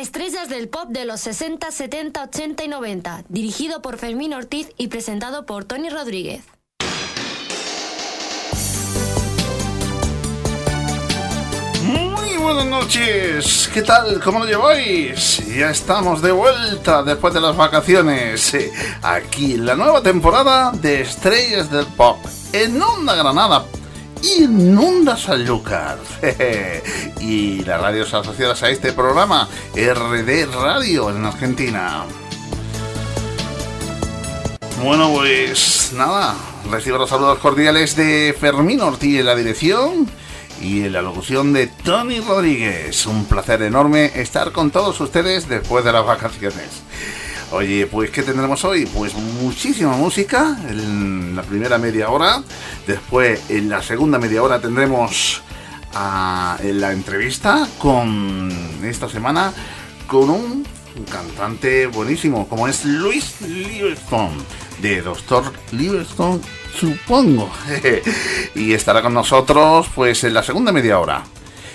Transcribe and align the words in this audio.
Estrellas 0.00 0.48
del 0.48 0.70
pop 0.70 0.88
de 0.88 1.04
los 1.04 1.20
60, 1.20 1.70
70, 1.70 2.22
80 2.22 2.64
y 2.64 2.68
90, 2.68 3.24
dirigido 3.28 3.82
por 3.82 3.98
Fermín 3.98 4.32
Ortiz 4.32 4.70
y 4.78 4.88
presentado 4.88 5.44
por 5.44 5.66
Tony 5.66 5.90
Rodríguez. 5.90 6.42
Muy 11.84 12.38
buenas 12.38 12.64
noches, 12.64 13.68
¿qué 13.74 13.82
tal? 13.82 14.22
¿Cómo 14.22 14.38
lo 14.38 14.46
lleváis? 14.46 15.46
Ya 15.54 15.70
estamos 15.70 16.22
de 16.22 16.32
vuelta 16.32 17.02
después 17.02 17.34
de 17.34 17.42
las 17.42 17.54
vacaciones, 17.54 18.56
aquí 19.02 19.58
la 19.58 19.76
nueva 19.76 20.02
temporada 20.02 20.72
de 20.72 21.02
Estrellas 21.02 21.70
del 21.70 21.84
Pop, 21.84 22.16
en 22.54 22.80
Onda 22.82 23.16
Granada 23.16 23.66
en 24.22 24.76
Onda 24.76 25.16
Sanlúcar. 25.16 25.98
y 27.20 27.64
las 27.64 27.80
radios 27.80 28.12
asociadas 28.12 28.62
a 28.62 28.70
este 28.70 28.92
programa, 28.92 29.48
RD 29.74 30.46
Radio 30.52 31.10
en 31.10 31.24
Argentina. 31.24 32.04
Bueno, 34.82 35.12
pues 35.12 35.92
nada, 35.94 36.34
recibo 36.70 36.98
los 36.98 37.10
saludos 37.10 37.38
cordiales 37.38 37.96
de 37.96 38.34
Fermín 38.38 38.80
Ortiz 38.80 39.20
en 39.20 39.26
la 39.26 39.34
dirección 39.34 40.08
y 40.60 40.84
en 40.84 40.92
la 40.92 41.02
locución 41.02 41.52
de 41.52 41.66
Tony 41.66 42.20
Rodríguez. 42.20 43.06
Un 43.06 43.24
placer 43.26 43.62
enorme 43.62 44.12
estar 44.14 44.52
con 44.52 44.70
todos 44.70 45.00
ustedes 45.00 45.48
después 45.48 45.84
de 45.84 45.92
las 45.92 46.06
vacaciones. 46.06 46.82
Oye, 47.52 47.86
pues 47.86 48.10
¿qué 48.10 48.22
tendremos 48.22 48.64
hoy? 48.64 48.86
Pues 48.86 49.14
muchísima 49.14 49.96
música 49.96 50.56
en 50.68 51.34
la 51.34 51.42
primera 51.42 51.78
media 51.78 52.08
hora. 52.10 52.42
Después, 52.86 53.50
en 53.50 53.68
la 53.68 53.82
segunda 53.82 54.18
media 54.20 54.42
hora 54.42 54.60
tendremos 54.60 55.42
a, 55.92 56.56
en 56.62 56.80
la 56.80 56.92
entrevista 56.92 57.66
con 57.78 58.50
esta 58.84 59.08
semana 59.08 59.52
con 60.06 60.30
un 60.30 60.66
cantante 61.10 61.86
buenísimo 61.86 62.48
como 62.48 62.68
es 62.68 62.84
Luis 62.84 63.40
Livingstone 63.40 64.36
de 64.82 65.02
Doctor 65.02 65.44
Livingstone 65.72 66.40
supongo 66.78 67.50
y 68.54 68.72
estará 68.72 69.00
con 69.00 69.14
nosotros 69.14 69.88
pues 69.94 70.24
en 70.24 70.34
la 70.34 70.42
segunda 70.42 70.72
media 70.72 70.98
hora 70.98 71.22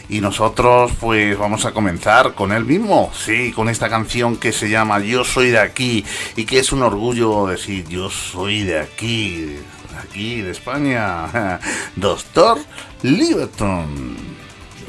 y 0.10 0.22
nosotros 0.22 0.92
pues 1.00 1.38
vamos 1.38 1.66
a 1.66 1.72
comenzar 1.72 2.34
con 2.34 2.52
él 2.52 2.66
mismo, 2.66 3.12
sí, 3.14 3.52
con 3.52 3.70
esta 3.70 3.90
canción 3.90 4.38
que 4.38 4.52
se 4.52 4.70
llama 4.70 5.00
Yo 5.00 5.24
soy 5.24 5.50
de 5.50 5.60
aquí 5.60 6.06
y 6.36 6.46
que 6.46 6.60
es 6.60 6.72
un 6.72 6.84
orgullo 6.84 7.48
decir 7.48 7.88
yo 7.88 8.10
soy 8.10 8.64
de 8.64 8.80
aquí, 8.80 9.38
de 9.42 9.98
aquí 10.02 10.42
de 10.42 10.52
España. 10.52 11.60
Doctor 11.96 12.60
Liberton, 13.02 14.18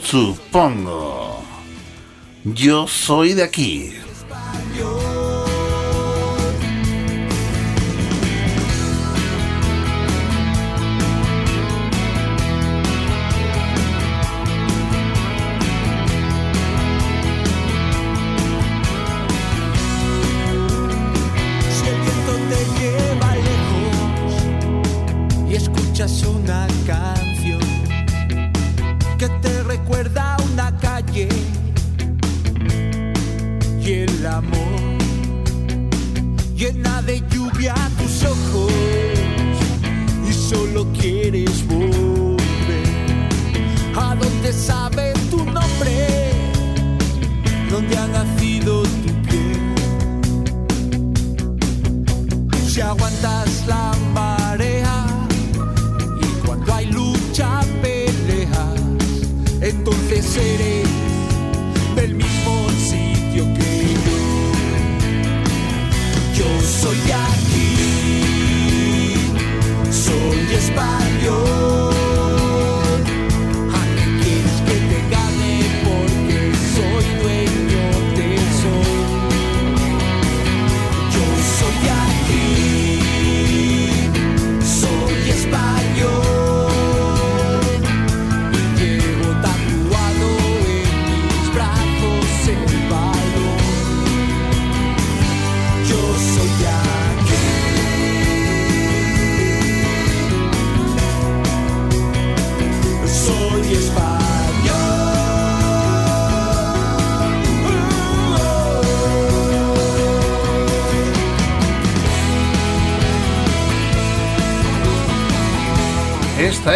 supongo. 0.02 1.42
Yo 2.44 2.86
soy 2.86 3.34
de 3.34 3.42
aquí. 3.42 3.92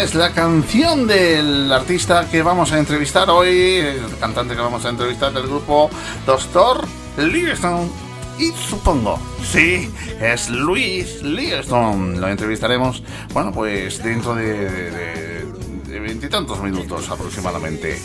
Es 0.03 0.15
la 0.15 0.33
canción 0.33 1.07
del 1.07 1.71
artista 1.71 2.27
que 2.31 2.43
vamos 2.43 2.73
a 2.73 2.79
entrevistar 2.79 3.29
hoy, 3.29 3.77
el 3.77 4.17
cantante 4.19 4.55
que 4.55 4.61
vamos 4.63 4.83
a 4.87 4.89
entrevistar 4.89 5.31
del 5.31 5.43
grupo 5.43 5.91
Doctor 6.25 6.87
Livingstone. 7.19 7.91
Y 8.39 8.51
supongo, 8.53 9.19
sí, 9.43 9.93
es 10.19 10.49
Luis 10.49 11.23
Livingstone. 11.23 12.19
Lo 12.19 12.29
entrevistaremos, 12.29 13.03
bueno, 13.35 13.53
pues 13.53 14.03
dentro 14.03 14.35
de, 14.35 15.45
veintitantos 15.87 16.63
minutos 16.63 17.11
aproximadamente. 17.11 17.99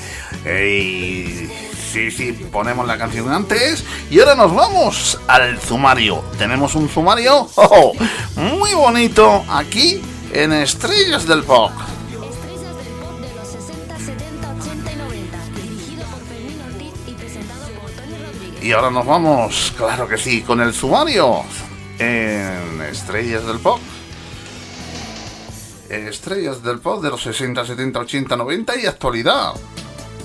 Sí, 0.43 2.11
sí, 2.11 2.33
ponemos 2.51 2.85
la 2.85 2.97
canción 2.97 3.31
antes 3.31 3.85
y 4.11 4.19
ahora 4.19 4.35
nos 4.35 4.53
vamos 4.53 5.17
al 5.27 5.61
sumario. 5.61 6.25
Tenemos 6.37 6.75
un 6.75 6.89
sumario 6.89 7.47
muy 8.35 8.73
bonito 8.73 9.45
aquí 9.47 10.01
en 10.35 10.51
Estrellas 10.51 11.25
del 11.25 11.43
Pop. 11.43 11.71
Estrellas 11.71 12.75
del 12.75 12.93
pop 12.99 13.19
de 13.21 13.35
los 13.35 13.47
60, 13.47 13.97
70, 13.97 14.53
80 14.59 14.91
y 14.91 14.95
90, 14.97 15.37
dirigido 15.55 16.05
por 16.07 16.19
Fermín 16.27 16.61
Ortiz 16.61 16.93
y 17.07 17.13
presentado 17.13 17.67
por 17.79 17.89
Tony 17.91 18.17
Rodríguez. 18.17 18.63
Y 18.63 18.71
ahora 18.73 18.91
nos 18.91 19.05
vamos, 19.05 19.73
claro 19.77 20.09
que 20.09 20.17
sí, 20.17 20.41
con 20.41 20.59
el 20.59 20.73
sumario 20.73 21.43
en 21.99 22.81
Estrellas 22.81 23.47
del 23.47 23.59
Pop. 23.59 23.79
Estrellas 25.87 26.61
del 26.61 26.79
Pop 26.79 27.01
de 27.01 27.11
los 27.11 27.23
60, 27.23 27.65
70, 27.65 27.99
80, 28.01 28.35
90 28.35 28.75
y 28.77 28.85
actualidad. 28.87 29.53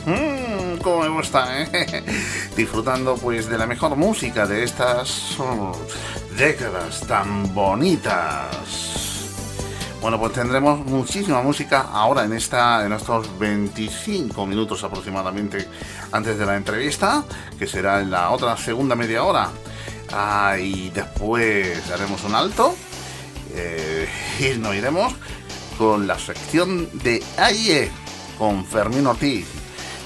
Mmm, 0.06 0.78
cómo 0.82 1.02
me 1.02 1.08
gusta, 1.08 1.62
¿eh? 1.62 2.04
Disfrutando 2.56 3.14
pues 3.14 3.48
de 3.48 3.56
la 3.56 3.66
mejor 3.66 3.94
música 3.94 4.44
de 4.44 4.64
estas 4.64 5.38
oh, 5.38 5.72
décadas 6.36 7.06
tan 7.06 7.54
bonitas. 7.54 8.99
Bueno, 10.00 10.18
pues 10.18 10.32
tendremos 10.32 10.86
muchísima 10.86 11.42
música 11.42 11.88
ahora 11.92 12.24
en 12.24 12.32
esta 12.32 12.86
en 12.86 12.92
estos 12.94 13.38
25 13.38 14.46
minutos 14.46 14.82
aproximadamente 14.82 15.68
antes 16.10 16.38
de 16.38 16.46
la 16.46 16.56
entrevista, 16.56 17.22
que 17.58 17.66
será 17.66 18.00
en 18.00 18.10
la 18.10 18.30
otra 18.30 18.56
segunda 18.56 18.96
media 18.96 19.24
hora. 19.24 19.50
Ah, 20.10 20.56
y 20.58 20.88
después 20.88 21.90
haremos 21.90 22.24
un 22.24 22.34
alto 22.34 22.74
eh, 23.54 24.08
y 24.40 24.58
nos 24.58 24.74
iremos 24.74 25.12
con 25.76 26.06
la 26.06 26.18
sección 26.18 26.88
de 27.02 27.22
AIE 27.36 27.90
con 28.38 28.64
Fermín 28.64 29.06
Ortiz. 29.06 29.46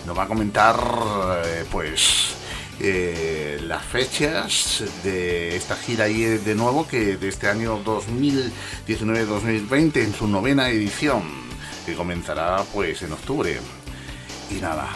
Nos 0.06 0.18
va 0.18 0.24
a 0.24 0.28
comentar 0.28 0.76
eh, 1.44 1.64
pues 1.70 2.33
eh, 2.80 3.60
las 3.66 3.84
fechas 3.84 4.82
de 5.02 5.56
esta 5.56 5.76
gira 5.76 6.08
y 6.08 6.22
de 6.22 6.54
nuevo 6.54 6.88
que 6.88 7.16
de 7.16 7.28
este 7.28 7.48
año 7.48 7.84
2019-2020 7.84 9.96
en 9.96 10.14
su 10.14 10.26
novena 10.26 10.70
edición 10.70 11.22
que 11.86 11.94
comenzará 11.94 12.64
pues 12.72 13.02
en 13.02 13.12
octubre 13.12 13.58
y 14.50 14.54
nada 14.54 14.88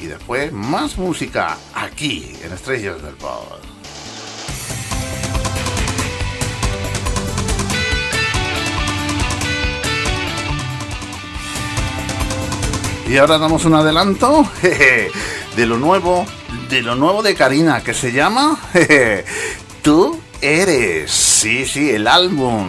y 0.00 0.06
después 0.06 0.52
más 0.52 0.98
música 0.98 1.56
aquí 1.74 2.32
en 2.42 2.52
Estrellas 2.52 3.02
del 3.02 3.14
Pop. 3.14 3.60
Y 13.08 13.18
ahora 13.18 13.38
damos 13.38 13.64
un 13.64 13.74
adelanto 13.74 14.48
de 15.56 15.66
lo 15.66 15.78
nuevo, 15.78 16.26
de 16.68 16.82
lo 16.82 16.94
nuevo 16.94 17.22
de 17.22 17.34
Karina, 17.34 17.82
que 17.82 17.94
se 17.94 18.12
llama 18.12 18.58
Tú 19.82 20.20
eres. 20.40 21.10
Sí, 21.10 21.64
sí, 21.66 21.90
el 21.90 22.06
álbum. 22.06 22.68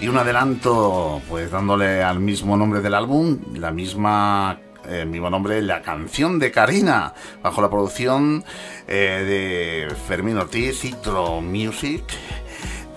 Y 0.00 0.08
un 0.08 0.18
adelanto, 0.18 1.22
pues 1.28 1.50
dándole 1.50 2.02
al 2.02 2.20
mismo 2.20 2.56
nombre 2.56 2.80
del 2.80 2.94
álbum, 2.94 3.38
la 3.54 3.70
misma 3.70 4.58
eh, 4.88 5.00
el 5.02 5.08
mismo 5.08 5.30
nombre, 5.30 5.62
la 5.62 5.82
canción 5.82 6.38
de 6.38 6.50
Karina, 6.50 7.14
bajo 7.42 7.60
la 7.60 7.70
producción 7.70 8.44
eh, 8.86 9.86
de 9.88 9.94
Fermín 10.06 10.36
Ortiz, 10.36 10.80
Citro 10.80 11.40
Music 11.40 12.04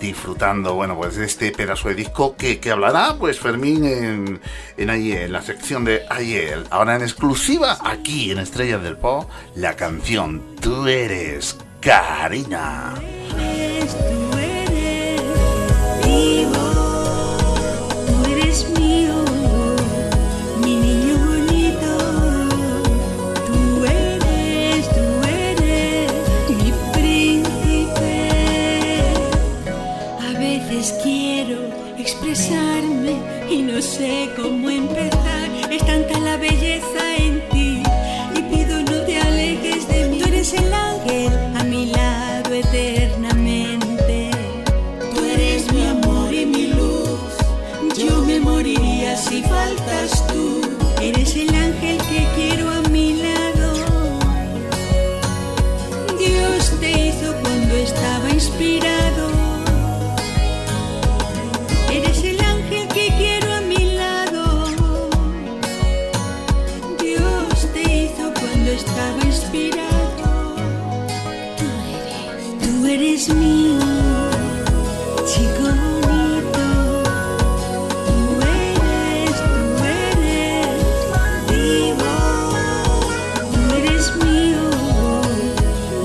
disfrutando, 0.00 0.74
bueno, 0.74 0.96
pues 0.96 1.16
de 1.16 1.26
este 1.26 1.52
pedazo 1.52 1.88
de 1.88 1.94
disco 1.94 2.34
que, 2.36 2.58
que 2.58 2.70
hablará, 2.70 3.16
pues 3.18 3.38
Fermín 3.38 3.84
en, 3.84 4.40
en 4.76 4.90
ahí, 4.90 5.12
en 5.12 5.32
la 5.32 5.42
sección 5.42 5.84
de 5.84 6.02
ayer. 6.08 6.64
Ahora 6.70 6.96
en 6.96 7.02
exclusiva, 7.02 7.78
aquí 7.84 8.32
en 8.32 8.38
Estrellas 8.38 8.82
del 8.82 8.96
Pop, 8.96 9.28
la 9.54 9.76
canción 9.76 10.56
Tú 10.60 10.86
eres 10.86 11.56
Karina. 11.80 12.94
Y 33.50 33.62
no 33.62 33.82
sé 33.82 34.30
cómo 34.36 34.70
empezar. 34.70 35.50
Es 35.70 35.84
tanta 35.84 36.18
la 36.20 36.36
belleza 36.36 37.09
eres 73.20 73.34
mío, 73.34 73.78
chico 75.26 75.62
bonito. 75.62 76.64
Tú 78.06 78.16
eres, 78.40 79.34
tú 79.44 79.62
eres 79.84 80.80
vivo. 81.50 82.12
Tú 83.52 83.60
eres 83.76 84.04
mío, 84.16 84.64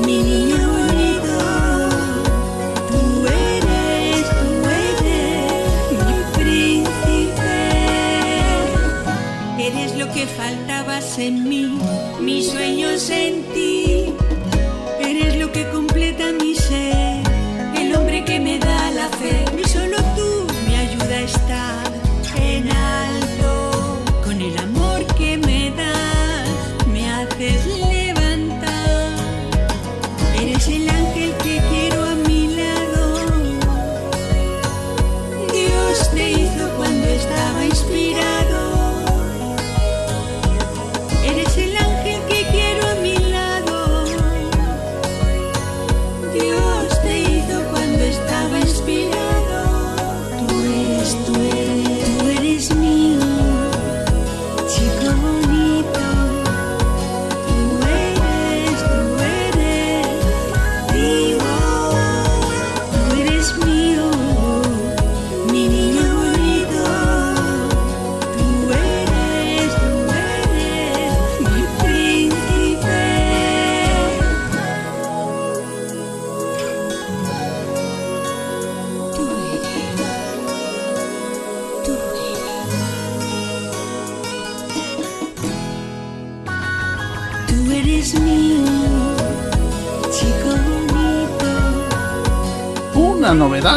mi 0.06 0.18
niño 0.24 0.62
bonito. 0.76 1.38
Tú 2.90 3.00
eres, 3.28 4.24
tú 4.40 4.50
eres 4.84 5.86
mi 6.02 6.18
príncipe. 6.38 7.58
Eres 9.68 9.90
lo 9.98 10.06
que 10.12 10.24
faltabas 10.28 11.18
en 11.18 11.48
mí, 11.48 11.75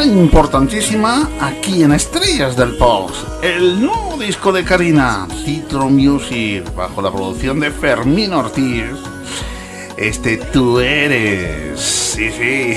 importantísima 0.04 1.28
aquí 1.40 1.82
en 1.82 1.92
Estrellas 1.92 2.56
del 2.56 2.76
Pop. 2.76 3.10
El 3.42 3.80
nuevo 3.80 4.16
disco 4.18 4.52
de 4.52 4.64
Karina, 4.64 5.26
Citro 5.44 5.88
Music, 5.88 6.64
bajo 6.74 7.02
la 7.02 7.10
producción 7.10 7.58
de 7.60 7.70
Fermín 7.70 8.32
Ortiz. 8.32 8.84
Este 9.96 10.36
tú 10.36 10.78
eres. 10.78 11.80
Sí, 11.80 12.30
sí. 12.30 12.76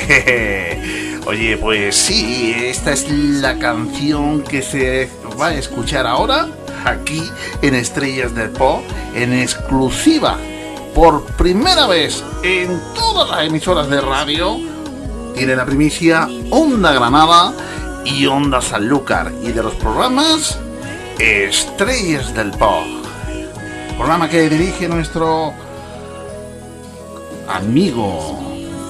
Oye, 1.27 1.57
pues 1.57 1.95
sí, 1.95 2.55
esta 2.57 2.93
es 2.93 3.09
la 3.09 3.59
canción 3.59 4.41
que 4.41 4.61
se 4.61 5.09
va 5.39 5.47
a 5.47 5.55
escuchar 5.55 6.07
ahora 6.07 6.47
aquí 6.83 7.23
en 7.61 7.75
Estrellas 7.75 8.33
del 8.33 8.49
Pop 8.49 8.81
en 9.13 9.33
exclusiva 9.33 10.37
por 10.95 11.23
primera 11.37 11.87
vez 11.87 12.23
en 12.43 12.81
todas 12.95 13.29
las 13.29 13.45
emisoras 13.45 13.89
de 13.89 14.01
radio 14.01 14.70
tiene 15.41 15.55
la 15.55 15.65
primicia 15.65 16.27
Onda 16.51 16.93
Granada 16.93 17.51
y 18.05 18.27
Onda 18.27 18.61
Sanlúcar 18.61 19.31
y 19.41 19.51
de 19.51 19.63
los 19.63 19.73
programas 19.73 20.59
Estrellas 21.17 22.31
del 22.35 22.51
Pop. 22.51 22.85
Programa 23.97 24.29
que 24.29 24.47
dirige 24.47 24.87
nuestro 24.87 25.51
amigo 27.49 28.39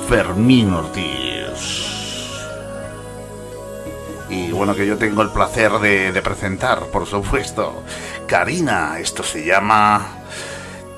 Fermín 0.10 0.74
Ortiz. 0.74 1.08
Y 4.30 4.52
bueno, 4.52 4.76
que 4.76 4.86
yo 4.86 4.98
tengo 4.98 5.22
el 5.22 5.30
placer 5.30 5.72
de, 5.80 6.12
de 6.12 6.22
presentar, 6.22 6.88
por 6.88 7.08
supuesto. 7.08 7.82
Karina, 8.28 9.00
esto 9.00 9.24
se 9.24 9.46
llama 9.46 10.06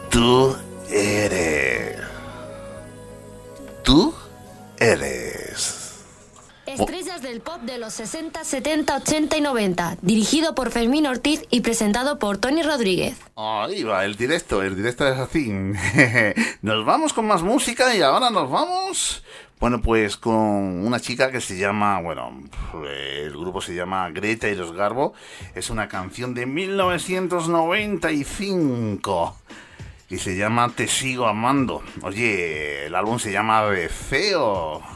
Tú 0.09 0.55
eres. 0.89 1.32
de 7.73 7.79
los 7.79 7.93
60, 7.93 8.43
70, 8.43 8.97
80 8.97 9.37
y 9.37 9.41
90, 9.41 9.97
dirigido 10.03 10.53
por 10.53 10.69
Fermín 10.69 11.07
Ortiz 11.07 11.41
y 11.49 11.61
presentado 11.61 12.19
por 12.19 12.37
Tony 12.37 12.61
Rodríguez. 12.61 13.17
Ahí 13.35 13.81
va, 13.81 14.05
el 14.05 14.15
directo, 14.15 14.61
el 14.61 14.75
directo 14.75 15.07
es 15.07 15.17
así. 15.17 15.51
nos 16.61 16.85
vamos 16.85 17.13
con 17.13 17.25
más 17.25 17.41
música 17.41 17.95
y 17.95 18.03
ahora 18.03 18.29
nos 18.29 18.51
vamos, 18.51 19.23
bueno, 19.59 19.81
pues 19.81 20.17
con 20.17 20.35
una 20.35 20.99
chica 20.99 21.31
que 21.31 21.41
se 21.41 21.57
llama, 21.57 21.99
bueno, 21.99 22.43
el 22.85 23.31
grupo 23.31 23.59
se 23.59 23.73
llama 23.73 24.07
Greta 24.11 24.49
y 24.49 24.55
los 24.55 24.73
Garbo. 24.73 25.15
Es 25.55 25.71
una 25.71 25.87
canción 25.87 26.35
de 26.35 26.45
1995 26.45 29.35
y 30.11 30.19
se 30.19 30.37
llama 30.37 30.71
Te 30.75 30.87
sigo 30.87 31.25
amando. 31.25 31.81
Oye, 32.03 32.85
el 32.85 32.93
álbum 32.93 33.17
se 33.17 33.31
llama 33.31 33.63
Feo. 33.89 34.92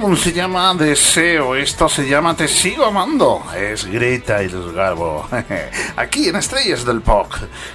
álbum 0.00 0.16
se 0.16 0.32
llama 0.32 0.72
Deseo, 0.72 1.54
esto 1.54 1.86
se 1.86 2.08
llama 2.08 2.34
Te 2.34 2.48
sigo 2.48 2.86
amando. 2.86 3.42
Es 3.54 3.84
Greta 3.84 4.42
y 4.42 4.48
los 4.48 4.72
Garbo. 4.72 5.28
Aquí 5.96 6.26
en 6.26 6.36
Estrellas 6.36 6.86
del 6.86 7.02
Pop. 7.02 7.30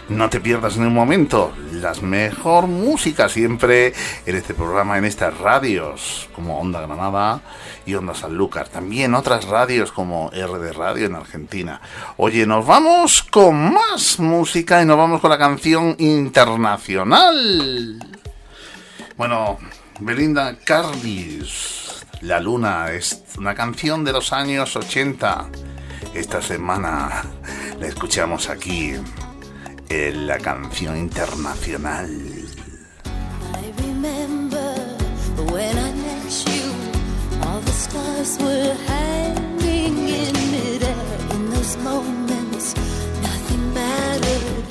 No 0.09 0.27
te 0.27 0.39
pierdas 0.39 0.75
ni 0.75 0.87
un 0.87 0.93
momento. 0.95 1.53
Las 1.73 2.01
mejor 2.01 2.65
música 2.65 3.29
siempre 3.29 3.93
en 4.25 4.35
este 4.35 4.55
programa, 4.55 4.97
en 4.97 5.05
estas 5.05 5.37
radios 5.37 6.27
como 6.33 6.59
Onda 6.59 6.81
Granada 6.81 7.41
y 7.85 7.93
Onda 7.93 8.15
Sanlúcar. 8.15 8.69
También 8.69 9.13
otras 9.13 9.45
radios 9.45 9.91
como 9.91 10.31
RD 10.31 10.73
Radio 10.73 11.05
en 11.05 11.13
Argentina. 11.13 11.79
Oye, 12.17 12.47
nos 12.47 12.65
vamos 12.65 13.21
con 13.21 13.71
más 13.71 14.17
música 14.17 14.81
y 14.81 14.85
nos 14.87 14.97
vamos 14.97 15.21
con 15.21 15.29
la 15.29 15.37
canción 15.37 15.95
internacional. 15.99 17.99
Bueno, 19.15 19.59
Belinda 19.99 20.57
Carlis. 20.65 21.84
La 22.21 22.39
Luna 22.39 22.91
es 22.91 23.23
una 23.37 23.53
canción 23.53 24.03
de 24.03 24.13
los 24.13 24.33
años 24.33 24.75
80. 24.75 25.49
Esta 26.13 26.41
semana 26.41 27.23
la 27.79 27.87
escuchamos 27.87 28.49
aquí 28.49 28.93
en 29.89 30.27
la 30.27 30.37
canción 30.39 30.97
internacional. 30.97 32.09
I 33.53 33.71
remember 33.83 34.75
when 35.51 35.77
I 35.77 35.91
met 35.91 36.45
you, 36.47 36.71
all 37.43 37.59
the 37.61 37.71
stars 37.71 38.37
were 38.39 38.75
hanging 38.87 40.07
in 40.07 40.33
midair. 40.51 40.95
In 41.31 41.49
those 41.51 41.77
moments, 41.83 42.75
nothing 43.21 43.73
mattered 43.73 44.63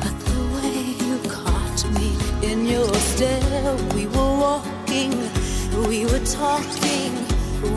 but 0.00 0.14
the 0.26 0.40
way 0.56 0.96
you 1.06 1.18
caught 1.30 1.90
me 1.92 2.16
in 2.42 2.66
your 2.66 2.92
stare. 2.94 3.76
We 3.94 4.06
were 4.06 4.38
walking. 4.38 5.27
We 5.86 6.04
were 6.06 6.24
talking, 6.26 7.12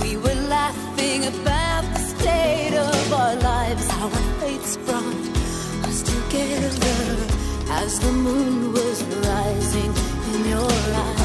we 0.02 0.18
were 0.18 0.34
laughing 0.50 1.28
about 1.28 1.84
the 1.94 2.00
state 2.00 2.74
of 2.76 3.14
our 3.14 3.36
lives, 3.36 3.88
how 3.92 4.06
our 4.06 4.40
fates 4.42 4.76
brought 4.78 5.04
us 5.86 6.02
together 6.02 7.18
as 7.70 8.00
the 8.00 8.12
moon 8.12 8.74
was 8.74 9.04
rising 9.04 9.94
in 10.34 10.50
your 10.50 10.72
eyes. 10.72 11.21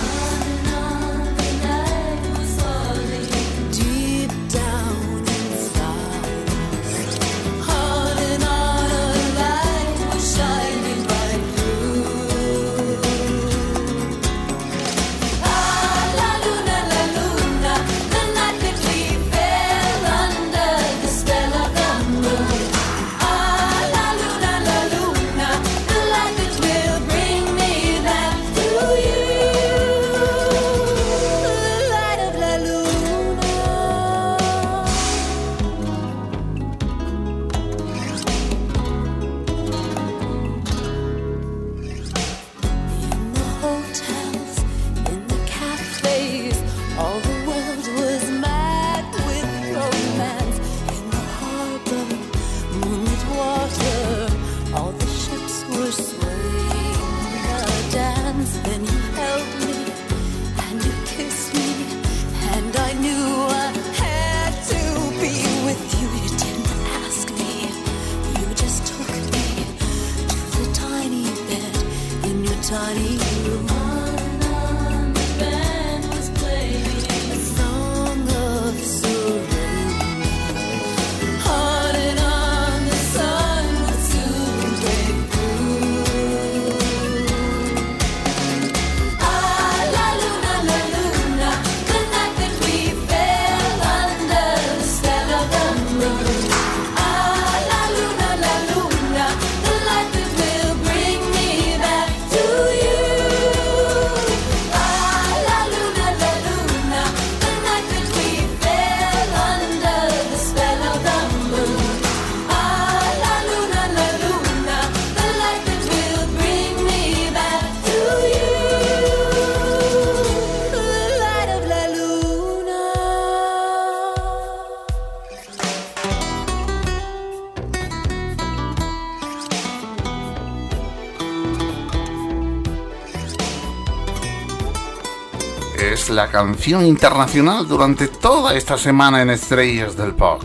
canción 136.31 136.85
internacional 136.85 137.67
durante 137.67 138.09
toda 138.09 138.55
esta 138.55 138.79
semana 138.79 139.23
en 139.23 139.31
Estrellas 139.31 139.97
del 139.97 140.15
Pop. 140.15 140.43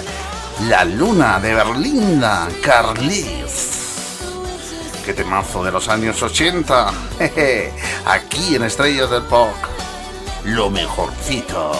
la 0.68 0.84
Luna 0.84 1.38
de 1.40 1.54
Berlinda, 1.54 2.48
Carlis. 2.62 4.18
Qué 5.04 5.14
temazo 5.14 5.64
de 5.64 5.72
los 5.72 5.88
años 5.88 6.22
80. 6.22 6.92
Aquí 8.06 8.56
en 8.56 8.64
Estrellas 8.64 9.10
del 9.10 9.22
Pop, 9.22 9.54
lo 10.44 10.70
mejorcito. 10.70 11.72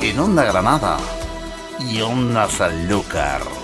En 0.00 0.18
Onda 0.18 0.44
Granada 0.44 0.98
y 1.88 2.00
Onda 2.00 2.48
Sanlúcar. 2.48 3.61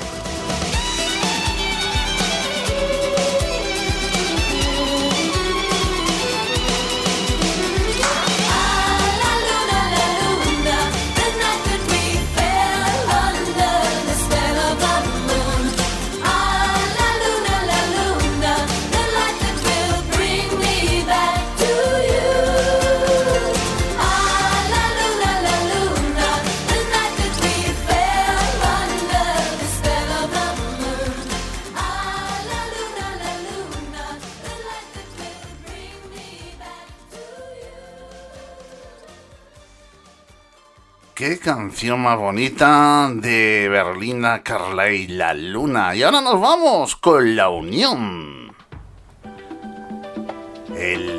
canción 41.48 42.00
más 42.00 42.18
bonita 42.18 43.10
de 43.10 43.70
Berlina, 43.70 44.42
Carla 44.42 44.90
y 44.90 45.06
la 45.06 45.32
Luna. 45.32 45.94
Y 45.94 46.02
ahora 46.02 46.20
nos 46.20 46.38
vamos 46.38 46.94
con 46.94 47.36
la 47.36 47.48
Unión. 47.48 48.52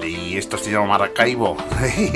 Y 0.06 0.38
esto 0.38 0.60
se 0.60 0.72
llama 0.72 0.86
Maracaibo. 0.86 1.58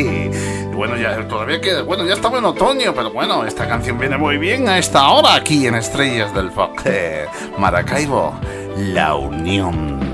bueno, 0.76 0.96
ya 0.96 1.28
todavía 1.28 1.60
queda. 1.60 1.82
Bueno, 1.82 2.06
ya 2.06 2.14
estamos 2.14 2.38
en 2.38 2.46
otoño, 2.46 2.94
pero 2.94 3.12
bueno, 3.12 3.48
esta 3.48 3.68
canción 3.68 3.98
viene 3.98 4.20
muy 4.20 4.38
bien 4.38 4.70
a 4.70 4.78
esta 4.78 5.10
hora 5.10 5.34
aquí 5.34 5.66
en 5.66 5.74
Estrellas 5.74 6.36
del 6.36 6.52
Fox. 6.52 6.84
Maracaibo, 7.58 8.40
la 8.78 9.16
Unión. 9.16 10.13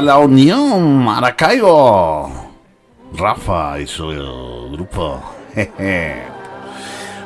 la 0.00 0.18
Unión 0.18 1.04
Maracaibo. 1.04 2.30
Rafa 3.14 3.78
y 3.80 3.86
su 3.86 4.06
grupo. 4.72 5.20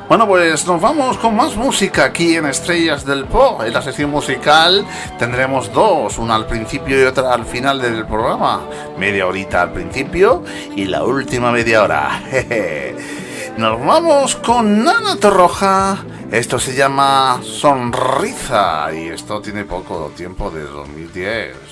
Bueno, 0.07 0.27
pues 0.27 0.67
nos 0.67 0.79
vamos 0.81 1.17
con 1.17 1.35
más 1.35 1.55
música 1.55 2.05
aquí 2.05 2.35
en 2.35 2.45
Estrellas 2.45 3.05
del 3.05 3.25
Pop. 3.25 3.61
En 3.63 3.73
la 3.73 3.81
sesión 3.81 4.11
musical 4.11 4.85
tendremos 5.17 5.71
dos, 5.73 6.17
una 6.17 6.35
al 6.35 6.45
principio 6.45 6.99
y 7.01 7.03
otra 7.03 7.33
al 7.33 7.45
final 7.45 7.81
del 7.81 8.05
programa. 8.05 8.61
Media 8.97 9.25
horita 9.25 9.63
al 9.63 9.71
principio 9.71 10.43
y 10.75 10.85
la 10.85 11.03
última 11.03 11.51
media 11.51 11.83
hora. 11.83 12.21
Nos 13.57 13.85
vamos 13.85 14.35
con 14.35 14.83
Nana 14.83 15.15
Torroja. 15.19 15.97
Esto 16.31 16.59
se 16.59 16.75
llama 16.75 17.39
Sonrisa 17.41 18.93
y 18.93 19.07
esto 19.07 19.41
tiene 19.41 19.63
poco 19.63 20.11
tiempo 20.15 20.51
de 20.51 20.63
2010. 20.63 21.64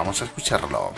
Vamos 0.00 0.22
a 0.22 0.24
escucharlo. 0.24 0.94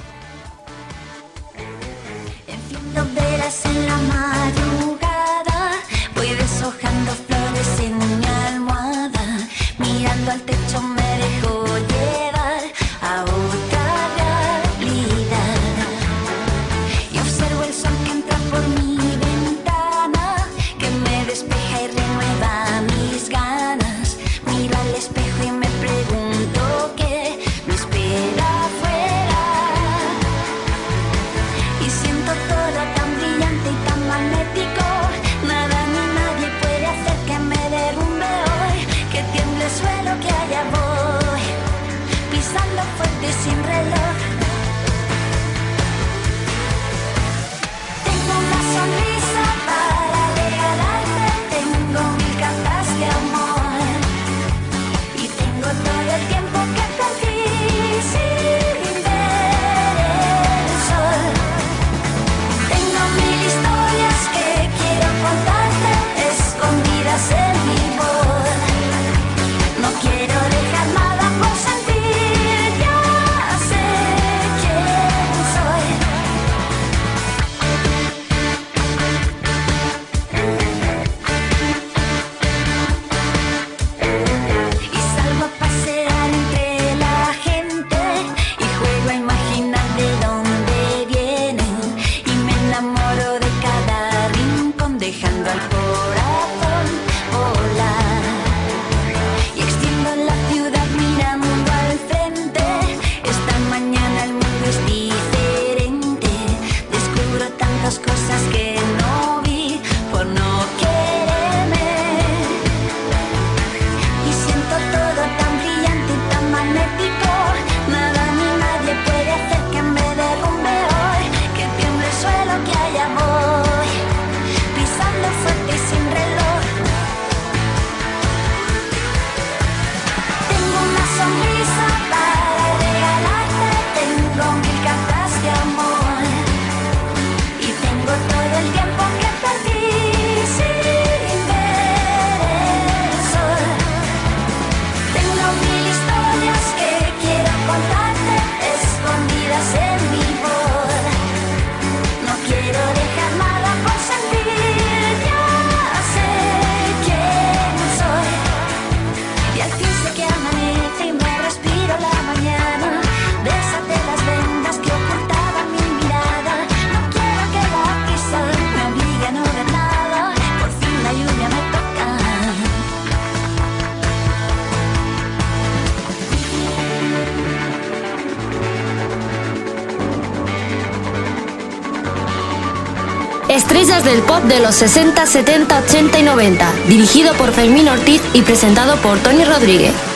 pop 184.43 184.49
de 184.49 184.61
los 184.61 184.75
60, 184.75 185.27
70, 185.27 185.79
80 185.81 186.19
y 186.19 186.23
90, 186.23 186.73
dirigido 186.89 187.35
por 187.35 187.53
Fermín 187.53 187.89
Ortiz 187.89 188.23
y 188.35 188.43
presentado 188.43 188.97
por 188.97 189.19
Tony 189.19 189.45
Rodríguez. 189.45 190.12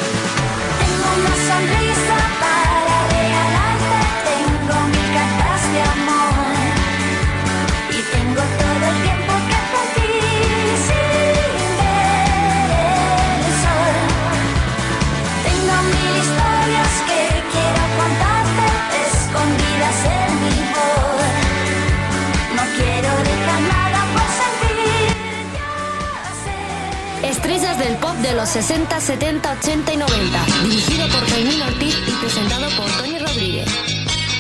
60, 28.87 29.01
70, 29.01 29.53
80 29.53 29.93
y 29.93 29.97
90. 29.97 30.45
Dirigido 30.63 31.09
por 31.09 31.27
Fermín 31.27 31.61
Ortiz 31.63 31.97
y 32.07 32.11
presentado 32.13 32.69
por 32.77 32.89
Tony 32.93 33.19
Rodríguez. 33.19 33.69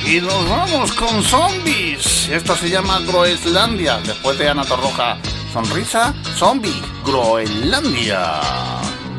Y 0.06 0.20
nos 0.20 0.48
vamos 0.48 0.92
con 0.92 1.22
zombies. 1.22 2.28
Esto 2.28 2.54
se 2.56 2.70
llama 2.70 3.00
Groenlandia. 3.00 3.98
Después 3.98 4.38
de 4.38 4.48
Ana 4.48 4.64
Torroja, 4.64 5.18
sonrisa, 5.52 6.14
zombie, 6.36 6.80
Groenlandia. 7.04 8.40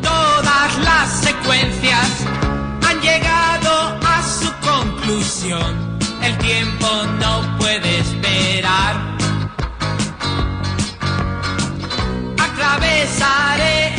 Todas 0.01 0.77
las 0.79 1.21
secuencias 1.21 2.25
han 2.87 3.01
llegado 3.01 3.99
a 4.05 4.23
su 4.23 4.51
conclusión. 4.65 5.99
El 6.23 6.37
tiempo 6.37 6.87
no 7.19 7.57
puede 7.57 7.99
esperar. 7.99 9.17
Atravesaré 12.37 13.96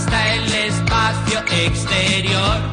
hasta 0.00 0.34
el 0.34 0.54
espacio 0.54 1.40
exterior. 1.50 2.69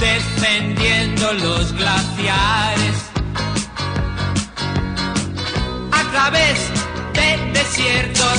Defendiendo 0.00 1.32
los 1.34 1.72
glaciares. 1.72 2.96
A 5.92 6.10
través 6.10 6.58
de 7.14 7.52
desiertos, 7.52 8.38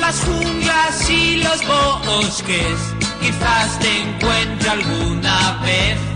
las 0.00 0.20
junglas 0.24 1.10
y 1.10 1.36
los 1.42 1.60
bosques, 1.66 2.78
quizás 3.20 3.78
te 3.78 4.02
encuentre 4.02 4.70
alguna 4.70 5.60
vez. 5.64 6.15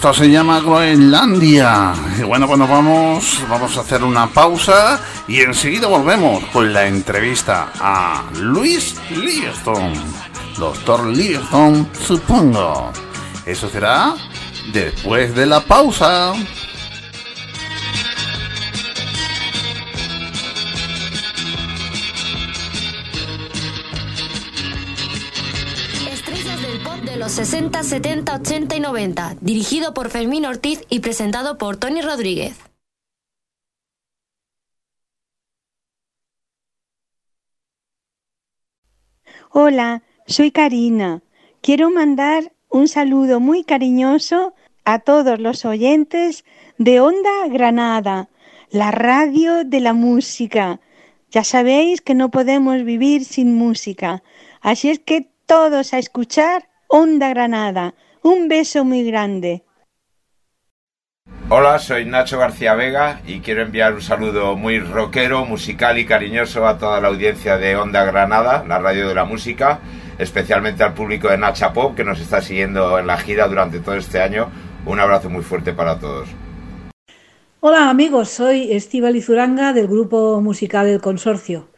Esto 0.00 0.14
se 0.14 0.30
llama 0.30 0.60
Groenlandia. 0.60 1.92
Y 2.18 2.22
bueno, 2.22 2.46
nos 2.56 2.70
vamos, 2.70 3.44
vamos 3.50 3.76
a 3.76 3.82
hacer 3.82 4.02
una 4.02 4.28
pausa 4.28 4.98
y 5.28 5.42
enseguida 5.42 5.88
volvemos 5.88 6.42
con 6.54 6.72
la 6.72 6.86
entrevista 6.86 7.70
a 7.78 8.24
Luis 8.38 8.96
Livingston. 9.10 9.92
Doctor 10.56 11.04
Livingston, 11.04 11.86
supongo. 12.06 12.90
Eso 13.44 13.68
será 13.68 14.14
después 14.72 15.34
de 15.34 15.44
la 15.44 15.60
pausa. 15.60 16.32
60, 27.60 27.82
70, 27.82 28.34
80 28.36 28.76
y 28.76 28.80
90. 28.80 29.36
Dirigido 29.42 29.92
por 29.92 30.08
Fermín 30.08 30.46
Ortiz 30.46 30.82
y 30.88 31.00
presentado 31.00 31.58
por 31.58 31.76
Tony 31.76 32.00
Rodríguez. 32.00 32.58
Hola, 39.50 40.02
soy 40.26 40.52
Karina. 40.52 41.22
Quiero 41.60 41.90
mandar 41.90 42.50
un 42.70 42.88
saludo 42.88 43.40
muy 43.40 43.62
cariñoso 43.62 44.54
a 44.86 45.00
todos 45.00 45.38
los 45.38 45.66
oyentes 45.66 46.46
de 46.78 47.00
Onda 47.02 47.46
Granada, 47.50 48.30
la 48.70 48.90
radio 48.90 49.64
de 49.66 49.80
la 49.80 49.92
música. 49.92 50.80
Ya 51.30 51.44
sabéis 51.44 52.00
que 52.00 52.14
no 52.14 52.30
podemos 52.30 52.84
vivir 52.84 53.26
sin 53.26 53.54
música, 53.54 54.22
así 54.62 54.88
es 54.88 54.98
que 54.98 55.28
todos 55.44 55.92
a 55.92 55.98
escuchar 55.98 56.69
Onda 56.92 57.28
Granada. 57.28 57.94
Un 58.20 58.48
beso 58.48 58.84
muy 58.84 59.04
grande. 59.04 59.62
Hola, 61.48 61.78
soy 61.78 62.04
Nacho 62.04 62.36
García 62.36 62.74
Vega 62.74 63.20
y 63.24 63.38
quiero 63.38 63.62
enviar 63.62 63.94
un 63.94 64.02
saludo 64.02 64.56
muy 64.56 64.80
rockero, 64.80 65.44
musical 65.44 65.98
y 65.98 66.04
cariñoso 66.04 66.66
a 66.66 66.78
toda 66.78 67.00
la 67.00 67.06
audiencia 67.06 67.58
de 67.58 67.76
Onda 67.76 68.04
Granada, 68.04 68.64
la 68.66 68.80
radio 68.80 69.06
de 69.06 69.14
la 69.14 69.24
música, 69.24 69.78
especialmente 70.18 70.82
al 70.82 70.94
público 70.94 71.28
de 71.28 71.38
Nacha 71.38 71.72
Pop 71.72 71.94
que 71.94 72.02
nos 72.02 72.18
está 72.18 72.40
siguiendo 72.40 72.98
en 72.98 73.06
la 73.06 73.18
gira 73.18 73.46
durante 73.46 73.78
todo 73.78 73.94
este 73.94 74.20
año. 74.20 74.50
Un 74.84 74.98
abrazo 74.98 75.30
muy 75.30 75.44
fuerte 75.44 75.72
para 75.72 76.00
todos. 76.00 76.28
Hola 77.60 77.88
amigos, 77.88 78.30
soy 78.30 78.72
Estíbal 78.72 79.22
Zuranga 79.22 79.72
del 79.72 79.86
grupo 79.86 80.40
musical 80.40 80.88
El 80.88 81.00
Consorcio. 81.00 81.68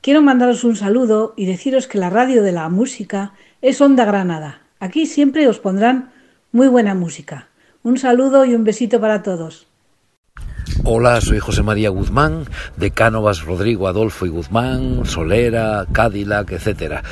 Quiero 0.00 0.20
mandaros 0.20 0.64
un 0.64 0.76
saludo 0.76 1.32
y 1.34 1.46
deciros 1.46 1.86
que 1.86 1.96
la 1.96 2.10
radio 2.10 2.42
de 2.42 2.52
la 2.52 2.68
música 2.68 3.32
es 3.64 3.80
Onda 3.80 4.04
Granada. 4.04 4.60
Aquí 4.78 5.06
siempre 5.06 5.48
os 5.48 5.58
pondrán 5.58 6.12
muy 6.52 6.68
buena 6.68 6.94
música. 6.94 7.48
Un 7.82 7.96
saludo 7.96 8.44
y 8.44 8.54
un 8.54 8.62
besito 8.62 9.00
para 9.00 9.22
todos. 9.22 9.66
Hola, 10.84 11.20
soy 11.20 11.38
José 11.38 11.62
María 11.62 11.90
Guzmán, 11.90 12.44
de 12.76 12.90
Cánovas, 12.90 13.42
Rodrigo, 13.42 13.88
Adolfo 13.88 14.26
y 14.26 14.28
Guzmán, 14.28 15.04
Solera, 15.04 15.86
Cadillac, 15.92 16.52
etc. 16.52 17.02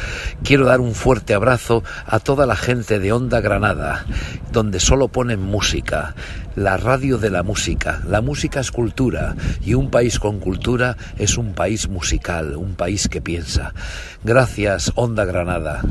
Quiero 0.42 0.66
dar 0.66 0.80
un 0.80 0.94
fuerte 0.94 1.34
abrazo 1.34 1.82
a 2.06 2.18
toda 2.18 2.46
la 2.46 2.56
gente 2.56 2.98
de 2.98 3.12
Onda 3.12 3.40
Granada, 3.40 4.04
donde 4.52 4.80
solo 4.80 5.08
ponen 5.08 5.40
música, 5.40 6.14
la 6.56 6.76
radio 6.76 7.18
de 7.18 7.30
la 7.30 7.42
música. 7.42 8.02
La 8.06 8.20
música 8.20 8.60
es 8.60 8.70
cultura 8.70 9.36
y 9.64 9.74
un 9.74 9.90
país 9.90 10.18
con 10.18 10.38
cultura 10.38 10.96
es 11.18 11.38
un 11.38 11.54
país 11.54 11.88
musical, 11.88 12.56
un 12.56 12.74
país 12.74 13.08
que 13.08 13.20
piensa. 13.20 13.74
Gracias, 14.24 14.92
Onda 14.96 15.24
Granada. 15.24 15.82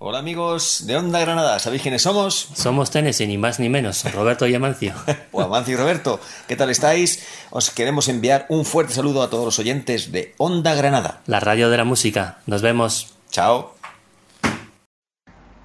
Hola 0.00 0.20
amigos 0.20 0.84
de 0.86 0.96
Onda 0.96 1.18
Granada, 1.18 1.58
¿sabéis 1.58 1.82
quiénes 1.82 2.02
somos? 2.02 2.50
Somos 2.54 2.92
Tennessee, 2.92 3.26
ni 3.26 3.36
más 3.36 3.58
ni 3.58 3.68
menos, 3.68 4.04
Roberto 4.14 4.46
y 4.46 4.54
Amancio. 4.54 4.94
Pues 5.32 5.44
Amancio 5.44 5.74
y 5.74 5.76
Roberto, 5.76 6.20
¿qué 6.46 6.54
tal 6.54 6.70
estáis? 6.70 7.26
Os 7.50 7.70
queremos 7.70 8.06
enviar 8.06 8.46
un 8.48 8.64
fuerte 8.64 8.94
saludo 8.94 9.24
a 9.24 9.28
todos 9.28 9.44
los 9.44 9.58
oyentes 9.58 10.12
de 10.12 10.36
Onda 10.38 10.76
Granada. 10.76 11.22
La 11.26 11.40
radio 11.40 11.68
de 11.68 11.78
la 11.78 11.82
música. 11.82 12.38
Nos 12.46 12.62
vemos. 12.62 13.12
Chao. 13.30 13.74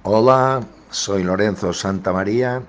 Hola, 0.02 0.66
soy 0.90 1.22
Lorenzo 1.22 1.72
Santamaría 1.72 2.60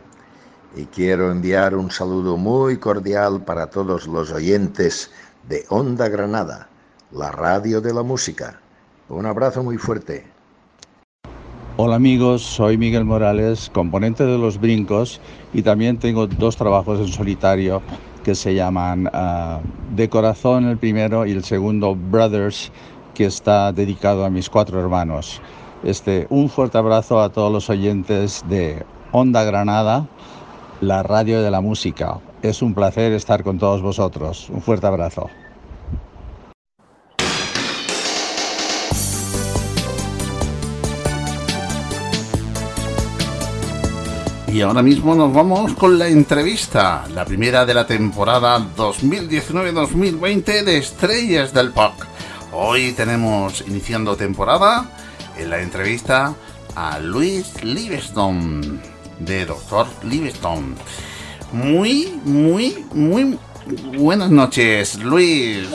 y 0.76 0.86
quiero 0.86 1.32
enviar 1.32 1.74
un 1.74 1.90
saludo 1.90 2.38
muy 2.38 2.78
cordial 2.78 3.44
para 3.44 3.72
todos 3.72 4.06
los 4.06 4.30
oyentes 4.30 5.10
de 5.50 5.66
Onda 5.70 6.10
Granada, 6.10 6.70
la 7.12 7.32
radio 7.32 7.82
de 7.82 7.92
la 7.92 8.04
música. 8.04 8.60
Un 9.10 9.26
abrazo 9.26 9.64
muy 9.64 9.80
fuerte. 9.80 10.35
Hola 11.78 11.98
amigos, 11.98 12.42
soy 12.42 12.78
Miguel 12.78 13.04
Morales, 13.04 13.70
componente 13.70 14.26
de 14.26 14.38
Los 14.38 14.62
Brincos 14.62 15.20
y 15.52 15.62
también 15.62 16.00
tengo 16.00 16.26
dos 16.26 16.56
trabajos 16.56 17.02
en 17.02 17.10
solitario 17.10 17.84
que 18.24 18.34
se 18.34 18.56
llaman 18.56 19.10
ah, 19.12 19.60
De 19.94 20.08
Corazón 20.08 20.70
el 20.70 20.78
primero 20.78 21.26
y 21.26 21.32
el 21.32 21.44
segundo 21.44 21.94
Brothers 21.94 22.72
que 23.14 23.26
está 23.26 23.74
dedicado 23.74 24.24
a 24.24 24.30
mis 24.30 24.50
cuatro 24.50 24.80
hermanos. 24.80 25.42
Este, 25.84 26.28
un 26.30 26.48
fuerte 26.48 26.78
abrazo 26.78 27.20
a 27.22 27.34
todos 27.34 27.52
los 27.52 27.70
oyentes 27.70 28.42
de 28.48 28.86
Onda 29.12 29.44
Granada, 29.44 30.08
la 30.80 31.04
radio 31.04 31.42
de 31.42 31.52
la 31.52 31.60
música. 31.60 32.22
Es 32.42 32.62
un 32.62 32.74
placer 32.74 33.12
estar 33.12 33.44
con 33.44 33.58
todos 33.58 33.82
vosotros. 33.82 34.50
Un 34.50 34.62
fuerte 34.62 34.88
abrazo. 34.88 35.30
Y 44.56 44.62
ahora 44.62 44.82
mismo 44.82 45.14
nos 45.16 45.34
vamos 45.34 45.74
con 45.74 46.00
la 46.00 46.08
entrevista, 46.08 47.06
la 47.10 47.26
primera 47.26 47.66
de 47.66 47.74
la 47.74 47.86
temporada 47.86 48.58
2019-2020 48.78 50.64
de 50.64 50.78
Estrellas 50.78 51.54
del 51.54 51.74
Pop. 51.74 51.92
Hoy 52.54 52.94
tenemos 52.94 53.66
iniciando 53.68 54.16
temporada 54.16 54.90
en 55.38 55.50
la 55.50 55.62
entrevista 55.62 56.34
a 56.74 57.00
Luis 57.00 57.66
Livingstone, 57.66 58.80
de 59.20 59.46
Doctor 59.46 59.88
Livingstone. 60.06 60.76
Muy, 61.52 62.18
muy, 62.24 62.86
muy 62.94 63.38
buenas 63.98 64.32
noches, 64.32 65.04
Luis. 65.04 65.68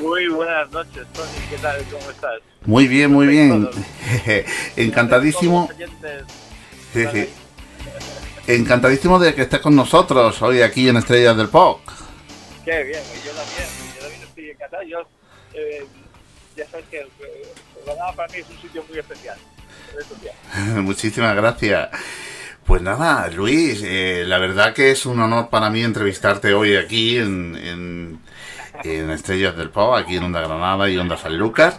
Muy 0.00 0.28
buenas 0.28 0.70
noches, 0.70 1.06
Tony. 1.12 1.28
¿Qué 1.50 1.58
tal? 1.58 1.76
¿Cómo 1.90 2.10
estás? 2.10 2.40
Muy 2.64 2.88
bien, 2.88 3.12
muy 3.12 3.26
bien. 3.26 3.68
Encantadísimo. 4.76 5.68
Oyentes, 5.68 6.24
Encantadísimo 8.46 9.18
de 9.18 9.34
que 9.34 9.42
estés 9.42 9.60
con 9.60 9.74
nosotros 9.74 10.40
hoy 10.42 10.60
aquí 10.60 10.88
en 10.88 10.98
Estrellas 10.98 11.36
del 11.36 11.48
Pop. 11.48 11.80
Qué 12.64 12.82
bien, 12.82 13.00
yo 13.24 13.32
también. 13.32 13.68
Yo 13.94 14.00
también 14.00 14.22
estoy 14.22 14.50
encantado. 14.50 14.82
Yo, 14.82 14.98
eh, 15.54 15.86
ya 16.56 16.68
sabes 16.68 16.86
que 16.90 17.00
el 17.00 17.08
programa 17.84 18.12
para 18.12 18.32
mí 18.32 18.38
es 18.40 18.50
un 18.50 18.60
sitio 18.60 18.84
muy 18.88 18.98
especial. 18.98 19.38
Muchísimas 20.82 21.34
gracias. 21.34 21.88
Pues 22.66 22.80
nada, 22.80 23.28
Luis, 23.28 23.82
eh, 23.84 24.24
la 24.26 24.38
verdad 24.38 24.72
que 24.72 24.90
es 24.90 25.04
un 25.04 25.20
honor 25.20 25.48
para 25.50 25.68
mí 25.68 25.82
entrevistarte 25.82 26.54
hoy 26.54 26.76
aquí 26.76 27.18
en, 27.18 27.54
en, 27.56 28.20
en 28.82 29.10
Estrellas 29.10 29.56
del 29.56 29.70
Pop, 29.70 29.94
aquí 29.94 30.16
en 30.16 30.24
Onda 30.24 30.40
Granada 30.40 30.88
y 30.88 30.96
Onda 30.96 31.16
San 31.16 31.36
Lucas. 31.36 31.78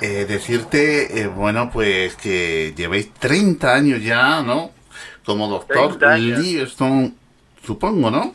Eh, 0.00 0.24
decirte, 0.26 1.20
eh, 1.20 1.26
bueno, 1.26 1.70
pues 1.70 2.16
que 2.16 2.72
llevéis 2.76 3.12
30 3.14 3.74
años 3.74 4.02
ya, 4.02 4.42
¿no? 4.42 4.70
Como 5.24 5.48
doctor 5.48 5.88
30 5.98 6.12
años. 6.12 6.38
Livingstone, 6.40 7.14
supongo, 7.64 8.10
¿no? 8.10 8.34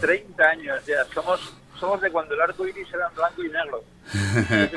30 0.00 0.44
años 0.44 0.84
ya. 0.86 1.04
Somos, 1.14 1.54
somos 1.78 2.00
de 2.00 2.10
cuando 2.10 2.34
el 2.34 2.40
arco 2.40 2.66
iris 2.66 2.88
era 2.92 3.08
en 3.08 3.14
blanco 3.14 3.42
y 3.44 3.48
negro. 3.48 3.84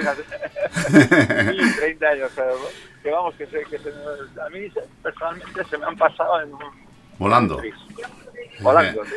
Sí, 0.85 1.77
30 1.79 2.07
años, 2.07 2.31
pero 2.35 2.55
que 3.01 3.11
vamos, 3.11 3.35
que, 3.35 3.45
se, 3.47 3.63
que 3.65 3.77
se 3.79 3.89
me- 3.91 4.41
a 4.41 4.49
mí 4.49 4.71
personalmente 5.01 5.63
se 5.65 5.77
me 5.77 5.85
han 5.85 5.95
pasado 5.97 6.41
en 6.41 6.51
Volando. 7.17 7.61
Volando, 8.59 9.05
sí. 9.05 9.11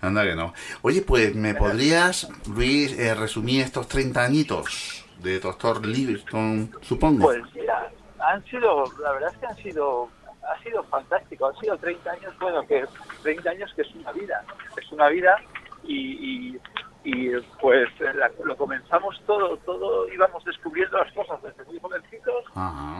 Anda 0.00 0.24
que 0.24 0.34
no. 0.34 0.54
Oye, 0.82 1.02
pues, 1.02 1.34
¿me 1.34 1.54
podrías, 1.56 2.28
Luis, 2.48 2.92
eh, 2.98 3.14
resumir 3.14 3.62
estos 3.62 3.86
30 3.88 4.24
añitos 4.24 5.04
de 5.18 5.40
doctor 5.40 5.84
Livingstone, 5.84 6.70
supongo? 6.82 7.24
Pues 7.24 7.42
mira, 7.54 7.90
han 8.18 8.44
sido, 8.46 8.84
la 9.02 9.12
verdad 9.12 9.30
es 9.32 9.38
que 9.38 9.46
han 9.46 9.56
sido, 9.56 10.08
ha 10.50 10.62
sido 10.62 10.82
fantástico, 10.84 11.46
han 11.46 11.56
sido 11.56 11.76
30 11.78 12.10
años, 12.10 12.38
bueno, 12.40 12.66
que 12.66 12.84
30 13.22 13.50
años 13.50 13.72
que 13.74 13.82
es 13.82 13.94
una 13.94 14.12
vida, 14.12 14.44
es 14.76 14.92
una 14.92 15.08
vida 15.08 15.36
y, 15.84 16.52
y, 16.52 16.60
y, 17.04 17.30
pues 17.60 17.88
la- 18.00 18.30
lo 18.44 18.56
comenzamos 18.56 19.20
todo, 19.26 19.56
todo 19.58 20.08
íbamos 20.12 20.44
descubriendo 20.44 20.98
las 20.98 21.12
cosas 21.12 21.40
desde 21.42 21.64
muy 21.64 21.78
jovencitos, 21.80 22.44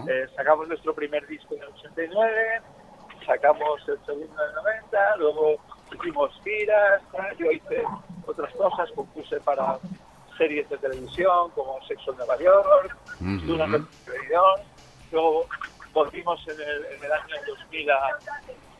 eh, 0.08 0.26
sacamos 0.36 0.68
nuestro 0.68 0.94
primer 0.94 1.26
disco 1.26 1.54
en 1.54 1.62
el 1.62 1.68
89, 1.68 2.62
sacamos 3.26 3.80
el 3.88 3.98
segundo 4.06 4.42
en 4.42 4.48
el 4.48 4.54
90, 4.54 5.16
luego 5.18 5.56
hicimos 5.92 6.30
giras, 6.44 7.02
yo 7.38 7.50
hice 7.50 7.82
otras 8.26 8.52
cosas, 8.54 8.90
compuse 8.94 9.38
para 9.40 9.78
series 10.38 10.68
de 10.70 10.78
televisión 10.78 11.50
como 11.50 11.78
Sexo 11.86 12.12
en 12.12 12.18
Nueva 12.18 12.38
York. 12.38 12.96
Duna 13.46 13.64
en 13.64 13.86
televisión, 14.06 14.44
luego 15.12 15.46
volvimos 15.92 16.46
en 16.48 16.60
el, 16.60 16.84
en 16.86 17.04
el 17.04 17.12
año 17.12 17.36
2000 17.46 17.90
a, 17.90 18.06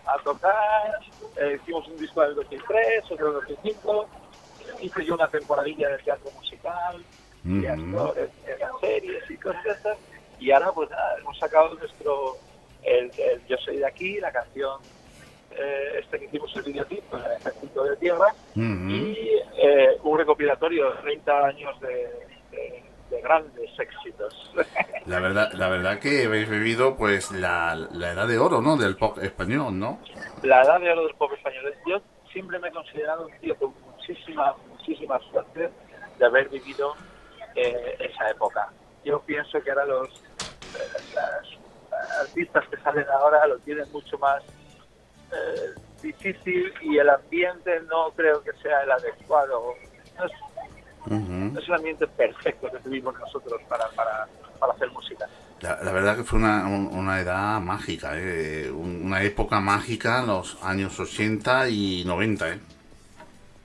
a 0.07 0.23
tocar, 0.23 0.99
eh, 1.37 1.59
hicimos 1.61 1.87
un 1.89 1.99
disco 1.99 2.23
en 2.23 2.31
el 2.31 2.35
2003, 2.37 3.11
otro 3.11 3.29
en 3.31 3.37
el 3.37 3.41
2005, 3.57 4.09
hice 4.81 5.05
yo 5.05 5.15
una 5.15 5.29
temporadilla 5.29 5.89
de 5.91 5.99
teatro 5.99 6.31
musical, 6.33 7.05
y 7.45 7.67
Ujú. 7.67 7.73
actores, 7.73 8.31
en 8.47 8.59
las 8.59 8.81
series 8.81 9.31
y 9.31 9.37
cosas 9.39 9.65
de 9.65 9.71
estas. 9.71 9.99
Y 10.39 10.51
ahora, 10.51 10.73
pues 10.73 10.91
nada, 10.91 11.17
hemos 11.19 11.39
sacado 11.39 11.75
nuestro. 11.75 12.37
El, 12.83 13.13
el 13.17 13.47
Yo 13.47 13.57
soy 13.59 13.77
de 13.79 13.87
aquí, 13.87 14.21
la 14.21 14.33
canción 14.33 14.81
eh, 15.51 16.01
este 16.01 16.19
que 16.19 16.25
hicimos 16.27 16.55
el 16.57 16.63
videoclip, 16.63 17.05
el 17.13 17.33
Ejército 17.33 17.85
de 17.85 17.97
Tierra, 17.99 18.35
y 18.89 19.17
eh, 19.59 19.97
un 20.03 20.19
recopilatorio 20.19 20.91
de 20.93 21.03
30 21.03 21.47
años 21.47 21.81
de, 21.81 22.09
de- 22.51 22.90
de 23.11 23.21
grandes 23.21 23.71
éxitos. 23.79 24.53
La 25.07 25.19
verdad, 25.19 25.51
la 25.55 25.69
verdad 25.69 25.99
que 25.99 26.27
habéis 26.27 26.49
vivido 26.49 26.97
pues 26.97 27.33
la, 27.33 27.75
la 27.75 28.13
edad 28.13 28.29
de 28.29 28.39
oro, 28.39 28.61
¿no? 28.61 28.77
Del 28.77 28.97
pop 28.97 29.19
español, 29.19 29.77
¿no? 29.77 29.99
la 30.43 30.63
edad 30.63 30.79
de 30.79 30.93
oro 30.93 31.05
del 31.07 31.15
pop 31.17 31.33
español. 31.33 31.75
Yo 31.87 32.01
siempre 32.31 32.59
me 32.59 32.69
he 32.69 32.71
considerado 32.71 33.27
un 33.27 33.33
tío 33.41 33.57
con 33.57 33.75
muchísima, 33.87 34.55
muchísima 34.69 35.19
suerte 35.31 35.71
de 36.19 36.25
haber 36.25 36.49
vivido 36.49 36.95
eh, 37.57 37.97
esa 37.99 38.31
época. 38.31 38.69
Yo 39.05 39.21
pienso 39.21 39.61
que 39.63 39.71
ahora 39.71 39.87
los 39.87 40.23
las 41.15 42.21
artistas 42.21 42.69
que 42.69 42.77
salen 42.79 43.07
ahora 43.09 43.47
lo 43.47 43.59
tienen 43.61 43.91
mucho 43.93 44.19
más 44.19 44.43
eh, 45.33 45.81
difícil 46.03 46.73
y 46.83 46.99
el 46.99 47.09
ambiente 47.09 47.81
no 47.89 48.11
creo 48.13 48.43
que 48.43 48.53
sea 48.63 48.83
el 48.83 48.93
adecuado. 48.93 49.75
No 50.19 50.25
es, 50.25 50.33
es 51.59 51.69
un 51.69 51.75
ambiente 51.75 52.07
perfecto 52.07 52.71
que 52.71 52.79
tuvimos 52.79 53.19
nosotros 53.19 53.61
para, 53.69 53.89
para, 53.91 54.27
para 54.59 54.73
hacer 54.73 54.91
música. 54.93 55.27
La, 55.61 55.79
la 55.83 55.93
verdad 55.93 56.17
que 56.17 56.25
fue 56.25 56.39
una, 56.39 56.67
un- 56.67 56.87
una 56.97 57.21
edad 57.21 57.61
mágica, 57.61 58.13
¿eh? 58.15 58.71
Un- 58.71 59.03
una 59.07 59.23
época 59.23 59.61
mágica 59.61 60.23
los 60.23 60.63
años 60.65 60.99
80 60.99 61.69
y 61.69 62.05
90, 62.07 62.49
¿eh? 62.51 62.59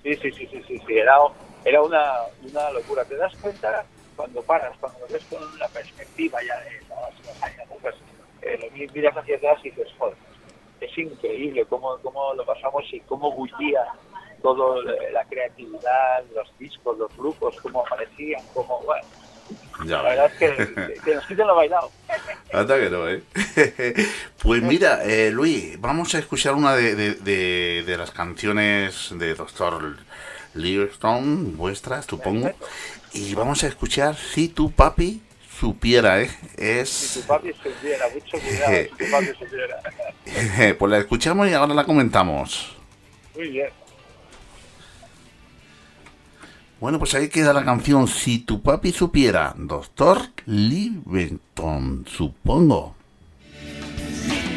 Sí, 0.03 0.15
sí, 0.17 0.31
sí, 0.31 0.47
sí, 0.47 0.63
sí, 0.67 0.81
sí. 0.85 0.97
Era, 0.97 1.17
era 1.63 1.81
una, 1.81 2.13
una 2.43 2.71
locura. 2.71 3.05
Te 3.05 3.15
das 3.15 3.33
cuenta 3.37 3.85
cuando 4.15 4.41
paras, 4.43 4.75
cuando 4.79 4.99
lo 4.99 5.07
ves 5.07 5.23
con 5.29 5.41
una 5.43 5.67
perspectiva 5.69 6.39
ya 6.41 6.59
de 6.61 6.81
los 6.81 7.43
años, 7.43 7.67
pues 7.81 7.95
eh, 8.41 8.89
miras 8.93 9.15
hacia 9.15 9.37
atrás 9.37 9.59
y 9.63 9.69
dices, 9.69 9.87
joder, 9.97 10.15
es 10.81 10.97
increíble 10.97 11.65
cómo, 11.65 11.97
cómo 12.01 12.33
lo 12.33 12.45
pasamos 12.45 12.83
y 12.91 12.99
cómo 13.01 13.31
bullía 13.31 13.85
todo 14.45 14.83
la 14.83 15.25
creatividad, 15.25 16.23
los 16.35 16.47
discos, 16.59 16.95
los 16.99 17.17
grupos, 17.17 17.55
cómo 17.63 17.83
aparecían, 17.83 18.43
cómo, 18.53 18.79
bueno, 18.85 19.07
Ya 19.85 20.03
la 20.03 20.09
verdad 20.09 20.31
es 20.31 20.37
que, 20.37 21.01
que, 21.03 21.15
nos 21.15 21.25
quiten 21.25 21.47
lo 21.47 21.55
bailado. 21.55 21.89
Hasta 22.53 22.77
que 22.79 22.89
no, 22.91 23.09
¿eh? 23.09 23.23
pues 24.43 24.61
mira, 24.61 25.03
eh, 25.03 25.31
Luis, 25.31 25.81
vamos 25.81 26.13
a 26.13 26.19
escuchar 26.19 26.53
una 26.53 26.75
de, 26.75 26.93
de- 26.93 27.15
de- 27.15 27.83
de 27.87 27.97
las 27.97 28.11
canciones 28.11 29.09
de 29.17 29.33
Doctor 29.33 29.97
Livingstone, 30.53 31.55
vuestras, 31.55 32.05
supongo. 32.05 32.51
Y 33.13 33.33
vamos 33.33 33.63
a 33.63 33.67
escuchar 33.67 34.15
Si 34.15 34.49
tu 34.49 34.71
papi 34.71 35.21
supiera, 35.59 36.21
¿eh? 36.21 36.29
Es... 36.55 36.89
Si 36.89 37.19
tu 37.21 37.25
papi 37.27 37.51
supiera, 37.53 38.07
mucho 38.09 38.37
cuidado, 38.37 38.73
si 38.75 38.89
tu 39.05 39.11
papi 39.11 39.27
supiera. 39.39 40.75
pues 40.77 40.91
la 40.91 40.97
escuchamos 40.99 41.47
y 41.49 41.53
ahora 41.53 41.73
la 41.73 41.83
comentamos. 41.83 42.75
Muy 43.35 43.49
bien. 43.49 43.69
Bueno, 46.79 46.99
pues 46.99 47.15
ahí 47.15 47.29
queda 47.29 47.53
la 47.53 47.63
canción 47.63 48.07
Si 48.07 48.39
tu 48.39 48.61
papi 48.61 48.91
supiera, 48.91 49.53
Doctor 49.57 50.19
Livingstone, 50.45 52.03
supongo. 52.05 52.95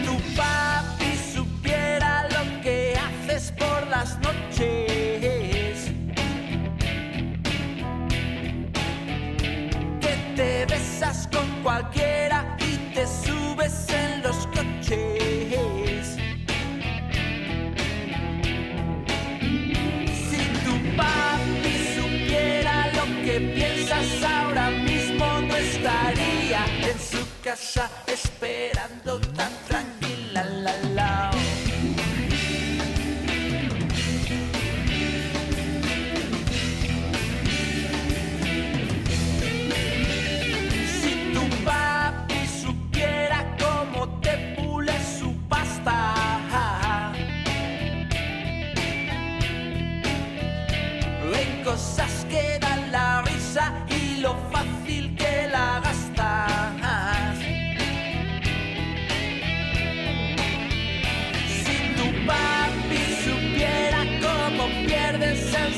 tu 0.04 0.16
papi 0.36 1.16
supiera 1.34 2.28
lo 2.28 2.62
que 2.62 2.94
haces 2.96 3.52
por 3.52 3.86
las 3.88 4.18
noches. 4.20 5.92
Que 10.00 10.34
te 10.34 10.66
besas 10.66 11.28
con 11.32 11.46
cualquiera 11.62 12.07
casa 27.48 27.90
esperando 28.06 28.77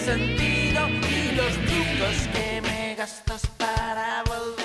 sentido 0.05 0.89
y 0.89 1.33
los 1.37 1.53
trucos 1.53 2.29
que 2.33 2.61
me 2.63 2.95
gastas 2.95 3.47
para 3.59 4.23
volver 4.25 4.60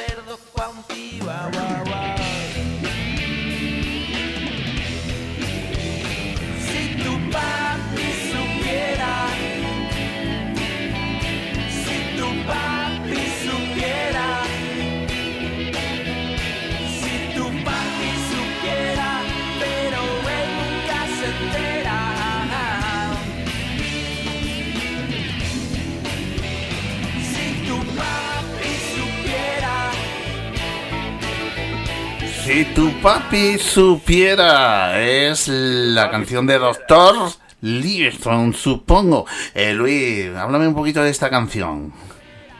Si 32.45 32.63
tu 32.75 32.91
papi 33.01 33.57
supiera, 33.57 35.01
es 35.01 35.47
la 35.47 36.11
canción 36.11 36.45
de 36.45 36.59
Doctor 36.59 37.31
Livestrong, 37.61 38.53
supongo. 38.53 39.25
Eh, 39.55 39.73
Luis, 39.73 40.27
háblame 40.35 40.67
un 40.67 40.75
poquito 40.75 41.01
de 41.01 41.09
esta 41.09 41.31
canción. 41.31 41.91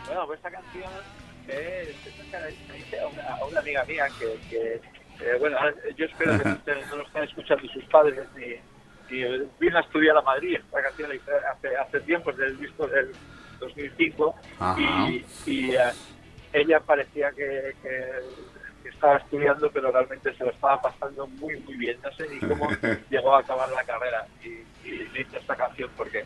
Bueno, 0.08 0.26
pues 0.26 0.40
esta 0.40 0.50
canción 0.50 0.90
es, 1.48 1.90
a, 3.00 3.08
una, 3.08 3.36
a 3.36 3.46
una 3.46 3.60
amiga 3.60 3.86
mía 3.86 4.08
que, 4.18 4.40
que 4.50 4.74
eh, 5.24 5.38
bueno, 5.40 5.56
yo 5.96 6.06
espero 6.06 6.42
que 6.42 6.50
ustedes 6.54 6.88
no 6.90 6.96
lo 6.96 7.04
estén 7.04 7.24
escuchando 7.26 7.68
sus 7.68 7.84
padres 7.84 8.28
ni, 8.36 9.16
ni 9.16 9.48
vino 9.60 9.78
a 9.78 9.82
estudiar 9.82 10.18
a 10.18 10.24
Madrid. 10.24 10.56
Esta 10.66 10.82
canción 10.82 11.12
hace, 11.12 11.78
hace 11.78 12.00
tiempo, 12.00 12.32
del 12.32 12.58
disco 12.58 12.88
del 12.88 13.12
2005 13.60 14.36
Ajá. 14.60 15.10
y, 15.12 15.26
y, 15.46 15.76
eh, 15.76 15.92
ella 16.54 16.80
parecía 16.80 17.32
que 17.34 17.76
estaba 19.06 19.18
estudiando, 19.18 19.72
pero 19.72 19.92
realmente 19.92 20.36
se 20.36 20.44
lo 20.44 20.52
estaba 20.52 20.82
pasando 20.82 21.28
muy, 21.28 21.60
muy 21.62 21.76
bien. 21.76 21.98
No 22.04 22.12
sé 22.14 22.28
ni 22.30 22.40
cómo 22.40 22.68
llegó 23.10 23.36
a 23.36 23.40
acabar 23.40 23.70
la 23.70 23.84
carrera 23.84 24.26
y, 24.44 24.48
y 24.88 25.08
le 25.14 25.22
hice 25.22 25.38
esta 25.38 25.56
canción 25.56 25.90
porque 25.96 26.26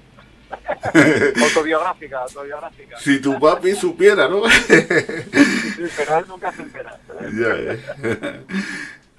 autobiográfica, 1.44 2.22
autobiográfica. 2.22 3.00
Si 3.00 3.22
tu 3.22 3.40
papi 3.40 3.76
supiera, 3.76 4.28
¿no? 4.28 4.50
Sí, 4.50 5.86
pero 5.98 6.20
él 6.20 6.26
nunca 6.28 6.52
se 6.52 6.62
entera. 6.64 7.00
Ya, 7.22 7.56
eh. 7.56 8.46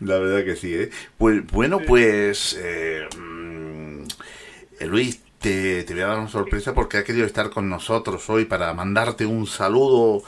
La 0.00 0.18
verdad 0.18 0.44
que 0.44 0.56
sí, 0.56 0.74
¿eh? 0.74 0.90
Pues 1.18 1.46
bueno, 1.46 1.80
pues 1.86 2.58
eh, 2.58 3.06
mm, 3.16 4.02
eh, 4.80 4.86
Luis, 4.86 5.22
te, 5.38 5.84
te 5.84 5.92
voy 5.92 6.02
a 6.02 6.06
dar 6.06 6.18
una 6.18 6.28
sorpresa 6.28 6.74
porque 6.74 6.98
ha 6.98 7.04
querido 7.04 7.26
estar 7.26 7.50
con 7.50 7.68
nosotros 7.68 8.28
hoy 8.30 8.46
para 8.46 8.72
mandarte 8.74 9.26
un 9.26 9.46
saludo 9.46 10.22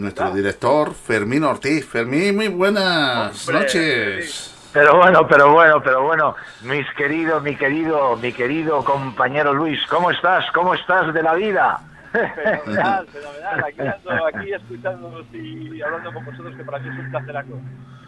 nuestro 0.00 0.30
director 0.32 0.94
Fermín 0.94 1.44
Ortiz. 1.44 1.86
Fermín, 1.86 2.36
muy 2.36 2.48
buenas 2.48 3.46
Hombre, 3.48 3.64
noches. 3.64 4.54
Pero 4.72 4.96
bueno, 4.96 5.26
pero 5.26 5.52
bueno, 5.52 5.82
pero 5.82 6.02
bueno, 6.02 6.36
mis 6.62 6.86
queridos, 6.96 7.42
mi 7.42 7.56
querido, 7.56 8.16
mi 8.16 8.32
querido 8.32 8.84
compañero 8.84 9.52
Luis, 9.52 9.80
¿cómo 9.88 10.10
estás? 10.10 10.44
¿Cómo 10.52 10.74
estás 10.74 11.12
de 11.12 11.22
la 11.22 11.34
vida? 11.34 11.80
Fenomenal, 12.12 13.06
fenomenal. 13.08 13.64
Aquí 13.64 13.80
ando, 13.80 14.26
aquí 14.26 14.52
escuchándonos 14.52 15.26
y 15.32 15.80
hablando 15.82 16.12
con 16.12 16.24
vosotros, 16.24 16.56
que 16.56 16.64
para 16.64 16.78
mí 16.78 16.88
es 16.88 16.98
un 16.98 17.10
placeraco. 17.10 17.60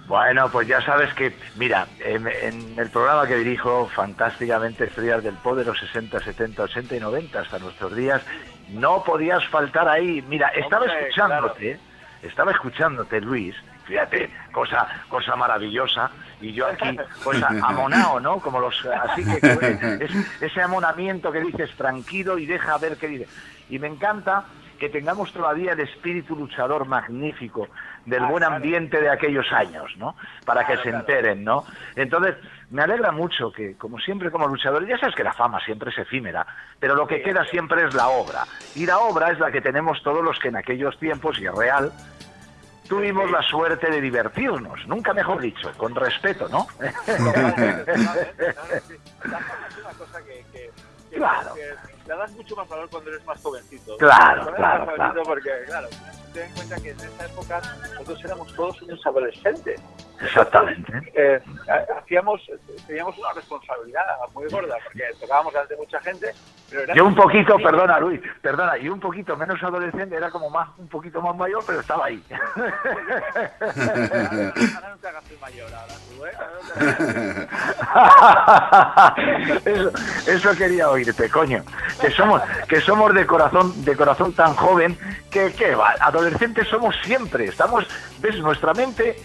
Bueno, 0.08 0.50
pues 0.50 0.66
ya 0.66 0.80
sabes 0.82 1.14
que, 1.14 1.34
mira, 1.56 1.86
en, 2.00 2.26
en 2.26 2.78
el 2.78 2.90
programa 2.90 3.26
que 3.26 3.36
dirijo, 3.36 3.88
fantásticamente 3.94 4.84
Estrellas 4.84 5.22
del 5.22 5.36
Pop 5.36 5.56
de 5.56 5.64
los 5.64 5.78
60, 5.78 6.20
70, 6.20 6.62
80 6.64 6.96
y 6.96 7.00
90 7.00 7.40
hasta 7.40 7.58
nuestros 7.58 7.94
días, 7.94 8.20
no 8.70 9.04
podías 9.04 9.46
faltar 9.48 9.88
ahí. 9.88 10.22
Mira, 10.28 10.48
estaba 10.48 10.84
Hombre, 10.84 11.08
escuchándote, 11.08 11.78
estaba 12.22 12.50
escuchándote, 12.50 13.20
Luis, 13.20 13.54
fíjate, 13.92 14.30
cosa, 14.52 14.88
cosa 15.10 15.36
maravillosa, 15.36 16.10
y 16.40 16.52
yo 16.54 16.66
aquí, 16.66 16.96
pues 17.22 17.42
amonao, 17.62 18.18
¿no? 18.20 18.38
Como 18.40 18.58
los, 18.58 18.74
así 18.86 19.22
que 19.22 19.36
es- 20.04 20.42
ese 20.42 20.62
amonamiento 20.62 21.30
que 21.30 21.40
dices 21.40 21.70
tranquilo 21.76 22.38
y 22.38 22.46
deja 22.46 22.78
ver 22.78 22.96
qué 22.96 23.08
dice. 23.08 23.28
Y 23.68 23.78
me 23.78 23.88
encanta 23.88 24.44
que 24.78 24.88
tengamos 24.88 25.32
todavía 25.32 25.72
el 25.74 25.80
espíritu 25.80 26.34
luchador 26.34 26.86
magnífico 26.86 27.68
del 28.06 28.24
buen 28.26 28.42
ambiente 28.42 29.00
de 29.00 29.10
aquellos 29.10 29.46
años, 29.52 29.92
¿no? 29.96 30.16
Para 30.44 30.66
que 30.66 30.76
se 30.78 30.88
enteren, 30.88 31.44
¿no? 31.44 31.64
Entonces, 31.94 32.34
me 32.70 32.82
alegra 32.82 33.12
mucho 33.12 33.52
que, 33.52 33.76
como 33.76 33.98
siempre, 34.00 34.30
como 34.32 34.48
luchadores, 34.48 34.88
ya 34.88 34.98
sabes 34.98 35.14
que 35.14 35.22
la 35.22 35.34
fama 35.34 35.60
siempre 35.64 35.90
es 35.90 35.98
efímera, 35.98 36.44
pero 36.80 36.96
lo 36.96 37.06
que 37.06 37.22
queda 37.22 37.44
siempre 37.44 37.84
es 37.86 37.94
la 37.94 38.08
obra. 38.08 38.44
Y 38.74 38.84
la 38.86 38.98
obra 38.98 39.30
es 39.30 39.38
la 39.38 39.52
que 39.52 39.60
tenemos 39.60 40.02
todos 40.02 40.24
los 40.24 40.36
que 40.40 40.48
en 40.48 40.56
aquellos 40.56 40.98
tiempos, 40.98 41.38
y 41.38 41.46
es 41.46 41.54
real, 41.54 41.92
tuvimos 42.88 43.30
la 43.30 43.42
suerte 43.42 43.90
de 43.90 44.00
divertirnos, 44.00 44.86
nunca 44.86 45.12
mejor 45.14 45.40
dicho, 45.40 45.70
con 45.76 45.94
respeto, 45.94 46.48
¿no? 46.48 46.66
La 46.78 46.92
fama 49.38 49.66
es 49.68 49.76
una 49.78 49.92
cosa 49.98 50.22
que, 50.24 50.44
que, 50.52 50.70
que- 51.10 51.16
Claro. 51.16 51.54
que 51.54 51.74
le 52.08 52.16
das 52.16 52.30
mucho 52.32 52.56
más 52.56 52.66
valor 52.68 52.88
cuando 52.88 53.10
eres 53.10 53.24
más 53.26 53.40
jovencito. 53.42 53.96
Claro, 53.98 54.44
Cuando 54.44 54.50
eres 54.50 54.56
claro, 54.56 54.86
más 54.86 54.96
jovencito 54.96 55.22
Porque, 55.24 55.50
claro, 55.66 55.88
ten 56.32 56.44
en 56.46 56.52
cuenta 56.54 56.76
que 56.80 56.90
en 56.90 57.00
esa 57.00 57.26
época 57.26 57.60
nosotros 57.92 58.24
éramos 58.24 58.54
todos 58.56 58.82
unos 58.82 59.06
adolescentes. 59.06 59.80
Exactamente. 60.22 60.92
Eh, 61.14 61.40
ha- 61.68 61.98
hacíamos, 61.98 62.40
teníamos 62.86 63.18
una 63.18 63.32
responsabilidad 63.34 64.02
muy 64.34 64.48
gorda, 64.48 64.76
porque 64.84 65.02
tocábamos 65.20 65.52
delante 65.52 65.74
de 65.74 65.80
mucha 65.80 66.00
gente, 66.00 66.32
Yo 66.94 67.04
un 67.04 67.14
poquito, 67.14 67.56
perdona 67.58 67.98
Luis, 67.98 68.20
perdona, 68.40 68.78
y 68.78 68.88
un 68.88 68.98
poquito 69.00 69.36
menos 69.36 69.62
adolescente, 69.62 70.16
era 70.16 70.30
como 70.30 70.48
más, 70.50 70.68
un 70.78 70.88
poquito 70.88 71.20
más 71.20 71.36
mayor, 71.36 71.62
pero 71.66 71.80
estaba 71.80 72.06
ahí. 72.06 72.24
Ahora 73.60 74.88
no 74.90 74.96
te 75.00 75.08
hagas 75.08 75.24
el 75.30 75.38
mayor, 75.38 75.70
ahora 75.74 75.94
tú, 76.08 76.24
¿eh? 76.26 76.32
Eso, 79.64 79.92
eso 80.26 80.56
quería 80.56 80.90
oírte, 80.90 81.28
coño. 81.28 81.62
Que 82.00 82.10
somos, 82.10 82.42
que 82.68 82.80
somos 82.80 83.14
de 83.14 83.26
corazón, 83.26 83.84
de 83.84 83.96
corazón 83.96 84.32
tan 84.32 84.54
joven 84.54 84.98
que, 85.30 85.52
que 85.52 85.74
va, 85.74 85.94
adolescentes 86.00 86.68
somos 86.68 86.96
siempre. 87.02 87.46
Estamos, 87.46 87.86
ves, 88.20 88.38
nuestra 88.38 88.72
mente, 88.74 89.16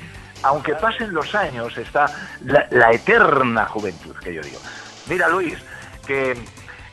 aunque 0.44 0.76
pasen 0.76 1.14
los 1.14 1.34
años, 1.36 1.78
está 1.78 2.08
la, 2.44 2.68
la 2.72 2.92
eterna 2.92 3.66
juventud, 3.66 4.16
que 4.18 4.34
yo 4.34 4.42
digo. 4.42 4.60
Mira, 5.08 5.30
Luis, 5.30 5.58
que, 6.06 6.36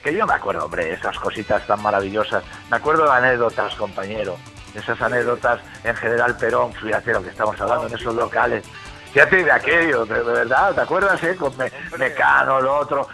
que 0.05 0.15
yo 0.15 0.27
me 0.27 0.35
acuerdo, 0.35 0.67
hombre, 0.67 0.93
esas 0.93 1.19
cositas 1.19 1.67
tan 1.67 1.83
maravillosas. 1.83 2.45
Me 2.71 2.77
acuerdo 2.77 3.05
de 3.05 3.13
anécdotas, 3.13 3.75
compañero. 3.75 4.37
Esas 4.75 5.01
anécdotas 5.01 5.61
en 5.83 5.97
General 5.97 6.37
Perón, 6.37 6.73
fíjate 6.75 7.13
lo 7.13 7.23
que 7.23 7.31
estamos 7.31 7.61
hablando 7.61 7.87
en 7.87 7.95
esos 7.95 8.15
locales. 8.15 8.65
Fíjate 9.13 9.45
de 9.45 9.53
aquello, 9.53 10.05
de, 10.05 10.17
de 10.17 10.33
verdad, 10.33 10.75
¿te 10.75 10.81
acuerdas? 10.81 11.23
Eh? 11.23 11.37
Con 11.37 11.57
Me- 11.57 11.71
Mecano, 11.97 12.61
lo 12.61 12.77
otro. 12.79 13.09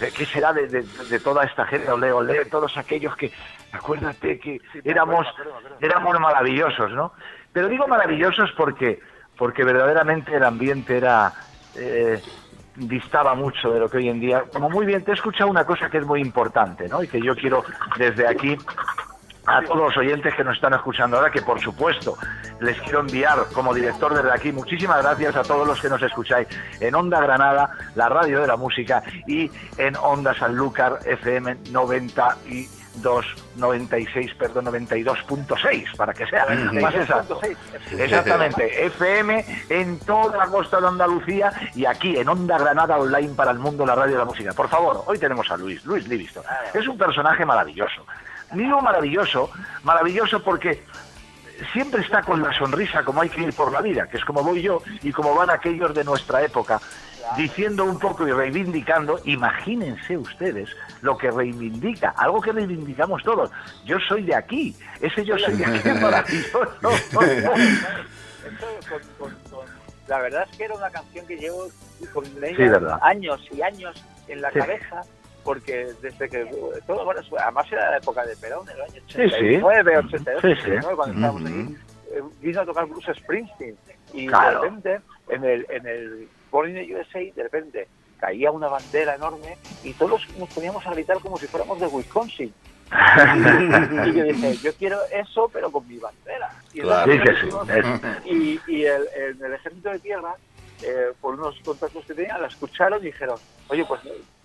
Eh, 0.00 0.10
¿Qué 0.16 0.24
será 0.24 0.52
de, 0.52 0.66
de- 0.66 0.82
de 0.82 1.20
toda 1.20 1.44
esta 1.44 1.66
gente? 1.66 1.90
Ole, 1.90 2.10
ole, 2.10 2.46
todos 2.46 2.74
aquellos 2.78 3.14
que, 3.16 3.30
acuérdate 3.70 4.38
que 4.40 4.60
éramos, 4.82 5.26
éramos 5.80 6.18
maravillosos, 6.18 6.90
¿no? 6.92 7.12
Pero 7.52 7.68
digo 7.68 7.86
maravillosos 7.86 8.50
porque, 8.56 9.00
porque 9.36 9.62
verdaderamente 9.62 10.34
el 10.34 10.42
ambiente 10.44 10.96
era, 10.96 11.34
eh, 11.76 12.22
distaba 12.76 13.34
mucho 13.34 13.70
de 13.70 13.80
lo 13.80 13.88
que 13.88 13.98
hoy 13.98 14.08
en 14.08 14.20
día. 14.20 14.44
Como 14.52 14.70
muy 14.70 14.86
bien, 14.86 15.04
te 15.04 15.10
he 15.10 15.14
escuchado 15.14 15.50
una 15.50 15.64
cosa 15.64 15.90
que 15.90 15.98
es 15.98 16.06
muy 16.06 16.20
importante, 16.20 16.88
¿no? 16.88 17.02
Y 17.02 17.08
que 17.08 17.20
yo 17.20 17.34
quiero 17.34 17.64
desde 17.98 18.26
aquí 18.26 18.56
a 19.46 19.60
todos 19.62 19.78
los 19.78 19.96
oyentes 19.96 20.34
que 20.34 20.44
nos 20.44 20.54
están 20.54 20.74
escuchando 20.74 21.16
ahora, 21.16 21.30
que 21.30 21.42
por 21.42 21.60
supuesto 21.60 22.16
les 22.60 22.80
quiero 22.80 23.00
enviar 23.00 23.38
como 23.52 23.74
director 23.74 24.14
desde 24.14 24.32
aquí 24.32 24.52
muchísimas 24.52 25.02
gracias 25.02 25.34
a 25.34 25.42
todos 25.42 25.66
los 25.66 25.80
que 25.80 25.88
nos 25.88 26.00
escucháis 26.02 26.46
en 26.80 26.94
Onda 26.94 27.20
Granada, 27.20 27.70
la 27.94 28.08
radio 28.08 28.40
de 28.40 28.46
la 28.46 28.56
música, 28.56 29.02
y 29.26 29.50
en 29.78 29.96
Onda 29.96 30.34
Sanlúcar 30.34 31.00
FM 31.04 31.56
92, 31.70 32.81
96, 33.56 34.34
perdón, 34.34 34.66
92.6, 34.66 35.96
para 35.96 36.12
que 36.12 36.26
sea 36.26 36.46
más 36.80 36.94
exacto. 36.94 37.40
Exactamente, 37.96 38.86
FM 38.86 39.44
en 39.68 39.98
toda 40.00 40.36
la 40.36 40.46
costa 40.46 40.80
de 40.80 40.88
Andalucía 40.88 41.52
y 41.74 41.84
aquí 41.84 42.16
en 42.16 42.28
Onda 42.28 42.58
Granada 42.58 42.98
Online 42.98 43.34
para 43.34 43.50
el 43.50 43.58
mundo, 43.58 43.86
la 43.86 43.94
radio 43.94 44.12
de 44.12 44.18
la 44.18 44.24
música. 44.24 44.52
Por 44.52 44.68
favor, 44.68 45.04
hoy 45.06 45.18
tenemos 45.18 45.50
a 45.50 45.56
Luis, 45.56 45.84
Luis 45.84 46.06
Livingston. 46.08 46.44
Es 46.74 46.86
un 46.86 46.98
personaje 46.98 47.44
maravilloso. 47.44 48.04
Digo 48.52 48.80
maravilloso, 48.80 49.50
maravilloso 49.82 50.42
porque 50.42 50.84
siempre 51.72 52.02
está 52.02 52.22
con 52.22 52.42
la 52.42 52.52
sonrisa 52.52 53.04
como 53.04 53.22
hay 53.22 53.28
que 53.28 53.42
ir 53.42 53.52
por 53.54 53.72
la 53.72 53.80
vida, 53.80 54.06
que 54.08 54.16
es 54.16 54.24
como 54.24 54.42
voy 54.42 54.62
yo 54.62 54.82
y 55.02 55.12
como 55.12 55.34
van 55.34 55.50
aquellos 55.50 55.94
de 55.94 56.04
nuestra 56.04 56.42
época, 56.42 56.80
diciendo 57.36 57.84
un 57.84 57.98
poco 57.98 58.26
y 58.26 58.32
reivindicando, 58.32 59.20
imagínense 59.24 60.16
ustedes 60.16 60.68
lo 61.00 61.16
que 61.16 61.30
reivindica, 61.30 62.10
algo 62.16 62.40
que 62.40 62.52
reivindicamos 62.52 63.22
todos. 63.22 63.50
Yo 63.84 63.98
soy 64.08 64.22
de 64.24 64.34
aquí, 64.34 64.76
ese 65.00 65.24
yo 65.24 65.36
soy 65.38 65.54
de 65.56 65.64
aquí 65.64 65.80
con- 66.52 66.68
con- 69.18 69.30
con- 69.50 69.64
la 70.08 70.18
verdad 70.18 70.46
es 70.50 70.56
que 70.56 70.64
era 70.64 70.74
una 70.74 70.90
canción 70.90 71.26
que 71.26 71.36
llevo 71.36 71.68
con 72.12 72.24
Sí, 72.24 72.62
años 73.02 73.40
y 73.52 73.62
años 73.62 74.04
en 74.28 74.42
la 74.42 74.50
Sí. 74.50 74.58
cabeza, 74.58 75.02
porque 75.44 75.88
desde 76.02 76.28
que 76.28 76.44
todo, 76.86 77.04
bueno, 77.04 77.20
además 77.40 77.66
era 77.72 77.90
la 77.92 77.96
época 77.98 78.24
de 78.26 78.36
Perón, 78.36 78.68
en 78.68 78.76
el 78.76 78.82
año 78.82 79.00
Sí, 79.06 79.14
sí. 79.14 79.22
89, 79.22 79.98
88, 79.98 80.40
Sí, 80.40 80.54
sí. 80.54 80.60
89, 80.70 80.96
cuando 80.96 81.14
estábamos 81.14 81.50
aquí, 81.50 81.76
eh, 82.14 82.22
vino 82.40 82.60
a 82.60 82.64
tocar 82.66 82.86
Bruce 82.86 83.14
Springsteen 83.14 83.76
y 84.12 84.26
Claro. 84.26 84.60
de 84.60 84.68
repente 84.68 85.00
en 85.28 85.44
el, 85.44 85.66
en 85.70 85.86
el 85.86 86.28
Born 86.52 86.68
in 86.70 86.86
the 86.86 86.94
USA, 86.94 87.18
de 87.34 87.42
repente 87.42 87.88
caía 88.20 88.52
una 88.52 88.68
bandera 88.68 89.16
enorme 89.16 89.56
y 89.82 89.92
todos 89.94 90.24
nos 90.38 90.48
poníamos 90.50 90.86
a 90.86 90.92
gritar 90.92 91.18
como 91.18 91.36
si 91.38 91.48
fuéramos 91.48 91.80
de 91.80 91.86
Wisconsin. 91.88 92.54
y 94.06 94.12
yo 94.12 94.24
dije, 94.24 94.54
yo 94.62 94.72
quiero 94.74 94.98
eso, 95.10 95.48
pero 95.52 95.72
con 95.72 95.86
mi 95.88 95.96
bandera. 95.98 96.50
Y 96.72 96.80
Claro. 96.82 97.12
Y, 98.24 98.60
y 98.68 98.84
el, 98.84 99.08
en 99.16 99.44
el 99.44 99.54
ejército 99.54 99.90
de 99.90 99.98
tierra, 99.98 100.34
eh, 100.82 101.12
por 101.20 101.34
unos 101.34 101.58
contactos 101.64 102.04
que 102.04 102.14
tenían, 102.14 102.40
la 102.40 102.48
escucharon 102.48 103.00
y 103.02 103.06
dijeron, 103.06 103.38
oye, 103.68 103.84
pues 103.86 104.00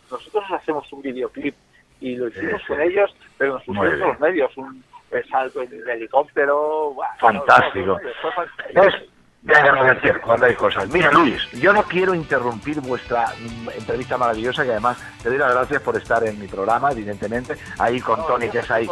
nosotros 0.09 0.43
hacemos 0.51 0.91
un 0.93 1.01
videoclip. 1.01 1.55
Y 1.99 2.15
lo 2.15 2.27
hicimos 2.29 2.61
Sí, 2.61 2.67
con 2.67 2.77
sí. 2.77 2.83
ellos, 2.83 3.15
pero 3.37 3.53
nos 3.55 3.63
pusieron 3.63 3.99
los 3.99 4.19
medios, 4.19 4.55
un 4.57 4.83
salto 5.29 5.61
en 5.63 5.73
el 5.73 5.89
helicóptero. 5.89 6.95
Fantástico. 7.19 7.85
No, 7.85 7.93
no, 7.97 8.01
no, 8.03 8.09
fue 8.21 8.31
fan- 8.33 8.47
¿Sabes? 8.73 8.93
De 9.41 9.55
agradecer 9.55 10.19
cuando 10.21 10.45
hay 10.45 10.55
cosas. 10.55 10.89
Mira, 10.89 11.11
Luis, 11.11 11.41
yo 11.51 11.71
no 11.71 11.83
quiero 11.83 12.13
interrumpir 12.13 12.81
vuestra 12.81 13.27
mm, 13.27 13.69
entrevista 13.77 14.17
maravillosa, 14.17 14.63
que 14.63 14.71
además 14.71 14.97
te 15.21 15.29
doy 15.29 15.37
las 15.37 15.53
gracias 15.53 15.81
por 15.81 15.95
estar 15.95 16.23
en 16.23 16.39
mi 16.39 16.47
programa, 16.47 16.91
evidentemente, 16.91 17.55
ahí 17.77 18.01
con 18.01 18.25
Tony, 18.27 18.49
que 18.49 18.59
es 18.59 18.71
ahí. 18.71 18.89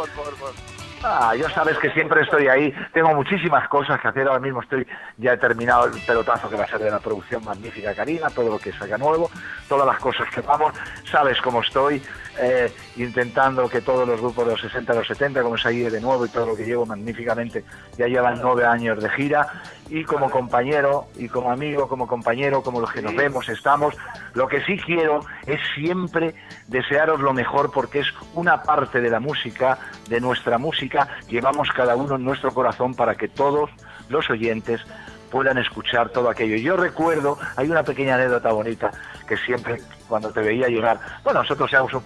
Ah, 1.02 1.34
ya 1.36 1.48
sabes 1.50 1.78
que 1.78 1.90
siempre 1.90 2.22
estoy 2.22 2.48
ahí. 2.48 2.74
Tengo 2.92 3.14
muchísimas 3.14 3.68
cosas 3.68 4.00
que 4.00 4.08
hacer. 4.08 4.26
Ahora 4.26 4.40
mismo 4.40 4.62
estoy 4.62 4.86
ya 5.18 5.34
he 5.34 5.36
terminado 5.36 5.84
el 5.86 6.00
pelotazo 6.00 6.48
que 6.48 6.56
va 6.56 6.64
a 6.64 6.68
ser 6.68 6.80
de 6.80 6.90
la 6.90 6.98
producción 6.98 7.44
magnífica 7.44 7.94
Karina, 7.94 8.28
todo 8.30 8.50
lo 8.50 8.58
que 8.58 8.72
salga 8.72 8.98
nuevo, 8.98 9.30
todas 9.68 9.86
las 9.86 9.98
cosas 9.98 10.28
que 10.34 10.40
vamos. 10.40 10.72
Sabes 11.04 11.40
cómo 11.42 11.60
estoy 11.60 12.02
eh, 12.38 12.72
intentando 12.96 13.68
que 13.68 13.80
todos 13.80 14.06
los 14.06 14.20
grupos 14.20 14.46
de 14.46 14.52
los 14.52 14.60
60 14.60 14.92
a 14.92 14.96
los 14.96 15.06
70, 15.06 15.42
como 15.42 15.56
es 15.56 15.66
ahí 15.66 15.80
de 15.80 16.00
nuevo 16.00 16.24
y 16.26 16.28
todo 16.28 16.46
lo 16.46 16.56
que 16.56 16.64
llevo 16.64 16.86
magníficamente, 16.86 17.64
ya 17.96 18.06
llevan 18.06 18.40
nueve 18.42 18.64
años 18.64 19.02
de 19.02 19.08
gira. 19.10 19.62
Y 19.88 20.04
como 20.04 20.30
compañero, 20.30 21.06
y 21.16 21.28
como 21.28 21.50
amigo, 21.50 21.88
como 21.88 22.06
compañero, 22.06 22.62
como 22.62 22.80
los 22.80 22.92
que 22.92 23.02
nos 23.02 23.14
vemos, 23.14 23.48
estamos. 23.48 23.94
Lo 24.34 24.48
que 24.48 24.62
sí 24.64 24.78
quiero 24.78 25.20
es 25.46 25.60
siempre 25.74 26.34
desearos 26.66 27.20
lo 27.20 27.32
mejor 27.32 27.70
porque 27.70 28.00
es 28.00 28.08
una 28.34 28.62
parte 28.62 29.00
de 29.00 29.10
la 29.10 29.20
música, 29.20 29.78
de 30.08 30.20
nuestra 30.20 30.58
música, 30.58 31.08
llevamos 31.28 31.70
cada 31.70 31.96
uno 31.96 32.16
en 32.16 32.24
nuestro 32.24 32.52
corazón 32.52 32.94
para 32.94 33.14
que 33.14 33.28
todos 33.28 33.70
los 34.08 34.28
oyentes 34.30 34.80
puedan 35.26 35.58
escuchar 35.58 36.08
todo 36.10 36.30
aquello. 36.30 36.56
Yo 36.56 36.76
recuerdo, 36.76 37.38
hay 37.56 37.68
una 37.70 37.82
pequeña 37.82 38.14
anécdota 38.14 38.50
bonita 38.52 38.90
que 39.28 39.36
siempre 39.36 39.80
cuando 40.08 40.30
te 40.30 40.40
veía 40.40 40.68
llegar, 40.68 40.98
bueno, 41.24 41.42
nosotros 41.42 41.68
seamos 41.70 41.92
un- 41.94 42.04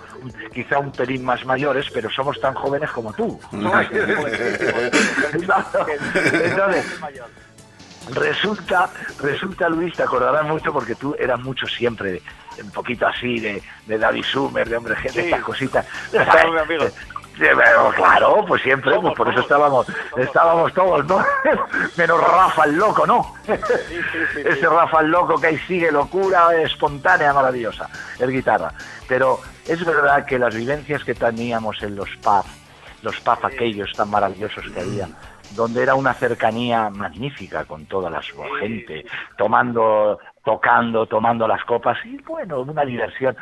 quizá 0.52 0.78
un 0.78 0.90
pelín 0.90 1.24
más 1.24 1.44
mayores, 1.44 1.86
pero 1.92 2.10
somos 2.10 2.40
tan 2.40 2.54
jóvenes 2.54 2.90
como 2.90 3.12
tú. 3.12 3.38
Entonces, 3.52 3.90
resulta, 8.14 8.90
resulta 9.20 9.68
Luis, 9.68 9.94
te 9.94 10.02
acordarás 10.02 10.44
mucho 10.46 10.72
porque 10.72 10.94
tú 10.94 11.14
eras 11.18 11.38
mucho 11.40 11.66
siempre 11.66 12.22
un 12.62 12.70
poquito 12.70 13.06
así 13.06 13.38
de, 13.40 13.62
de 13.86 13.98
David 13.98 14.24
Summer, 14.24 14.68
de 14.68 14.76
hombre 14.76 14.96
gente, 14.96 15.20
Sí. 15.22 15.26
estas 15.26 15.42
cositas. 15.42 15.86
Amigos. 16.62 16.92
Pero 17.40 17.90
claro, 17.96 18.44
pues 18.46 18.60
siempre, 18.60 19.00
pues 19.00 19.14
por 19.14 19.30
eso 19.30 19.40
estábamos, 19.40 19.86
estábamos 20.18 20.74
todos, 20.74 21.06
¿no? 21.06 21.24
Menos 21.96 22.20
Rafa 22.20 22.64
el 22.64 22.76
loco, 22.76 23.06
¿no? 23.06 23.34
Ese 24.36 24.68
Rafa 24.68 25.00
el 25.00 25.10
loco 25.10 25.40
que 25.40 25.46
ahí 25.46 25.58
sigue 25.66 25.90
locura 25.90 26.54
espontánea, 26.60 27.32
maravillosa, 27.32 27.88
el 28.18 28.30
guitarra. 28.30 28.74
Pero 29.08 29.40
es 29.66 29.82
verdad 29.82 30.26
que 30.26 30.38
las 30.38 30.54
vivencias 30.54 31.02
que 31.02 31.14
teníamos 31.14 31.82
en 31.82 31.96
los 31.96 32.10
pubs, 32.16 32.44
los 33.02 33.18
pubs 33.20 33.44
aquellos 33.44 33.90
tan 33.94 34.10
maravillosos 34.10 34.68
que 34.74 34.80
había, 34.80 35.08
donde 35.52 35.82
era 35.82 35.94
una 35.94 36.12
cercanía 36.12 36.90
magnífica 36.90 37.64
con 37.64 37.86
toda 37.86 38.10
la 38.10 38.20
gente, 38.60 39.06
tomando, 39.38 40.18
tocando, 40.44 41.06
tomando 41.06 41.48
las 41.48 41.64
copas, 41.64 41.96
y 42.04 42.18
bueno, 42.18 42.60
una 42.60 42.84
diversión 42.84 43.34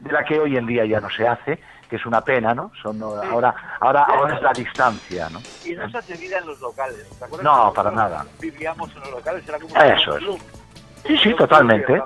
de 0.00 0.10
la 0.10 0.24
que 0.24 0.40
hoy 0.40 0.56
en 0.56 0.66
día 0.66 0.84
ya 0.84 1.00
no 1.00 1.08
se 1.08 1.28
hace, 1.28 1.60
que 1.94 2.00
es 2.00 2.06
una 2.06 2.20
pena, 2.22 2.52
¿no? 2.52 2.72
Son, 2.82 3.00
ahora, 3.00 3.54
ahora, 3.78 4.02
ahora 4.02 4.34
es 4.34 4.42
la 4.42 4.52
distancia, 4.52 5.28
¿no? 5.30 5.40
Y 5.64 5.76
no 5.76 5.88
se 5.88 5.98
hace 5.98 6.16
vida 6.16 6.38
en 6.38 6.46
los 6.46 6.60
locales. 6.60 7.08
¿te 7.20 7.24
acuerdas? 7.24 7.44
No, 7.44 7.72
para 7.72 7.92
nada. 7.92 8.26
Vivíamos 8.40 8.90
en 8.96 9.00
los 9.02 9.10
locales, 9.12 9.48
era 9.48 9.60
como 9.60 9.76
Eso 9.76 10.16
es. 10.16 10.24
Sí, 11.06 11.16
sí, 11.18 11.34
totalmente. 11.34 12.02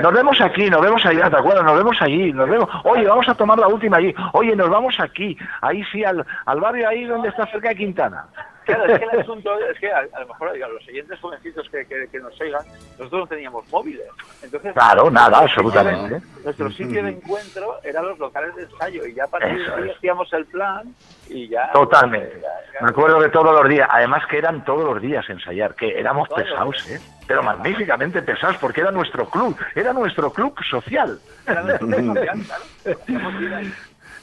Nos 0.00 0.12
vemos 0.12 0.40
aquí, 0.40 0.70
nos 0.70 0.80
vemos 0.80 1.04
allá, 1.04 1.28
¿te 1.28 1.36
acuerdas? 1.38 1.64
Nos 1.64 1.76
vemos 1.76 1.96
allí, 2.00 2.32
nos 2.32 2.48
vemos. 2.48 2.68
Oye, 2.84 3.04
vamos 3.04 3.28
a 3.28 3.34
tomar 3.34 3.58
la 3.58 3.66
última 3.66 3.96
allí. 3.96 4.14
Oye, 4.34 4.54
nos 4.54 4.70
vamos 4.70 4.94
aquí. 5.00 5.36
Ahí 5.60 5.82
sí, 5.90 6.04
al, 6.04 6.24
al 6.46 6.60
barrio 6.60 6.88
ahí 6.88 7.04
donde 7.04 7.30
está 7.30 7.44
cerca 7.46 7.70
de 7.70 7.76
Quintana. 7.76 8.26
Claro, 8.64 8.84
es 8.86 8.98
que 8.98 9.04
el 9.04 9.20
asunto 9.20 9.58
es 9.58 9.78
que 9.78 9.90
a, 9.90 9.98
a 10.12 10.20
lo 10.20 10.28
mejor 10.28 10.52
digo, 10.52 10.68
los 10.68 10.86
oyentes 10.88 11.18
jovencitos 11.20 11.68
que, 11.70 11.86
que, 11.86 12.08
que 12.10 12.20
nos 12.20 12.38
oigan, 12.40 12.62
nosotros 12.98 13.20
no 13.20 13.26
teníamos 13.26 13.68
móviles. 13.70 14.06
Entonces, 14.42 14.72
Claro, 14.72 15.10
nada, 15.10 15.38
absolutamente. 15.38 16.20
Nuestro 16.44 16.70
sitio 16.70 17.02
de 17.02 17.10
encuentro 17.10 17.78
eran 17.82 18.06
los 18.06 18.18
locales 18.18 18.54
de 18.56 18.62
ensayo 18.64 19.06
y 19.06 19.14
ya 19.14 19.24
a 19.24 19.28
partir 19.28 19.66
de 19.66 19.74
ahí 19.74 19.90
hacíamos 19.90 20.32
el 20.32 20.46
plan 20.46 20.94
y 21.28 21.48
ya... 21.48 21.70
Totalmente. 21.72 22.40
Me 22.80 22.88
acuerdo 22.88 23.20
de 23.20 23.28
todos 23.28 23.54
los 23.54 23.68
días, 23.68 23.88
además 23.90 24.24
que 24.26 24.38
eran 24.38 24.64
todos 24.64 24.84
los 24.84 25.02
días 25.02 25.28
ensayar, 25.28 25.74
que 25.74 25.98
éramos 25.98 26.28
pesados, 26.28 26.88
¿eh? 26.90 27.00
Pero 27.26 27.42
magníficamente 27.42 28.22
pesados, 28.22 28.56
porque 28.58 28.80
era 28.80 28.90
nuestro 28.90 29.28
club, 29.28 29.56
era 29.74 29.92
nuestro 29.92 30.32
club 30.32 30.54
social. 30.68 31.18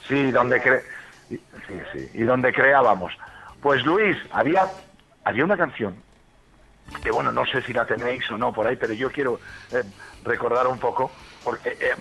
Sí, 0.08 0.32
donde 0.32 0.60
cre... 0.60 0.82
sí, 1.30 1.40
sí, 1.94 2.10
y 2.16 2.24
donde 2.24 2.52
creábamos. 2.52 3.14
Pues 3.62 3.84
Luis, 3.86 4.18
había, 4.32 4.72
había 5.24 5.44
una 5.46 5.58
canción 5.58 5.96
que 7.04 7.12
bueno, 7.12 7.32
no 7.32 7.46
sé 7.46 7.62
si 7.62 7.74
la 7.74 7.86
tenéis 7.86 8.30
o 8.32 8.38
no 8.38 8.52
por 8.52 8.68
ahí, 8.68 8.76
pero 8.76 8.94
yo 8.94 9.12
quiero 9.12 9.40
eh, 9.72 9.84
recordar 10.24 10.68
un 10.68 10.80
poco, 10.80 11.12
porque 11.44 11.78
eh, 11.80 11.96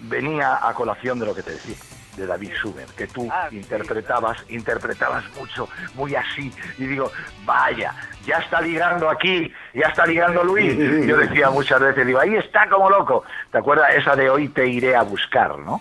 venía 0.00 0.58
a 0.66 0.74
colación 0.74 1.18
de 1.18 1.26
lo 1.26 1.34
que 1.34 1.42
te 1.42 1.52
decía, 1.52 1.76
de 2.16 2.26
David 2.26 2.52
Sumer, 2.60 2.86
que 2.96 3.06
tú 3.06 3.30
interpretabas, 3.52 4.44
interpretabas 4.48 5.24
mucho, 5.34 5.68
muy 5.94 6.14
así, 6.14 6.52
y 6.78 6.86
digo, 6.86 7.10
vaya, 7.44 7.94
ya 8.26 8.38
está 8.38 8.60
ligando 8.60 9.08
aquí, 9.08 9.52
ya 9.72 9.86
está 9.86 10.04
ligando 10.04 10.42
Luis. 10.44 10.76
Yo 11.06 11.16
decía 11.16 11.48
muchas 11.50 11.80
veces, 11.80 12.06
digo, 12.06 12.18
ahí 12.18 12.34
está 12.34 12.68
como 12.68 12.90
loco. 12.90 13.24
¿Te 13.50 13.58
acuerdas 13.58 13.94
esa 13.94 14.16
de 14.16 14.28
hoy 14.28 14.48
te 14.48 14.66
iré 14.66 14.94
a 14.96 15.02
buscar, 15.02 15.58
no? 15.58 15.80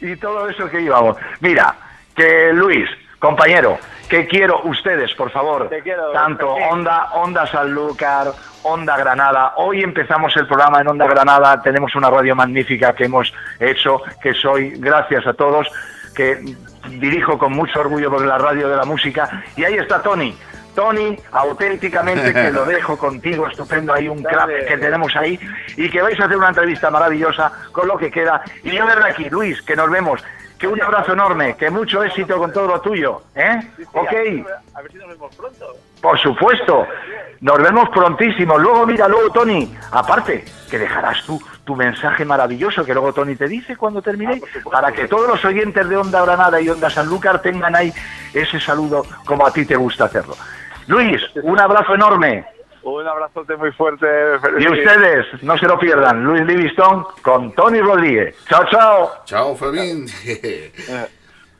Y 0.00 0.16
todo 0.16 0.48
eso 0.48 0.68
que 0.68 0.80
íbamos. 0.80 1.16
Mira, 1.40 1.74
que 2.14 2.52
Luis, 2.52 2.88
compañero, 3.18 3.78
que 4.08 4.26
quiero 4.26 4.62
ustedes, 4.64 5.14
por 5.14 5.30
favor, 5.30 5.70
quiero, 5.82 6.10
tanto 6.12 6.48
Joaquín. 6.48 6.66
Onda, 6.70 7.12
Onda 7.12 7.46
Sanlúcar, 7.46 8.32
Onda 8.62 8.96
Granada. 8.96 9.54
Hoy 9.56 9.82
empezamos 9.82 10.36
el 10.36 10.46
programa 10.46 10.80
en 10.80 10.88
Onda 10.88 11.06
Granada, 11.06 11.62
tenemos 11.62 11.94
una 11.94 12.10
radio 12.10 12.34
magnífica 12.34 12.92
que 12.94 13.04
hemos 13.04 13.32
hecho, 13.58 14.02
que 14.22 14.34
soy, 14.34 14.70
gracias 14.78 15.26
a 15.26 15.34
todos, 15.34 15.68
que 16.14 16.42
dirijo 16.88 17.38
con 17.38 17.52
mucho 17.52 17.80
orgullo 17.80 18.10
por 18.10 18.24
la 18.24 18.38
radio 18.38 18.68
de 18.68 18.76
la 18.76 18.84
música. 18.84 19.44
Y 19.56 19.64
ahí 19.64 19.74
está 19.74 20.02
Tony. 20.02 20.36
Tony, 20.74 21.16
auténticamente 21.32 22.32
que 22.32 22.50
lo 22.50 22.64
dejo 22.66 22.96
contigo, 22.96 23.46
estupendo, 23.46 23.92
hay 23.92 24.08
un 24.08 24.22
crack 24.22 24.66
que 24.66 24.78
tenemos 24.78 25.14
ahí 25.16 25.38
y 25.76 25.88
que 25.90 26.02
vais 26.02 26.18
a 26.20 26.24
hacer 26.24 26.36
una 26.36 26.48
entrevista 26.48 26.90
maravillosa 26.90 27.52
con 27.72 27.88
lo 27.88 27.96
que 27.96 28.10
queda. 28.10 28.42
Y 28.62 28.70
yo 28.70 28.86
desde 28.86 29.08
aquí, 29.08 29.28
Luis, 29.30 29.60
que 29.62 29.76
nos 29.76 29.90
vemos, 29.90 30.22
que 30.58 30.66
un 30.66 30.80
abrazo 30.80 31.14
enorme, 31.14 31.56
que 31.56 31.70
mucho 31.70 32.04
éxito 32.04 32.38
con 32.38 32.52
todo 32.52 32.66
lo 32.66 32.80
tuyo, 32.80 33.22
¿eh? 33.34 33.60
Ok. 33.92 34.12
A 34.74 34.82
ver 34.82 34.92
si 34.92 34.98
nos 34.98 35.08
vemos 35.08 35.34
pronto. 35.34 35.74
Por 36.00 36.18
supuesto. 36.18 36.86
Nos 37.40 37.56
vemos 37.62 37.88
prontísimo. 37.88 38.58
Luego, 38.58 38.84
mira, 38.84 39.08
luego, 39.08 39.30
Tony, 39.30 39.74
aparte, 39.92 40.44
que 40.70 40.78
dejarás 40.78 41.24
tú 41.24 41.40
tu 41.64 41.76
mensaje 41.76 42.24
maravilloso 42.24 42.84
que 42.84 42.92
luego 42.92 43.12
Tony 43.12 43.36
te 43.36 43.46
dice 43.46 43.76
cuando 43.76 44.02
termine, 44.02 44.42
para 44.72 44.90
que 44.90 45.06
todos 45.06 45.28
los 45.28 45.44
oyentes 45.44 45.88
de 45.88 45.96
Onda 45.96 46.20
Granada 46.22 46.60
y 46.60 46.68
Onda 46.68 46.90
Sanlúcar 46.90 47.40
tengan 47.40 47.76
ahí 47.76 47.92
ese 48.34 48.58
saludo 48.58 49.06
como 49.24 49.46
a 49.46 49.52
ti 49.52 49.64
te 49.64 49.76
gusta 49.76 50.06
hacerlo. 50.06 50.36
Luis, 50.90 51.22
un 51.42 51.58
abrazo 51.58 51.94
enorme. 51.94 52.44
Un 52.82 53.06
abrazote 53.06 53.56
muy 53.56 53.70
fuerte. 53.72 54.06
Y 54.58 54.66
ustedes, 54.66 55.26
no 55.42 55.56
se 55.56 55.66
lo 55.66 55.78
pierdan. 55.78 56.24
Luis 56.24 56.42
Livingstone 56.46 57.04
con 57.22 57.52
Tony 57.52 57.80
Rodríguez. 57.80 58.34
Chao, 58.48 58.64
chao. 58.70 59.10
Chao, 59.24 59.56
Fermín. 59.56 60.06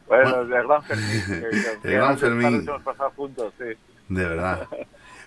Bueno, 0.07 0.45
de 0.45 0.63
gran 0.65 0.83
Fermín. 0.83 1.45
De 1.85 1.93
gran 1.93 2.19
Fermín. 2.19 2.65
Hemos 2.69 2.83
pasado 2.83 3.13
juntos, 3.15 3.53
sí. 3.59 3.65
De 4.09 4.25
verdad. 4.25 4.67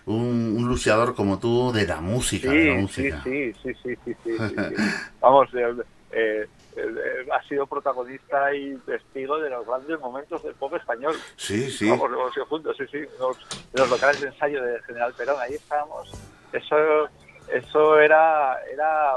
Un, 0.05 0.55
un 0.57 0.67
luchador 0.67 1.15
como 1.15 1.39
tú 1.39 1.71
de 1.71 1.87
la 1.87 2.01
música, 2.01 2.49
de 2.51 2.55
la 2.57 2.63
Sí, 2.63 2.75
sí, 2.75 2.81
música. 2.81 3.21
sí, 3.23 3.53
sí, 3.63 3.73
sí, 3.81 3.95
sí, 4.03 4.13
sí, 4.25 4.33
sí, 4.37 4.55
sí. 4.75 4.75
Vamos, 5.21 5.47
eh, 5.53 5.73
eh, 6.11 6.47
eh, 6.75 7.27
ha 7.31 7.43
sido 7.47 7.67
protagonista 7.67 8.53
y 8.53 8.75
testigo 8.85 9.39
de 9.39 9.49
los 9.49 9.65
grandes 9.65 9.99
momentos 9.99 10.43
del 10.43 10.55
pop 10.55 10.73
español. 10.75 11.15
Sí, 11.35 11.69
sí. 11.69 11.89
Vamos, 11.89 12.11
hemos 12.11 12.33
sido 12.33 12.45
juntos, 12.47 12.75
sí, 12.77 12.85
sí. 12.91 12.99
Los, 13.19 13.37
los 13.73 13.89
locales 13.89 14.21
de 14.21 14.27
ensayo 14.27 14.63
de 14.63 14.81
General 14.83 15.13
Perón, 15.13 15.39
ahí 15.39 15.53
estábamos. 15.53 16.11
Eso 16.51 17.09
eso 17.51 17.99
era, 17.99 18.57
era 18.71 19.13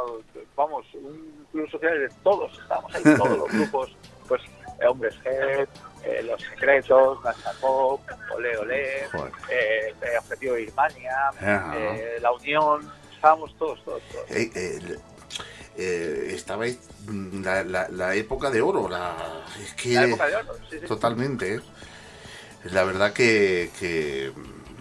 vamos, 0.56 0.84
un 0.94 1.46
club 1.52 1.70
social 1.70 1.98
de 1.98 2.08
todos, 2.22 2.52
estábamos 2.58 2.94
ahí, 2.94 3.02
todos 3.02 3.38
los 3.38 3.48
grupos, 3.52 3.96
pues 4.28 4.42
eh, 4.80 4.86
Hombres 4.86 5.14
G, 5.22 5.68
eh, 6.04 6.22
Los 6.24 6.40
Secretos, 6.42 7.22
Gasta 7.22 7.52
Pop, 7.60 8.00
Ole 8.34 8.56
Ole, 8.58 9.04
eh, 9.04 9.08
eh, 9.50 10.18
Objetivo 10.18 10.54
Birmania, 10.54 11.30
eh, 11.40 12.18
La 12.20 12.32
Unión, 12.32 12.90
estábamos 13.12 13.56
todos, 13.56 13.82
todos, 13.84 14.02
todos. 14.12 14.30
Eh, 14.30 14.98
eh, 15.78 16.32
estabais 16.34 16.78
mm, 17.06 17.42
la, 17.44 17.64
la- 17.64 17.88
la 17.88 18.14
época 18.14 18.50
de 18.50 18.60
oro, 18.62 18.88
la, 18.88 19.44
es 19.62 19.74
que 19.74 19.94
La 19.94 20.04
época 20.04 20.26
de 20.26 20.36
oro, 20.36 20.54
sí, 20.70 20.78
sí. 20.80 20.86
totalmente. 20.86 21.54
¿eh? 21.56 21.60
La 22.72 22.84
verdad 22.84 23.12
que, 23.12 23.70
que, 23.78 24.32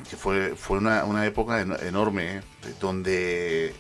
que 0.10 0.16
fue, 0.16 0.56
fue 0.56 0.78
una, 0.78 1.04
una 1.06 1.26
época 1.26 1.62
en- 1.62 1.78
enorme, 1.86 2.38
¿eh? 2.38 2.42
donde, 2.80 3.74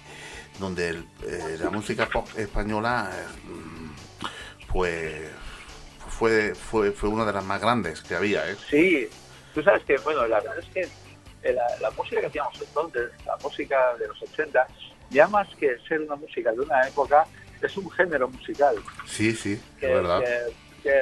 donde 0.59 0.89
el- 0.89 1.07
eh, 1.25 1.57
la 1.59 1.69
música 1.69 2.07
pop 2.07 2.27
española 2.37 3.11
mm, 3.45 4.67
pues 4.71 5.29
fue, 6.09 6.53
fue, 6.55 6.91
fue 6.91 7.09
una 7.09 7.25
de 7.25 7.33
las 7.33 7.43
más 7.43 7.59
grandes 7.61 8.01
que 8.01 8.15
había. 8.15 8.49
¿eh? 8.49 8.55
Sí, 8.69 9.09
Tú 9.53 9.63
sabes 9.63 9.83
que, 9.85 9.95
bueno, 9.99 10.27
la 10.27 10.41
verdad 10.41 10.59
es 10.59 10.65
que 10.65 10.81
eh, 10.81 11.53
la, 11.53 11.63
la 11.79 11.89
música 11.91 12.19
que 12.19 12.27
hacíamos 12.27 12.59
entonces, 12.61 13.09
la 13.25 13.37
música 13.37 13.95
de 13.97 14.07
los 14.09 14.21
80, 14.21 14.67
ya 15.09 15.27
más 15.27 15.47
que 15.55 15.77
ser 15.87 16.01
una 16.01 16.15
música 16.15 16.51
de 16.51 16.61
una 16.61 16.87
época, 16.87 17.25
es 17.61 17.77
un 17.77 17.89
género 17.91 18.27
musical. 18.27 18.75
Sí, 19.05 19.33
sí, 19.33 19.61
que, 19.79 19.87
es 19.87 19.93
verdad. 19.93 20.19
que- 20.19 20.53
que, 20.83 21.01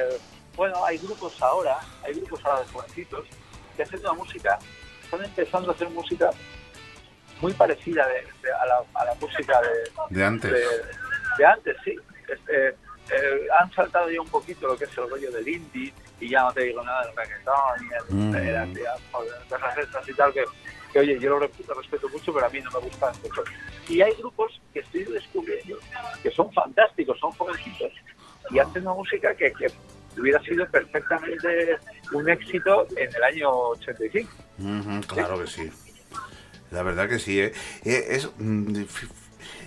bueno, 0.56 0.84
hay 0.84 0.98
grupos 0.98 1.40
ahora, 1.42 1.78
hay 2.04 2.14
grupos 2.14 2.44
ahora 2.44 2.60
de 2.60 2.66
jovencitos 2.72 3.26
que 3.76 3.82
hacen 3.82 4.00
una 4.00 4.12
música, 4.14 4.58
están 5.02 5.24
empezando 5.24 5.70
a 5.70 5.74
hacer 5.74 5.90
música 5.90 6.30
muy 7.40 7.52
parecida 7.52 8.06
de- 8.08 8.22
de- 8.42 8.52
a, 8.52 8.66
la, 8.66 8.76
a 8.94 9.04
la 9.04 9.14
música 9.14 9.60
de, 9.60 10.14
De 10.16 10.24
antes. 10.24 10.50
de, 10.52 10.64
de 11.38 11.44
antes, 11.46 11.76
sí. 11.84 11.96
Este, 12.28 12.68
eh, 13.10 13.46
han 13.60 13.70
saltado 13.72 14.08
ya 14.10 14.20
un 14.20 14.28
poquito 14.28 14.66
lo 14.66 14.78
que 14.78 14.84
es 14.84 14.96
el 14.96 15.10
rollo 15.10 15.30
del 15.30 15.46
indie 15.46 15.92
y 16.20 16.30
ya 16.30 16.42
no 16.42 16.52
te 16.54 16.62
digo 16.62 16.82
nada 16.82 17.04
del 17.04 17.14
reggaetón 17.16 17.54
y 17.82 17.94
el, 17.94 18.16
Mm. 18.16 18.32
joder, 19.12 19.30
cosas 19.48 19.78
estas 19.78 20.08
y 20.08 20.14
tal 20.14 20.32
que, 20.32 20.44
que, 20.92 20.98
oye, 21.00 21.18
yo 21.18 21.30
lo 21.30 21.38
respeto 21.40 22.08
mucho, 22.08 22.32
pero 22.32 22.46
a 22.46 22.48
mí 22.48 22.60
no 22.60 22.70
me 22.70 22.78
gustan 22.78 23.12
mucho. 23.22 23.42
Y 23.88 24.00
hay 24.00 24.12
grupos 24.14 24.60
que 24.72 24.80
estoy 24.80 25.04
descubriendo 25.04 25.78
que 26.22 26.30
son 26.30 26.52
fantásticos, 26.52 27.18
son 27.20 27.30
jovencitos 27.32 27.92
y 28.50 28.58
hacen 28.58 28.82
una 28.82 28.94
música 28.94 29.34
que, 29.34 29.52
que 29.52 29.66
hubiera 30.18 30.40
sido 30.42 30.66
perfectamente 30.68 31.76
un 32.12 32.28
éxito 32.28 32.86
en 32.96 33.14
el 33.14 33.22
año 33.22 33.50
85. 33.50 34.30
Ujú, 34.58 35.00
claro 35.06 35.38
que 35.40 35.46
sí. 35.46 35.70
La 36.70 36.82
verdad 36.82 37.08
que 37.08 37.18
sí. 37.18 37.40
¿eh? 37.40 37.52
Eh, 37.84 38.06
Es, 38.10 38.28
mm, 38.38 38.76
f- 38.82 39.06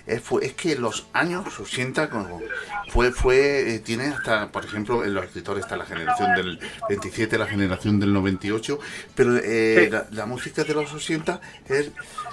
es, 0.06 0.22
fue- 0.22 0.44
es 0.46 0.54
que 0.54 0.74
los 0.76 1.06
años 1.12 1.58
80 1.60 2.08
como 2.10 2.40
fue, 2.88 3.12
fue 3.12 3.74
eh, 3.74 3.78
tiene 3.80 4.06
hasta, 4.08 4.50
por 4.50 4.64
ejemplo, 4.64 5.04
en 5.04 5.14
los 5.14 5.24
escritores 5.26 5.64
está 5.64 5.76
la 5.76 5.84
generación 5.86 6.34
del 6.34 6.58
27, 6.88 7.36
la 7.38 7.46
generación 7.46 8.00
del 8.00 8.12
98, 8.14 8.78
pero 9.14 9.36
eh, 9.36 9.84
Sí. 9.84 9.90
la, 9.90 10.06
la 10.10 10.26
música 10.26 10.64
de 10.64 10.74
los 10.74 10.92
80 10.92 11.40
es 11.68 11.90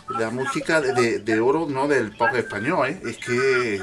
la 0.09 0.29
música 0.29 0.81
de, 0.81 1.19
de- 1.19 1.39
oro, 1.39 1.65
no 1.67 1.87
del 1.87 2.15
pop 2.15 2.33
español, 2.35 2.89
¿eh? 2.89 3.01
Es 3.05 3.17
que... 3.17 3.79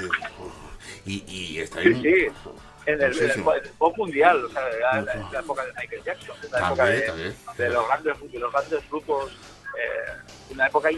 Y, 1.04 1.24
y 1.26 1.58
está 1.60 1.80
ahí... 1.80 1.94
Sí, 1.94 2.02
sí. 2.02 2.50
En 2.84 3.00
el, 3.00 3.16
en 3.30 3.44
pop 3.78 3.96
mundial, 3.96 4.44
o 4.44 4.48
sea, 4.50 4.60
la, 4.80 5.02
la- 5.02 5.28
la 5.32 5.38
época 5.40 5.64
de 5.64 5.72
Michael 5.72 6.02
Jackson, 6.04 6.36
la 6.50 6.66
época 6.66 6.84
de, 6.86 7.00
también. 7.02 7.34
de 7.56 7.68
los 7.70 7.86
grandes, 7.86 8.32
de 8.32 8.38
los 8.40 8.52
grandes 8.52 8.90
grupos, 8.90 9.32
eh, 9.78 10.12
una 10.50 10.66
época 10.66 10.88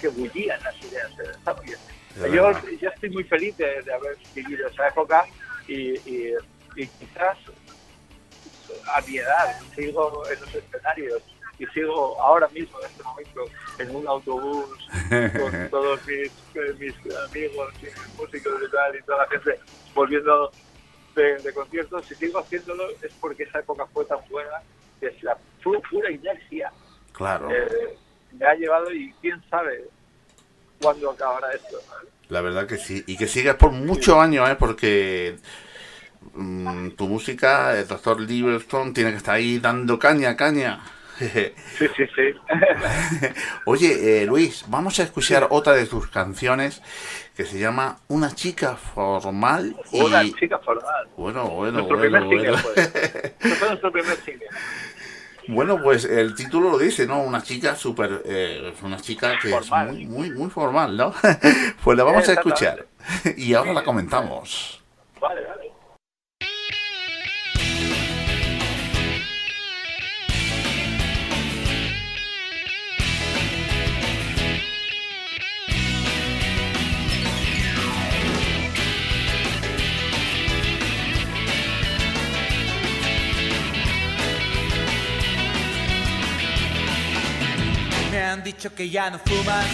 que 0.00 0.08
bullían 0.08 0.62
las 0.62 0.76
ideas. 0.84 1.10
Está 1.18 1.54
muy 1.54 1.66
bien. 1.66 1.78
Yo, 2.32 2.52
yo 2.80 2.88
estoy 2.90 3.10
muy 3.10 3.24
feliz 3.24 3.56
de, 3.56 3.82
de 3.82 3.92
haber 3.92 4.16
vivido 4.34 4.68
esa 4.68 4.86
época 4.88 5.24
y, 5.66 5.98
y, 6.08 6.32
y 6.76 6.86
quizás 6.86 7.36
a 8.94 9.00
mi 9.00 9.18
edad 9.18 9.58
sigo 9.74 10.22
en 10.30 10.40
los 10.40 10.54
escenarios 10.54 11.22
y 11.58 11.66
sigo 11.66 12.20
ahora 12.22 12.48
mismo, 12.48 12.78
en 12.80 12.86
este 12.86 13.02
momento, 13.02 13.44
en 13.78 13.96
un 13.96 14.06
autobús 14.08 14.66
con 15.10 15.68
todos 15.70 16.00
mis, 16.06 16.28
eh, 16.54 16.74
mis 16.78 16.94
amigos 17.28 17.74
y 17.82 17.84
mis 17.86 18.14
músicos 18.16 18.52
y 18.66 18.70
tal, 18.70 18.96
y 18.96 19.02
toda 19.02 19.18
la 19.18 19.26
gente 19.28 19.58
volviendo 19.94 20.50
de, 21.16 21.36
de 21.38 21.52
conciertos. 21.52 22.06
Si 22.06 22.14
sigo 22.14 22.38
haciéndolo 22.38 22.88
es 23.02 23.12
porque 23.20 23.42
esa 23.44 23.58
época 23.58 23.86
fue 23.92 24.04
tan 24.04 24.18
buena 24.30 24.50
que 25.00 25.06
es 25.08 25.22
la 25.22 25.36
pu- 25.62 25.82
pura 25.90 26.10
inercia 26.10 26.72
Claro. 27.12 27.50
eh, 27.50 27.96
me 28.32 28.46
ha 28.46 28.54
llevado 28.54 28.92
y 28.92 29.12
quién 29.20 29.42
sabe 29.50 29.84
cuándo 30.80 31.10
acabará 31.10 31.50
esto. 31.52 31.78
La 32.28 32.40
verdad 32.40 32.66
que 32.68 32.76
sí. 32.76 33.02
Y 33.06 33.16
que 33.16 33.26
sigas 33.26 33.56
por 33.56 33.72
muchos 33.72 34.16
años, 34.16 34.48
¿eh? 34.48 34.54
Porque 34.56 35.38
mm, 36.34 36.90
tu 36.90 37.08
música, 37.08 37.76
el 37.76 37.86
doctor 37.88 38.20
Liverstone, 38.20 38.92
tiene 38.92 39.10
que 39.10 39.16
estar 39.16 39.34
ahí 39.36 39.58
dando 39.58 39.98
caña, 39.98 40.36
caña. 40.36 40.80
Sí, 41.18 41.86
sí, 41.96 42.04
sí. 42.14 42.34
Oye, 43.66 44.22
eh, 44.22 44.26
Luis, 44.26 44.64
vamos 44.68 44.98
a 45.00 45.02
escuchar 45.02 45.48
otra 45.50 45.72
de 45.74 45.86
tus 45.86 46.08
canciones 46.08 46.80
que 47.36 47.44
se 47.44 47.58
llama 47.58 47.98
Una 48.08 48.34
chica 48.34 48.76
formal 48.76 49.76
y... 49.92 50.00
Una 50.00 50.24
chica 50.32 50.58
formal. 50.58 51.08
Bueno, 51.16 51.48
bueno, 51.48 51.72
Nuestro 51.82 51.98
bueno, 51.98 52.18
primer 52.20 52.22
single 52.22 52.62
bueno. 52.62 52.90
Ese 53.40 53.54
fue 53.56 53.68
nuestro 53.68 53.92
primer 53.92 54.16
single. 54.18 54.46
Bueno, 55.48 55.82
pues 55.82 56.04
el 56.04 56.34
título 56.34 56.70
lo 56.72 56.78
dice, 56.78 57.06
¿no? 57.06 57.22
Una 57.22 57.42
chica 57.42 57.74
súper... 57.74 58.22
eh, 58.26 58.74
una 58.82 58.98
chica 59.00 59.38
que 59.40 59.48
Formal. 59.48 59.88
es 59.88 59.94
muy, 59.94 60.06
muy, 60.06 60.30
muy 60.30 60.50
formal, 60.50 60.96
¿no? 60.96 61.14
pues 61.84 61.96
la 61.98 62.04
vamos 62.04 62.28
a 62.28 62.32
escuchar. 62.34 62.86
y 63.36 63.54
ahora 63.54 63.72
la 63.72 63.82
comentamos. 63.82 64.82
Vale, 65.20 65.40
vale. 65.46 65.72
Han 88.38 88.44
dicho 88.44 88.72
que 88.72 88.88
ya 88.88 89.10
no 89.10 89.18
fumas, 89.18 89.66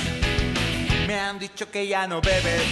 me 1.07 1.21
han 1.21 1.39
dicho 1.39 1.71
que 1.71 1.87
ya 1.87 2.07
no 2.07 2.23
bebes, 2.23 2.63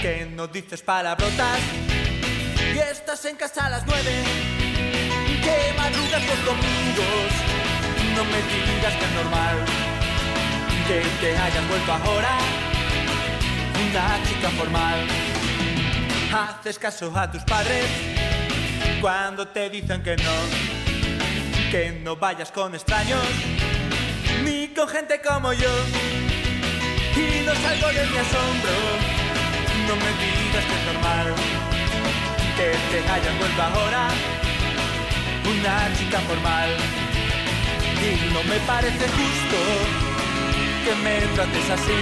que 0.00 0.26
no 0.34 0.46
dices 0.46 0.80
palabrotas 0.80 1.58
y 2.74 2.78
estás 2.78 3.22
en 3.26 3.36
casa 3.36 3.66
a 3.66 3.68
las 3.68 3.86
nueve, 3.86 4.10
que 5.44 5.74
madrugas 5.76 6.22
los 6.26 6.44
domingos. 6.46 7.30
No 8.16 8.24
me 8.24 8.40
digas 8.48 8.94
que 8.94 9.04
es 9.04 9.12
normal 9.12 9.56
que 10.88 11.02
te 11.20 11.36
hayas 11.36 11.68
vuelto 11.68 11.92
ahora 11.92 12.38
una 13.90 14.26
chica 14.26 14.48
formal. 14.56 15.06
Haces 16.32 16.78
caso 16.78 17.12
a 17.14 17.30
tus 17.30 17.42
padres 17.42 17.84
cuando 19.02 19.48
te 19.48 19.68
dicen 19.68 20.02
que 20.02 20.16
no, 20.16 21.70
que 21.70 22.00
no 22.02 22.16
vayas 22.16 22.50
con 22.50 22.74
extraños 22.74 23.57
ni 24.44 24.68
con 24.68 24.88
gente 24.88 25.20
como 25.20 25.52
yo. 25.52 25.70
Y 27.16 27.44
no 27.44 27.52
salgo 27.54 27.88
de 27.88 28.06
mi 28.06 28.18
asombro, 28.18 28.76
no 29.88 29.94
me 29.96 30.10
digas 30.22 30.64
que 30.68 30.74
es 30.78 30.84
normal 30.92 31.34
que 32.56 32.70
te 32.90 32.98
hayas 33.08 33.38
vuelto 33.38 33.62
ahora 33.62 34.08
una 35.50 35.96
chica 35.96 36.18
formal. 36.20 36.70
Y 38.06 38.32
no 38.32 38.42
me 38.44 38.58
parece 38.60 39.06
justo 39.18 39.58
que 40.84 40.94
me 41.04 41.20
trates 41.34 41.70
así, 41.70 42.00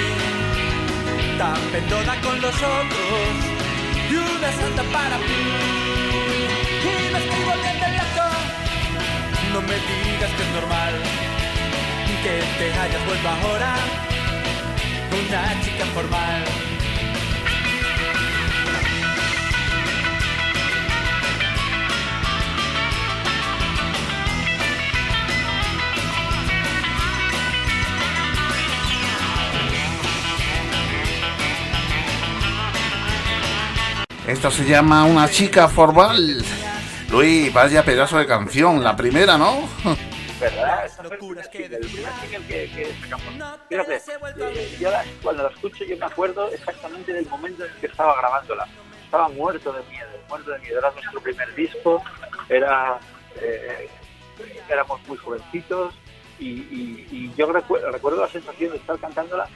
tan 1.38 1.60
pendona 1.72 2.20
con 2.20 2.40
los 2.40 2.54
otros 2.54 3.28
y 4.10 4.14
una 4.14 4.52
santa 4.52 4.82
para 4.92 5.18
mí. 5.18 5.42
Y 6.84 7.12
me 7.12 7.18
estoy 7.18 7.44
volviendo 7.50 7.86
loco, 8.00 8.26
no 9.52 9.60
me 9.62 9.74
digas 9.74 10.30
que 10.36 10.42
es 10.42 10.50
normal 10.60 11.25
que 12.26 12.42
te 12.58 12.72
hayas 12.72 13.06
vuelto 13.06 13.28
ahora 13.28 13.76
una 15.12 15.62
chica 15.62 15.84
formal. 15.94 16.44
Esto 34.26 34.50
se 34.50 34.64
llama 34.64 35.04
Una 35.04 35.30
chica 35.30 35.68
formal. 35.68 36.44
Luis, 37.08 37.52
vaya 37.52 37.84
pedazo 37.84 38.18
de 38.18 38.26
canción, 38.26 38.82
la 38.82 38.96
primera, 38.96 39.38
¿no? 39.38 39.68
¿Verdad? 40.40 40.84
Esa 40.84 41.02
fue 41.04 41.12
el 41.14 41.18
primer 41.18 41.44
single, 41.50 41.76
el 41.78 41.86
primer 41.86 42.12
single 42.20 42.46
que, 42.46 42.70
que 42.70 42.94
sacamos. 43.08 43.58
Fíjate, 43.68 43.96
eh, 44.38 44.76
yo 44.78 44.90
la- 44.90 45.04
cuando 45.22 45.42
la 45.44 45.48
escucho 45.48 45.84
yo 45.84 45.96
me 45.96 46.06
acuerdo 46.06 46.50
exactamente 46.52 47.12
del 47.12 47.26
momento 47.28 47.64
en 47.64 47.70
el 47.72 47.76
que 47.78 47.86
estaba 47.86 48.16
grabándola. 48.18 48.66
Estaba 49.04 49.28
muerto 49.30 49.72
de 49.72 49.82
miedo, 49.84 50.08
muerto 50.28 50.50
de 50.50 50.58
miedo. 50.58 50.78
Era 50.78 50.90
nuestro 50.90 51.20
primer 51.20 51.54
disco, 51.54 52.02
era, 52.50 52.98
eh, 53.40 53.88
éramos 54.68 55.00
muy 55.08 55.16
jovencitos 55.16 55.94
y, 56.38 56.48
y- 56.50 57.08
y 57.10 57.34
yo 57.34 57.50
recuerdo, 57.50 57.90
recuerdo 57.90 58.20
la 58.20 58.28
sensación 58.28 58.72
de 58.72 58.76
estar 58.76 58.98
cantándola 58.98 59.48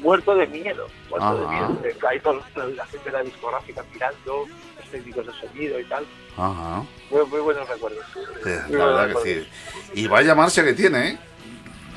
muerto 0.00 0.34
de 0.34 0.46
miedo, 0.46 0.88
muerto 1.10 1.38
de 1.38 1.44
Ajá. 1.44 1.68
miedo. 1.68 1.82
De- 1.82 2.08
Ahí 2.08 2.18
toda 2.20 2.36
la 2.64 2.86
gente 2.86 3.10
de 3.10 3.12
la 3.12 3.22
discográfica 3.22 3.84
mirando, 3.92 4.46
los 4.78 4.88
técnicos 4.90 5.26
de 5.26 5.32
sonido 5.34 5.78
y 5.78 5.84
tal. 5.84 6.06
Ajá. 6.36 6.84
Muy, 7.10 7.24
muy 7.26 7.40
buenos 7.40 7.68
recuerdos. 7.68 8.04
Sí, 8.12 8.50
la 8.70 8.84
verdad 8.86 9.22
que 9.22 9.22
sí. 9.44 9.48
Y 9.94 10.06
vaya 10.06 10.34
marcha 10.34 10.64
que 10.64 10.72
tiene, 10.74 11.08
¿eh? 11.10 11.18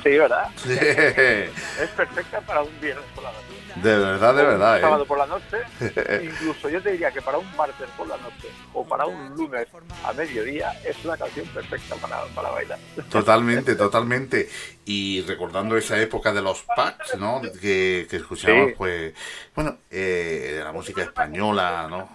Sí, 0.04 0.10
¿verdad? 0.18 0.50
Sí. 0.56 0.70
Es 0.80 1.90
perfecta 1.96 2.40
para 2.42 2.62
un 2.62 2.80
viernes 2.80 3.04
por 3.14 3.24
la 3.24 3.32
noche. 3.32 3.46
De 3.76 3.98
verdad, 3.98 4.34
de 4.36 4.44
verdad, 4.44 4.76
Un 4.76 4.82
sábado 4.82 5.04
¿eh? 5.04 5.08
por 5.08 5.18
la 5.18 5.26
noche. 5.28 5.58
Incluso 6.24 6.70
yo 6.70 6.82
te 6.82 6.92
diría 6.94 7.12
que 7.12 7.22
para 7.22 7.38
un 7.38 7.56
martes 7.56 7.88
por 7.98 8.08
la 8.08 8.18
noche 8.18 8.48
o 8.74 8.86
para 8.88 9.06
un 9.06 9.36
lunes 9.36 9.68
a 10.04 10.14
mediodía 10.14 10.72
es 10.86 10.96
una 11.06 11.16
canción 11.18 11.46
perfecta 11.48 11.96
para, 11.96 12.24
para 12.34 12.50
bailar. 12.50 12.80
Totalmente, 13.10 13.76
totalmente. 13.76 14.50
Y 14.86 15.22
recordando 15.24 15.78
esa 15.78 16.00
época 16.02 16.34
de 16.34 16.42
los 16.42 16.64
packs, 16.64 17.16
¿no? 17.18 17.42
Que, 17.62 18.08
que 18.10 18.16
escuchábamos, 18.18 18.70
Sí. 18.70 18.76
pues, 18.78 19.14
bueno, 19.54 19.78
eh, 19.92 20.56
de 20.58 20.64
la 20.64 20.72
música 20.72 21.04
española, 21.04 21.88
¿no? 21.90 22.10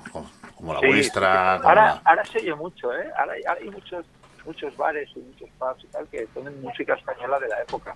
Como 0.56 0.74
la 0.74 0.80
Sí, 0.80 0.86
vuestra. 0.86 1.56
como 1.58 1.68
Ahora, 1.68 1.84
la- 1.86 2.02
ahora 2.04 2.24
se 2.24 2.38
oye 2.38 2.54
mucho, 2.54 2.92
¿eh? 2.94 3.10
Ahora, 3.18 3.32
hay- 3.34 3.44
ahora 3.44 3.60
hay 3.62 3.70
muchos 3.70 4.06
muchos 4.46 4.76
bares 4.76 5.08
y 5.16 5.20
muchos 5.20 5.48
pubs 5.58 5.84
y 5.84 5.86
tal 5.86 6.06
que 6.08 6.26
ponen 6.34 6.60
música 6.60 6.92
española 6.94 7.38
de 7.40 7.48
la 7.48 7.62
época. 7.62 7.94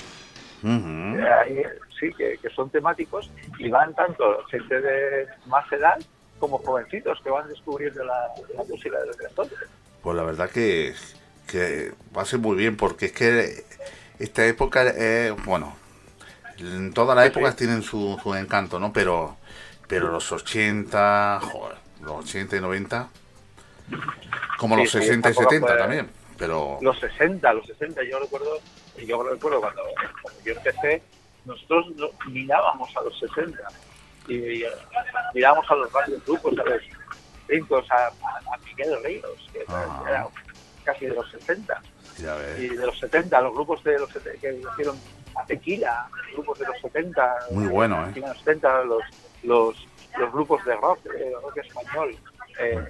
Eh, 0.64 1.68
sí, 2.00 2.10
que, 2.16 2.38
que 2.38 2.48
son 2.50 2.70
temáticos 2.70 3.30
y 3.58 3.68
van 3.68 3.94
tanto 3.94 4.42
gente 4.44 4.80
de 4.80 5.26
más 5.46 5.70
edad 5.72 5.98
como 6.38 6.56
jovencitos 6.58 7.20
que 7.22 7.30
van 7.30 7.48
descubriendo 7.48 8.02
la, 8.04 8.28
la 8.56 8.64
música 8.64 8.98
de 8.98 9.06
los 9.08 9.20
entonces. 9.20 9.58
Pues 10.02 10.16
la 10.16 10.22
verdad 10.22 10.48
que, 10.50 10.94
que 11.46 11.92
va 12.16 12.22
a 12.22 12.24
ser 12.24 12.38
muy 12.38 12.56
bien, 12.56 12.76
porque 12.76 13.06
es 13.06 13.12
que 13.12 13.64
esta 14.18 14.46
época, 14.46 14.84
eh, 14.96 15.34
bueno, 15.44 15.76
en 16.58 16.92
todas 16.94 17.14
las 17.16 17.26
épocas 17.26 17.56
tienen 17.56 17.82
su, 17.82 18.18
su 18.22 18.34
encanto, 18.34 18.78
¿no? 18.80 18.92
Pero, 18.92 19.36
pero 19.86 20.08
los 20.10 20.30
80, 20.32 21.40
joder, 21.42 21.76
los 22.08 22.24
80 22.24 22.56
y 22.56 22.60
90, 22.60 23.08
como 24.58 24.74
Sí, 24.76 24.82
los 24.82 24.90
sí, 24.90 24.98
60 24.98 25.30
y 25.30 25.32
tampoco 25.32 25.50
70 25.50 25.66
fue- 25.68 25.78
también, 25.78 26.10
pero... 26.36 26.78
Los 26.80 26.98
60, 27.00 27.52
los 27.52 27.66
60, 27.66 28.02
yo 28.04 28.18
recuerdo, 28.18 28.58
yo 29.06 29.22
recuerdo 29.22 29.60
cuando, 29.60 29.82
cuando 30.22 30.40
yo 30.44 30.52
empecé, 30.54 31.02
nosotros 31.44 31.86
no- 31.96 32.10
mirábamos 32.30 32.94
a 32.96 33.02
los 33.02 33.18
60 33.18 33.58
y, 34.28 34.34
y, 34.34 34.62
eh, 34.64 34.68
mirábamos 35.34 35.70
a 35.70 35.74
los 35.74 35.92
varios 35.92 36.24
grupos, 36.26 36.58
a 36.58 36.64
los 36.64 36.82
brincos, 37.46 37.90
a, 37.90 38.06
a, 38.06 38.54
a 38.54 38.58
Miguel 38.64 39.02
Ríos, 39.04 39.48
que 39.52 39.64
Ajá. 39.68 40.02
era 40.08 40.26
casi 40.84 41.06
de 41.06 41.14
los 41.14 41.30
60, 41.30 41.80
Ya 42.18 42.34
ves. 42.34 42.58
y 42.60 42.68
de 42.68 42.86
los 42.86 42.98
70, 42.98 43.40
los 43.42 43.54
grupos 43.54 43.82
de 43.84 43.98
los 43.98 44.10
70 44.12 44.40
que 44.40 44.54
hicieron 44.72 44.98
a 45.34 45.44
Tequila, 45.46 46.08
los 46.12 46.32
grupos 46.34 46.58
de 46.58 46.66
los 46.66 46.80
70, 46.82 47.34
Muy 47.52 47.66
bueno, 47.68 48.06
¿eh? 48.08 48.20
los 48.20 48.38
70, 48.38 48.82
los, 48.84 49.02
los, 49.44 49.76
los 50.18 50.32
grupos 50.32 50.64
de 50.64 50.74
rock, 50.76 50.98
eh, 51.06 51.32
rock 51.42 51.56
español, 51.58 52.16
eh, 52.60 52.84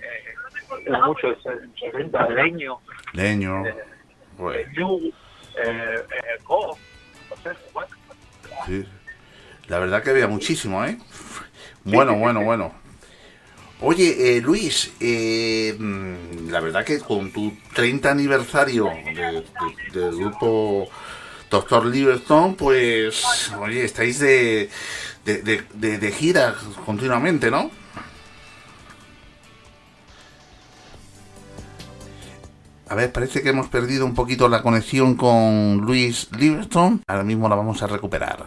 eh, 0.87 0.91
mucho, 1.05 1.29
el 1.29 1.37
70, 1.79 2.27
el 2.27 2.35
Leño, 2.35 2.79
Leño, 3.13 3.67
eh, 3.67 3.75
pues, 4.37 4.67
Yu, 4.77 5.13
eh, 5.57 6.03
eh, 6.11 6.43
Go, 6.45 6.77
bueno, 7.73 7.89
sí. 8.67 8.85
La 9.69 9.79
verdad 9.79 10.03
que 10.03 10.11
había 10.11 10.27
muchísimo, 10.29 10.85
¿eh? 10.85 10.97
Bueno, 11.85 12.15
bueno, 12.17 12.43
bueno. 12.43 12.73
Oye, 13.81 14.37
eh, 14.37 14.41
Luis, 14.41 14.93
eh, 14.99 15.77
mm, 15.79 16.51
la 16.51 16.61
verdad 16.61 16.85
que 16.85 16.99
con 16.99 17.31
tu 17.33 17.53
30 17.75 18.11
aniversario 18.11 18.87
de- 18.87 19.43
de- 19.43 20.01
del 20.01 20.17
grupo 20.17 20.89
Doctor 21.51 21.87
Liverstone, 21.87 22.55
pues, 22.55 23.51
oye, 23.59 23.85
estáis 23.85 24.19
de, 24.19 24.69
de, 25.25 25.63
de- 25.99 26.13
gira 26.13 26.55
continuamente, 26.85 27.51
¿no? 27.51 27.71
A 32.91 32.95
ver, 32.95 33.13
parece 33.13 33.43
que 33.43 33.51
hemos 33.51 33.69
perdido 33.69 34.07
un 34.07 34.15
poquito 34.15 34.49
la 34.49 34.63
conexión 34.63 35.15
con 35.15 35.79
Luis 35.79 36.29
Liverstone. 36.39 37.01
Ahora 37.07 37.23
mismo 37.23 37.49
la 37.49 37.55
vamos 37.57 37.83
a 37.83 37.87
recuperar. 37.87 38.47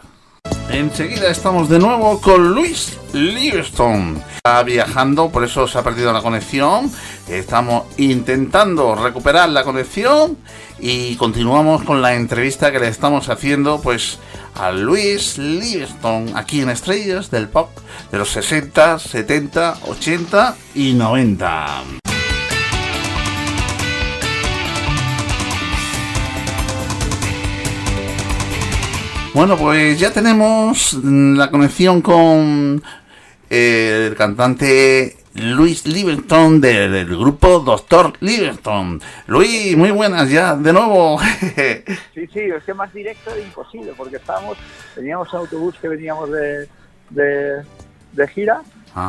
Enseguida 0.74 1.30
estamos 1.30 1.67
de 1.67 1.80
nuevo 1.80 2.22
con 2.22 2.53
Luis 2.53 2.97
Liverstone. 3.11 4.22
Está 4.38 4.63
viajando, 4.63 5.30
por 5.30 5.43
eso 5.43 5.67
se 5.67 5.78
ha 5.78 5.84
perdido 5.84 6.13
la 6.13 6.22
conexión. 6.22 6.89
Estamos 7.28 7.84
intentando 7.97 8.95
recuperar 8.95 9.49
la 9.49 9.65
conexión 9.65 10.38
y 10.80 11.17
continuamos 11.17 11.84
con 11.84 12.01
la 12.01 12.15
entrevista 12.15 12.72
que 12.72 12.80
le 12.80 12.88
estamos 12.88 13.28
haciendo 13.28 13.82
pues 13.82 14.17
a 14.55 14.72
Luis 14.72 15.38
Liverstone 15.38 16.32
aquí 16.36 16.61
en 16.61 16.69
Estrellas 16.69 17.30
del 17.30 17.49
Pop 17.49 17.69
de 18.09 18.17
los 18.17 18.30
60, 18.30 18.97
70, 18.97 19.78
80 19.88 20.55
y 20.74 20.93
90. 20.93 22.01
Bueno, 29.34 29.57
pues 29.57 29.97
ya 29.97 30.11
tenemos 30.11 30.93
la 31.03 31.49
conexión 31.49 32.01
con 32.01 32.84
eh, 33.49 34.07
el 34.09 34.15
cantante 34.15 35.15
Luis 35.36 35.88
Liverton 35.88 36.59
del, 36.59 37.05
grupo 37.05 37.59
Doctor 37.59 38.11
Liverton. 38.19 39.01
Luis, 39.27 39.77
muy 39.77 39.91
buenas 39.91 40.29
ya, 40.29 40.55
de 40.55 40.73
nuevo. 40.73 41.19
Sí, 42.13 42.27
sí, 42.27 42.39
es 42.39 42.63
que 42.65 42.73
más 42.73 42.93
directo 42.93 43.32
era 43.32 43.39
imposible, 43.39 43.93
porque 43.95 44.17
estábamos, 44.17 44.57
teníamos 44.93 45.34
autobús 45.34 45.75
que 45.82 45.88
veníamos 45.88 46.29
de, 46.29 46.67
de, 47.09 48.27
gira. 48.27 48.61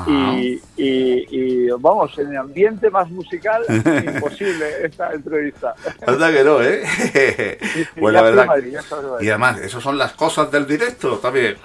Y, 0.06 0.60
y, 0.76 1.26
y, 1.30 1.66
vamos, 1.78 2.16
en 2.18 2.28
el 2.30 2.36
ambiente 2.36 2.88
más 2.90 3.08
musical, 3.10 3.62
imposible 3.68 4.66
esta 4.84 5.12
entrevista. 5.12 5.74
¿Verdad 6.06 6.32
que 6.32 6.44
no, 6.44 6.62
eh? 6.62 7.58
Pues 7.98 8.14
la 8.14 8.22
verdad. 8.22 8.46
Madrid. 8.46 8.76
Y 9.20 9.28
además, 9.28 9.58
esas 9.60 9.82
son 9.82 9.98
las 9.98 10.12
cosas 10.12 10.50
del 10.50 10.66
directo 10.66 11.18
también. 11.18 11.56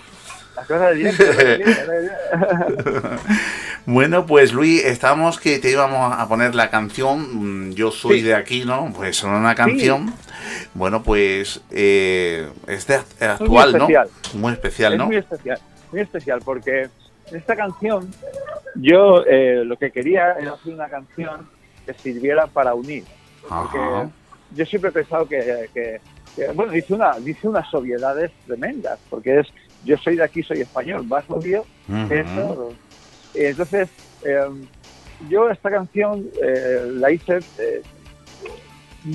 Las 0.56 0.66
cosas 0.68 0.90
de 0.90 0.96
directo. 0.96 1.26
¿no? 2.34 3.10
Bueno, 3.90 4.26
pues 4.26 4.52
Luis, 4.52 4.84
estamos 4.84 5.40
que 5.40 5.60
te 5.60 5.72
íbamos 5.72 6.14
a 6.18 6.28
poner 6.28 6.54
la 6.56 6.70
canción. 6.70 7.70
mm, 7.70 7.74
Yo 7.74 7.90
soy 7.92 8.18
Sí. 8.20 8.26
de 8.26 8.36
aquí, 8.36 8.66
¿no? 8.66 8.92
Pues 8.94 9.16
son 9.16 9.32
una 9.32 9.56
canción. 9.56 10.14
Bueno, 10.74 11.04
pues 11.04 11.62
eh, 11.72 12.50
es 12.68 12.86
de 12.88 13.00
act- 13.00 13.22
actual, 13.22 13.72
¿no? 13.72 13.78
especial. 13.86 14.10
Muy 14.34 14.52
especial, 14.54 14.92
es 14.94 15.00
¿no? 15.00 15.06
muy 15.06 15.16
especial, 15.16 15.60
muy 15.92 16.02
especial, 16.02 16.42
porque 16.44 16.90
esta 17.32 17.56
canción 17.56 18.14
yo 18.76 19.24
eh, 19.26 19.64
lo 19.66 19.76
que 19.78 19.92
quería 19.92 20.34
era 20.34 20.54
hacer 20.54 20.74
una 20.74 20.88
canción 20.90 21.48
que 21.86 21.94
sirviera 21.96 22.48
para 22.48 22.76
unir. 22.76 23.04
Porque 23.42 23.78
Ajá. 23.78 24.10
yo 24.56 24.66
siempre 24.66 24.90
he 24.90 24.94
pensado 24.94 25.28
que, 25.28 25.70
que- 25.74 26.00
que, 26.36 26.48
bueno, 26.52 26.72
dice, 26.72 26.94
una, 26.94 27.18
dice 27.20 27.48
unas 27.48 27.74
obviedades 27.74 28.32
tremendas, 28.46 29.00
porque 29.10 29.40
es, 29.40 29.48
yo 29.84 29.98
soy 29.98 30.18
de 30.18 30.24
aquí, 30.24 30.44
soy 30.44 30.62
español, 30.62 31.04
más 31.08 31.26
obvio 31.30 31.66
que 32.08 32.22
Ujú. 32.22 32.30
eso. 32.40 32.74
Y 33.34 33.46
entonces, 33.46 33.90
eh, 34.24 34.46
yo 35.30 35.50
esta 35.50 35.72
canción 35.72 36.24
eh, 36.44 36.82
la 36.94 37.12
hice 37.12 37.40
eh, 37.58 37.82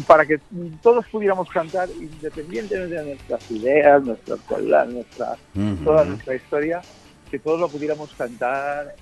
para 0.09 0.27
que 0.27 0.41
todos 0.83 1.07
pudiéramos 1.13 1.49
cantar 1.51 1.89
independientemente 1.91 2.97
de 2.97 3.05
nuestras 3.05 3.51
ideas, 3.53 4.03
nuestra 4.03 4.37
nuestra, 4.87 5.37
toda 5.85 6.05
nuestra 6.05 6.35
historia, 6.35 6.81
que 7.33 7.39
todos 7.39 7.59
lo 7.59 7.69
pudiéramos 7.69 8.13
cantar 8.15 8.95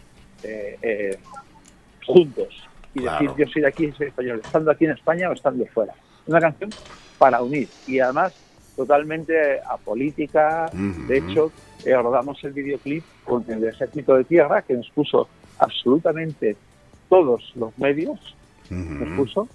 eh, 0.45 0.79
eh, 0.81 1.19
juntos 2.07 2.49
y 2.95 3.01
Claro. 3.01 3.25
decir 3.35 3.45
yo 3.47 3.53
soy 3.53 3.63
de 3.63 3.69
aquí, 3.69 3.93
soy 3.93 4.07
español, 4.07 4.41
estando 4.45 4.71
aquí 4.71 4.85
en 4.85 4.93
España 4.93 5.29
o 5.29 5.33
estando 5.33 5.67
fuera. 5.67 5.93
Una 6.29 6.41
canción 6.41 6.71
para 7.19 7.43
unir 7.43 7.69
y 7.89 7.99
además 7.99 8.33
totalmente 8.77 9.61
apolítica. 9.69 10.71
Ujú. 10.73 11.07
De 11.09 11.19
hecho, 11.19 11.53
eh, 11.85 11.95
rodamos 11.97 12.43
el 12.45 12.53
videoclip 12.53 13.05
con 13.25 13.45
el 13.49 13.65
Ejército 13.65 14.15
de 14.15 14.23
Tierra 14.25 14.63
que 14.63 14.75
nos 14.75 14.89
puso 14.91 15.29
absolutamente 15.59 16.57
todos 17.09 17.53
los 17.57 17.77
medios, 17.79 18.37
nos 18.71 19.09
puso 19.17 19.49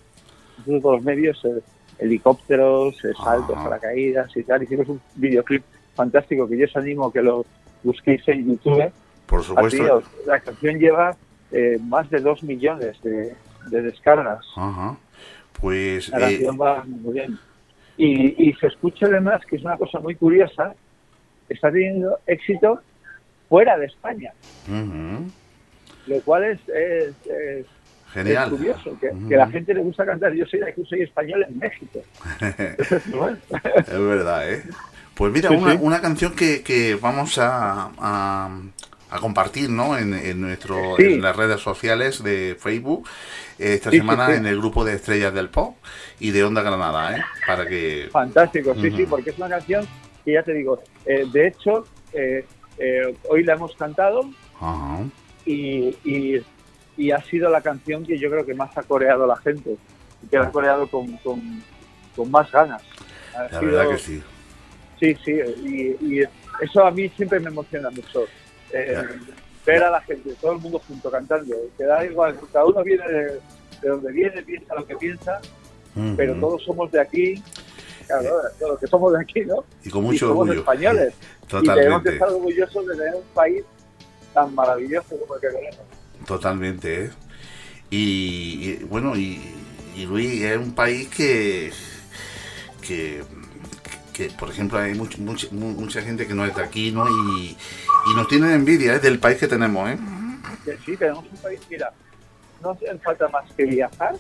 todos 0.66 0.96
los 0.98 1.04
medios, 1.04 1.44
eh, 1.46 1.62
helicópteros, 2.00 2.94
eh, 3.06 3.14
saltos, 3.24 3.56
Ajá. 3.56 3.70
paracaídas 3.70 4.36
y 4.36 4.44
tal. 4.44 4.64
Hicimos 4.64 4.90
un 4.90 5.00
videoclip 5.16 5.64
fantástico 5.96 6.46
que 6.48 6.58
yo 6.58 6.66
os 6.66 6.76
animo 6.76 7.06
a 7.08 7.14
que 7.14 7.22
lo 7.22 7.46
busquéis 7.86 8.28
en 8.28 8.48
YouTube. 8.50 8.92
Por 9.28 9.44
supuesto. 9.44 10.04
La 10.28 10.40
canción 10.40 10.78
lleva 10.80 11.16
eh, 11.52 11.78
más 11.82 12.10
de 12.10 12.20
dos 12.20 12.44
millones 12.44 13.02
de, 13.02 13.34
de 13.68 13.82
descargas. 13.82 14.46
Ajá. 14.58 14.98
Pues 15.62 16.10
La 16.10 16.18
eh, 16.18 16.22
canción 16.34 16.58
va 16.62 16.84
muy 16.84 17.14
bien. 17.14 17.40
Y, 17.98 18.50
y 18.50 18.54
se 18.56 18.68
escucha 18.68 19.06
además, 19.06 19.42
que 19.46 19.56
es 19.56 19.64
una 19.64 19.78
cosa 19.78 20.00
muy 20.00 20.16
curiosa, 20.16 20.76
está 21.48 21.72
teniendo 21.72 22.20
éxito 22.28 22.82
fuera 23.48 23.78
de 23.78 23.86
España, 23.86 24.34
ujú. 24.68 25.32
lo 26.08 26.20
cual 26.22 26.44
es, 26.44 26.60
es- 26.68 27.16
es- 27.28 27.66
genial. 28.12 28.48
es 28.52 28.58
curioso, 28.58 28.98
que, 29.00 29.12
que 29.30 29.36
la 29.38 29.48
gente 29.48 29.74
le 29.74 29.82
gusta 29.82 30.06
cantar. 30.06 30.34
Yo 30.34 30.46
soy 30.46 30.60
de 30.60 30.70
aquí, 30.70 30.84
soy 30.86 31.04
español 31.04 31.46
en 31.48 31.58
México. 31.60 32.00
Es 33.88 34.00
verdad, 34.00 34.52
¿eh? 34.54 34.64
Pues 35.16 35.32
mira, 35.32 35.50
Sí, 35.50 35.56
una, 35.56 35.72
sí. 35.72 35.78
una 35.82 36.02
canción 36.02 36.34
que, 36.36 36.62
que 36.62 36.96
vamos 36.96 37.38
a, 37.38 37.90
a, 37.98 38.50
a 39.10 39.20
compartir, 39.20 39.70
¿no? 39.70 39.98
En, 39.98 40.14
en 40.14 40.42
nuestro, 40.42 40.98
Sí. 40.98 41.04
en 41.06 41.22
las 41.22 41.36
redes 41.36 41.62
sociales 41.62 42.22
de 42.22 42.58
Facebook 42.60 43.08
eh, 43.58 43.76
esta 43.76 43.92
semana 43.92 44.36
en 44.36 44.46
el 44.46 44.58
grupo 44.58 44.84
de 44.84 44.94
estrellas 44.96 45.34
del 45.34 45.50
pop 45.50 45.78
y 46.20 46.32
de 46.32 46.44
Onda 46.44 46.62
Granada, 46.62 47.18
¿eh? 47.18 47.24
Para 47.48 47.66
que 47.66 48.10
Fantástico, 48.12 48.76
sí, 48.76 48.92
sí, 48.92 49.06
porque 49.06 49.30
es 49.30 49.38
una 49.38 49.48
canción 49.50 49.88
que 50.26 50.34
ya 50.34 50.44
te 50.44 50.54
digo, 50.54 50.82
eh, 51.06 51.26
de 51.32 51.48
hecho, 51.48 51.86
eh, 52.12 52.46
eh, 52.78 53.16
hoy 53.30 53.44
la 53.44 53.54
hemos 53.54 53.74
cantado 53.76 54.22
y, 55.46 55.96
y, 56.04 56.44
y 56.98 57.12
ha 57.12 57.22
sido 57.24 57.50
la 57.50 57.62
canción 57.62 58.06
que 58.06 58.18
yo 58.18 58.30
creo 58.30 58.46
que 58.46 58.54
más 58.54 58.76
ha 58.78 58.84
coreado 58.84 59.26
la 59.28 59.38
gente, 59.38 59.78
y 60.24 60.28
que 60.28 60.38
la 60.38 60.46
ha 60.48 60.52
coreado 60.52 60.88
con, 60.90 61.16
con, 61.18 61.42
con 62.16 62.32
más 62.32 62.52
ganas. 62.52 62.82
Ha 63.36 63.44
La 63.44 63.50
sido- 63.60 63.72
verdad 63.72 63.90
que 63.92 63.98
sí. 63.98 64.22
Sí, 65.00 65.16
sí, 65.24 65.32
y, 65.64 66.16
y 66.20 66.24
eso 66.62 66.86
a 66.86 66.92
mí 66.92 67.10
siempre 67.10 67.40
me 67.40 67.50
emociona 67.50 67.90
mucho. 67.90 68.26
eh, 68.72 69.04
ver 69.66 69.84
a 69.84 69.90
la 69.90 70.02
gente, 70.02 70.32
todo 70.40 70.52
el 70.54 70.60
mundo 70.60 70.80
junto 70.88 71.10
cantando, 71.10 71.56
que 71.76 71.84
da 71.86 72.06
igual, 72.06 72.38
cada 72.54 72.66
uno 72.66 72.84
viene 72.84 73.08
de, 73.08 73.24
de 73.82 73.90
donde 73.90 74.12
viene, 74.12 74.44
piensa 74.44 74.76
lo 74.76 74.86
que 74.86 74.96
piensa, 74.96 75.42
pero 76.16 76.36
todos 76.36 76.64
somos 76.64 76.92
de 76.92 77.02
aquí, 77.02 77.42
claro, 78.06 78.30
todos 78.60 78.72
los 78.74 78.80
que 78.80 78.86
somos 78.88 79.14
de 79.14 79.22
aquí, 79.22 79.42
¿no? 79.46 79.64
Y 79.84 79.90
con 79.90 80.04
mucho 80.04 80.28
somos 80.28 80.42
orgullo. 80.44 80.60
españoles. 80.60 81.14
Y 81.16 81.48
tenemos 81.48 81.64
que 81.64 81.68
Totalmente. 81.68 82.14
estar 82.14 82.30
orgullosos 82.30 82.88
de 82.88 82.96
tener 82.96 83.16
un 83.16 83.24
país 83.34 83.64
tan 84.36 84.54
maravilloso 84.54 85.18
como 85.20 85.36
el 85.36 85.42
que 85.42 85.48
tenemos. 85.48 85.80
Totalmente, 86.28 87.06
¿eh? 87.06 87.10
Y, 87.90 87.98
y, 88.82 88.84
bueno, 88.88 89.16
y, 89.16 89.42
y 89.96 90.06
Luis 90.06 90.44
es 90.44 90.58
un 90.58 90.76
país 90.76 91.08
que, 91.08 91.72
que, 92.86 93.24
que, 94.16 94.30
por 94.30 94.50
ejemplo, 94.50 94.80
hay 94.80 94.94
much- 94.94 95.18
much- 95.18 95.52
mu- 95.52 95.74
mucha 95.74 96.02
gente 96.02 96.26
que 96.26 96.34
no 96.34 96.46
es 96.46 96.56
de 96.56 96.64
aquí, 96.64 96.90
¿no? 96.92 97.06
Y, 97.10 97.50
y 97.50 98.16
nos 98.16 98.28
tienen 98.30 98.52
envidia 98.52 98.96
¿eh? 98.96 99.00
del 99.00 99.20
país 99.20 99.38
que 99.38 99.48
tenemos, 99.48 99.90
¿eh? 99.90 99.98
Sí, 100.86 100.96
tenemos 100.96 101.26
un 101.30 101.38
país, 101.40 101.60
mira, 101.70 101.92
no 102.62 102.72
hace 102.72 102.98
falta 103.00 103.28
más 103.28 103.52
que 103.54 103.66
viajar 103.66 104.16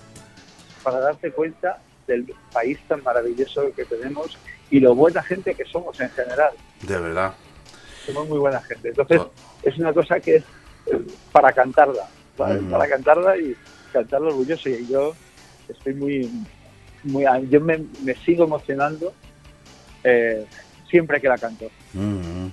para 0.84 1.00
darte 1.00 1.32
cuenta 1.32 1.80
del 2.08 2.26
país 2.52 2.78
tan 2.90 3.02
maravilloso 3.04 3.64
que 3.76 3.86
tenemos 3.86 4.38
y 4.70 4.80
lo 4.82 4.94
buena 4.96 5.24
gente 5.24 5.56
que 5.56 5.64
somos 5.66 6.00
en 6.02 6.10
general. 6.10 6.52
De 6.82 7.00
verdad. 7.00 7.34
Somos 8.06 8.28
muy 8.28 8.38
buena 8.38 8.62
gente. 8.62 8.90
Entonces, 8.90 9.22
es 9.64 9.78
una 9.78 9.94
cosa 9.94 10.20
que 10.20 10.36
es 10.36 10.44
eh, 10.88 11.00
para 11.32 11.54
cantarla, 11.54 12.06
para 12.36 12.88
cantarla 12.90 13.38
y 13.38 13.56
cantarla 13.94 14.28
orgulloso. 14.28 14.70
Y 14.70 14.86
yo 14.88 15.16
estoy 15.70 15.94
muy, 15.94 16.30
muy 17.04 17.24
yo 17.50 17.62
me, 17.62 17.84
me 18.04 18.14
sigo 18.26 18.44
emocionando 18.44 19.14
eh, 20.06 20.46
siempre 20.90 21.20
que 21.20 21.28
la 21.28 21.38
canto. 21.38 21.66
Mm, 21.94 22.46
la 22.46 22.52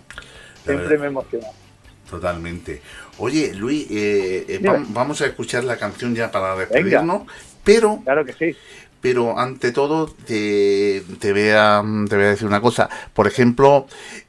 Siempre 0.65 0.87
verdad, 0.89 1.01
me 1.01 1.07
emociona. 1.07 1.47
Totalmente. 2.11 2.83
Oye, 3.19 3.55
Luis, 3.55 3.87
eh, 3.91 4.45
eh, 4.49 4.61
vamos 4.89 5.21
a 5.21 5.27
escuchar 5.27 5.65
la 5.65 5.77
canción 5.77 6.15
ya 6.15 6.31
para 6.31 6.57
despedirnos, 6.57 7.23
pero... 7.65 8.01
Claro 8.05 8.25
que 8.25 8.33
sí. 8.33 8.57
Pero 9.01 9.39
ante 9.39 9.73
todo, 9.73 10.07
te, 10.07 11.03
te, 11.19 11.33
voy, 11.33 11.51
a, 11.51 11.83
te 12.09 12.15
voy 12.15 12.25
a 12.25 12.29
decir 12.29 12.47
una 12.47 12.61
cosa. 12.61 12.89
Por 13.13 13.27
ejemplo, 13.27 13.87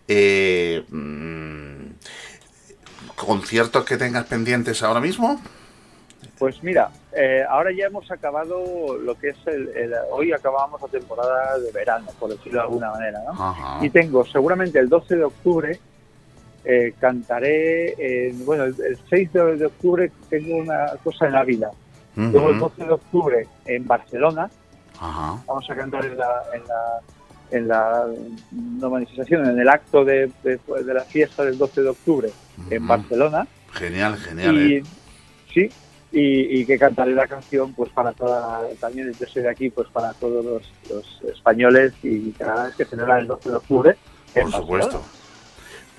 eh, 0.08 0.84
mm, 0.90 1.92
conciertos 3.16 3.86
que 3.86 3.98
tengas 3.98 4.26
pendientes 4.26 4.82
ahora 4.82 5.00
mismo. 5.00 5.40
Pues 6.40 6.64
mira, 6.64 6.90
eh, 7.16 7.44
ahora 7.48 7.72
ya 7.72 7.86
hemos 7.88 8.10
acabado 8.12 8.98
lo 8.98 9.16
que 9.20 9.30
es 9.30 9.38
el, 9.48 9.70
el- 9.76 9.94
hoy 10.12 10.32
acabamos 10.32 10.82
la 10.82 10.88
temporada 10.88 11.58
de 11.60 11.72
verano, 11.72 12.08
por 12.20 12.30
decirlo 12.32 12.60
de 12.60 12.66
alguna 12.66 12.92
manera, 12.92 13.20
¿no? 13.26 13.32
Ajá. 13.32 13.86
Y 13.86 13.90
tengo 13.90 14.26
seguramente 14.26 14.80
el 14.80 14.90
12 14.90 15.16
de 15.18 15.24
octubre 15.24 15.80
eh, 16.66 16.94
cantaré, 17.00 18.28
en- 18.30 18.46
bueno, 18.46 18.64
el, 18.66 18.76
el 18.82 18.98
6 19.10 19.34
de, 19.34 19.58
de 19.58 19.66
octubre 19.66 20.12
tengo 20.30 20.56
una 20.58 20.88
cosa 21.04 21.28
en 21.28 21.36
Ávila. 21.36 21.70
Ujú. 22.16 22.28
Luego 22.32 22.50
el 22.52 22.60
12 22.60 22.86
de 22.86 22.92
octubre 22.94 23.48
en 23.66 23.88
Barcelona 23.88 24.50
Ajá. 25.00 25.42
vamos 25.48 25.70
a 25.70 25.76
cantar 25.76 26.06
en 26.06 26.18
la, 26.18 26.44
en 26.54 26.64
la, 26.68 27.00
en 27.52 27.68
la 27.68 28.06
no 28.80 28.90
manifestación, 28.90 29.50
en 29.50 29.60
el 29.60 29.68
acto 29.70 30.06
de, 30.06 30.32
de- 30.44 30.60
de 30.84 30.94
la 30.94 31.02
fiesta 31.04 31.44
del 31.44 31.58
12 31.58 31.82
de 31.82 31.90
octubre 31.90 32.30
en 32.70 32.88
Barcelona. 32.88 33.46
Genial, 33.74 34.16
genial. 34.18 34.56
y, 34.58 34.76
¿eh? 34.78 34.84
Sí, 35.54 35.70
y, 36.14 36.60
y 36.60 36.66
que 36.66 36.78
cantaré 36.78 37.16
la 37.16 37.28
canción 37.28 37.74
pues 37.74 37.90
para 37.92 38.12
toda, 38.12 38.62
también 38.80 39.12
yo 39.20 39.26
soy 39.26 39.42
de 39.42 39.50
aquí, 39.50 39.72
pues 39.72 39.88
para 39.90 40.14
todos 40.14 40.46
los, 40.46 40.72
los 40.88 41.22
españoles 41.34 41.92
y 42.04 42.32
canadienses 42.34 42.76
que 42.76 42.86
celebran 42.86 43.22
el 43.22 43.28
12 43.28 43.50
de 43.50 43.56
octubre. 43.56 43.98
Por 44.32 44.52
supuesto. 44.52 45.02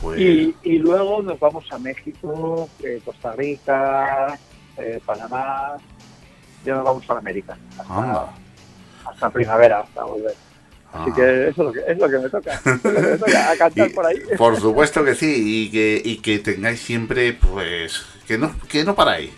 Pues, 0.01 0.21
Y, 0.21 0.55
y 0.62 0.79
luego 0.79 1.21
nos 1.21 1.41
vamos 1.41 1.65
a 1.73 1.79
México, 1.79 2.69
eh, 2.85 3.01
Costa 3.05 3.33
Rica, 3.33 4.39
eh, 4.77 5.01
Panamá, 5.05 5.79
ya 6.65 6.75
nos 6.77 6.85
vamos 6.85 7.05
para 7.07 7.19
América, 7.19 7.59
hasta, 9.05 9.31
primavera, 9.31 9.81
hasta 9.81 10.05
volver. 10.05 10.35
Así 10.93 11.11
Ajá. 11.11 11.15
que 11.17 11.49
eso 11.49 11.51
es 11.51 11.59
lo 11.59 11.73
que, 11.73 11.81
es 11.89 11.99
lo 11.99 12.09
que 12.09 12.19
me 12.19 12.29
toca, 12.29 12.55
es 12.55 12.85
lo 12.85 12.93
que 12.93 13.01
me 13.01 13.19
toca, 13.19 13.51
a 13.51 13.57
cantar 13.57 13.91
por 13.95 14.07
ahí. 14.07 14.17
Por 14.39 14.57
supuesto 14.61 15.05
que 15.05 15.17
sí, 15.17 15.65
y 15.67 15.71
que, 15.73 16.01
y 16.05 16.19
que 16.19 16.39
tengáis 16.39 16.79
siempre, 16.81 17.33
pues, 17.33 18.05
que 18.29 18.39
no, 18.39 18.55
que 18.69 18.85
no 18.85 18.95
paráis. 18.95 19.33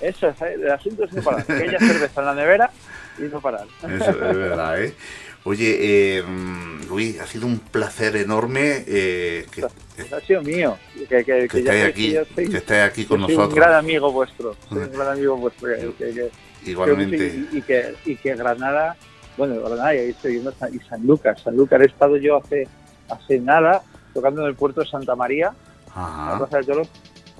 Eso 0.00 0.28
es, 0.28 0.40
eh, 0.42 0.54
el 0.54 0.70
asunto 0.70 1.04
es 1.04 1.12
no 1.12 1.22
parar, 1.22 1.44
que 1.46 1.52
haya 1.54 1.78
cerveza 1.78 2.20
en 2.20 2.26
la 2.26 2.34
nevera 2.34 2.70
y 3.18 3.22
no 3.22 3.40
parar. 3.40 3.66
Eso 3.88 4.10
es 4.10 4.18
verdad, 4.18 4.82
¿eh? 4.82 4.94
Oye, 5.44 5.76
eh, 6.18 6.22
mm, 6.22 6.88
Luis, 6.88 7.20
ha 7.20 7.26
sido 7.26 7.46
un 7.46 7.58
placer 7.58 8.16
enorme 8.16 8.82
eh, 8.86 9.46
que, 9.50 9.62
ha 9.64 10.20
sido 10.20 10.42
mío, 10.42 10.76
que, 10.94 11.06
que, 11.06 11.24
que 11.24 11.44
estéis 11.44 11.66
sé 11.66 11.82
aquí, 11.84 12.12
yo 12.12 12.22
soy- 12.34 12.48
que 12.50 12.56
estéis 12.56 12.80
aquí 12.82 13.04
con 13.04 13.20
nosotros. 13.20 13.48
un 13.50 13.54
gran 13.54 13.74
amigo 13.74 14.10
vuestro, 14.10 14.56
soy 14.68 14.78
un 14.78 14.92
gran 14.92 15.08
amigo 15.08 15.36
vuestro. 15.36 15.68
que- 15.68 15.92
que- 15.98 16.14
que- 16.14 16.30
Igualmente. 16.70 17.16
que- 17.18 17.58
y, 17.58 17.62
que, 17.62 17.94
y 18.06 18.16
que 18.16 18.34
Granada, 18.36 18.96
bueno, 19.36 19.60
Granada, 19.60 19.94
y 19.94 19.98
ahí 19.98 20.10
estoy 20.10 20.32
viendo, 20.32 20.54
y 20.72 20.78
San 20.88 21.06
Lucas, 21.06 21.38
San 21.42 21.54
Lucas, 21.56 21.78
he 21.82 21.86
estado 21.86 22.16
yo 22.16 22.38
hace, 22.38 22.66
hace 23.10 23.38
nada 23.38 23.82
tocando 24.14 24.40
en 24.42 24.48
el 24.48 24.54
puerto 24.54 24.80
de 24.80 24.86
Santa 24.88 25.14
María, 25.14 25.48
en 25.94 26.00
la 26.00 26.04
Ajá. 26.06 26.38
Plaza 26.38 26.56
de 26.58 26.64
Toros, 26.64 26.88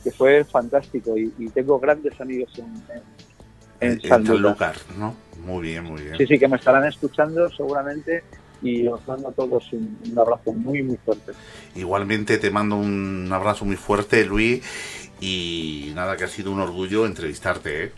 que 0.04 0.12
fue 0.12 0.44
fantástico 0.44 1.16
y, 1.16 1.32
y 1.38 1.48
tengo 1.48 1.80
grandes 1.80 2.20
amigos 2.20 2.52
en, 2.58 2.66
en, 2.94 3.02
en 3.80 4.00
En 4.00 4.08
San 4.08 4.24
Lucas. 4.24 4.84
¿no? 4.98 5.16
Muy 5.44 5.62
bien, 5.62 5.84
muy 5.84 6.02
bien. 6.02 6.16
Sí, 6.16 6.26
sí, 6.26 6.38
que 6.38 6.46
me 6.46 6.56
estarán 6.56 6.86
escuchando 6.86 7.48
seguramente 7.50 8.22
y 8.62 8.86
os 8.86 9.06
mando 9.08 9.28
a 9.28 9.32
todos 9.32 9.72
un, 9.72 9.98
un 10.10 10.18
abrazo 10.18 10.52
muy, 10.52 10.82
muy 10.82 10.96
fuerte. 11.04 11.32
Igualmente 11.74 12.38
te 12.38 12.50
mando 12.50 12.76
un 12.76 13.28
abrazo 13.32 13.64
muy 13.64 13.76
fuerte, 13.76 14.24
Luis, 14.24 14.62
y 15.20 15.92
nada, 15.94 16.16
que 16.16 16.24
ha 16.24 16.28
sido 16.28 16.52
un 16.52 16.60
orgullo 16.60 17.06
entrevistarte, 17.06 17.84
¿eh? 17.84 17.92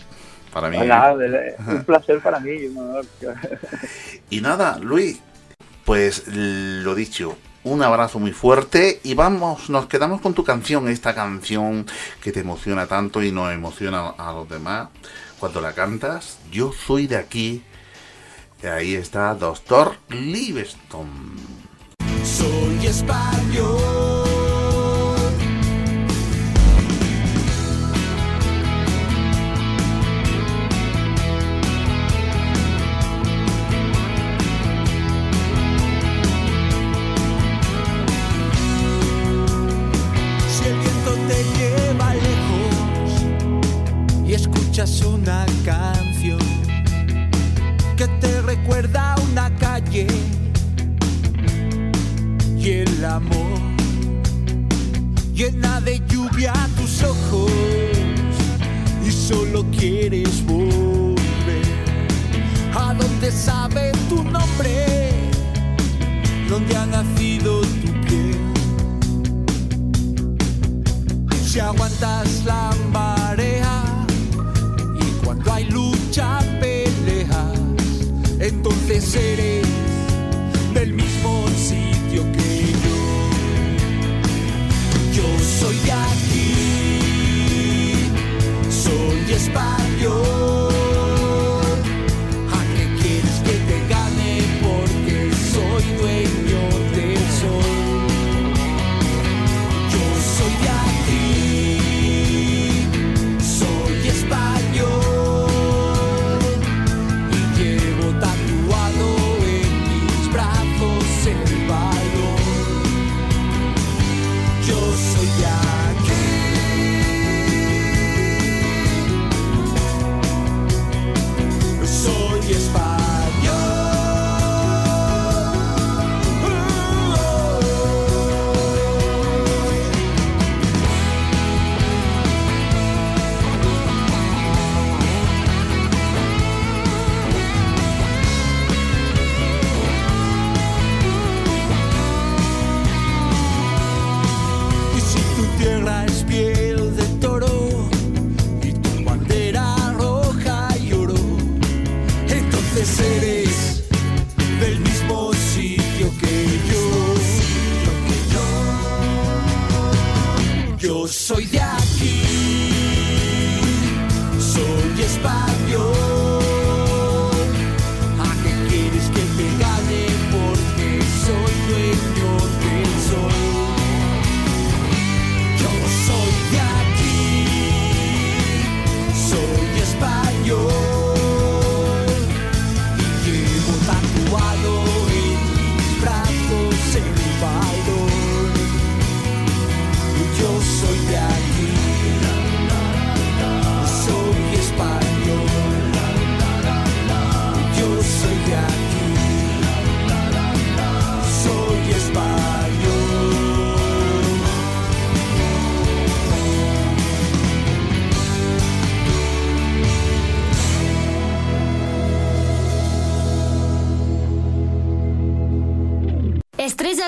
Para 0.52 0.70
mí. 0.70 0.76
¿eh? 0.78 0.86
Nada, 0.86 1.14
un 1.68 1.84
placer 1.84 2.20
para 2.20 2.40
mí 2.40 2.50
y 2.50 2.66
un 2.66 2.78
honor. 2.78 3.04
Y 4.30 4.40
nada, 4.40 4.78
Luis, 4.78 5.20
pues 5.84 6.26
lo 6.28 6.94
dicho, 6.94 7.36
un 7.66 7.82
abrazo 7.82 8.20
muy 8.20 8.30
fuerte 8.32 9.00
y 9.02 9.14
vamos, 9.14 9.68
nos 9.70 9.86
quedamos 9.86 10.20
con 10.20 10.34
tu 10.34 10.44
canción, 10.44 10.88
esta 10.88 11.16
canción 11.16 11.84
que 12.22 12.30
te 12.30 12.40
emociona 12.40 12.86
tanto 12.86 13.22
y 13.24 13.32
nos 13.32 13.52
emociona 13.52 14.10
a 14.10 14.32
los 14.32 14.48
demás 14.48 14.88
cuando 15.40 15.60
la 15.60 15.72
cantas. 15.72 16.38
Yo 16.52 16.72
soy 16.72 17.08
de 17.08 17.16
aquí. 17.16 17.64
Ahí 18.62 18.94
está 18.94 19.34
Doctor 19.34 19.96
Livingstone. 20.10 21.10
Soy 22.22 22.86
español. 22.86 24.35
Amor. 53.06 53.58
Llena 55.34 55.80
de 55.80 56.00
lluvia 56.08 56.52
tus 56.76 57.02
ojos. 57.02 57.50
Y 59.04 59.10
solo 59.10 59.64
quieres 59.78 60.44
volver. 60.44 61.16
A 62.74 62.92
donde 62.94 63.30
sabe 63.30 63.95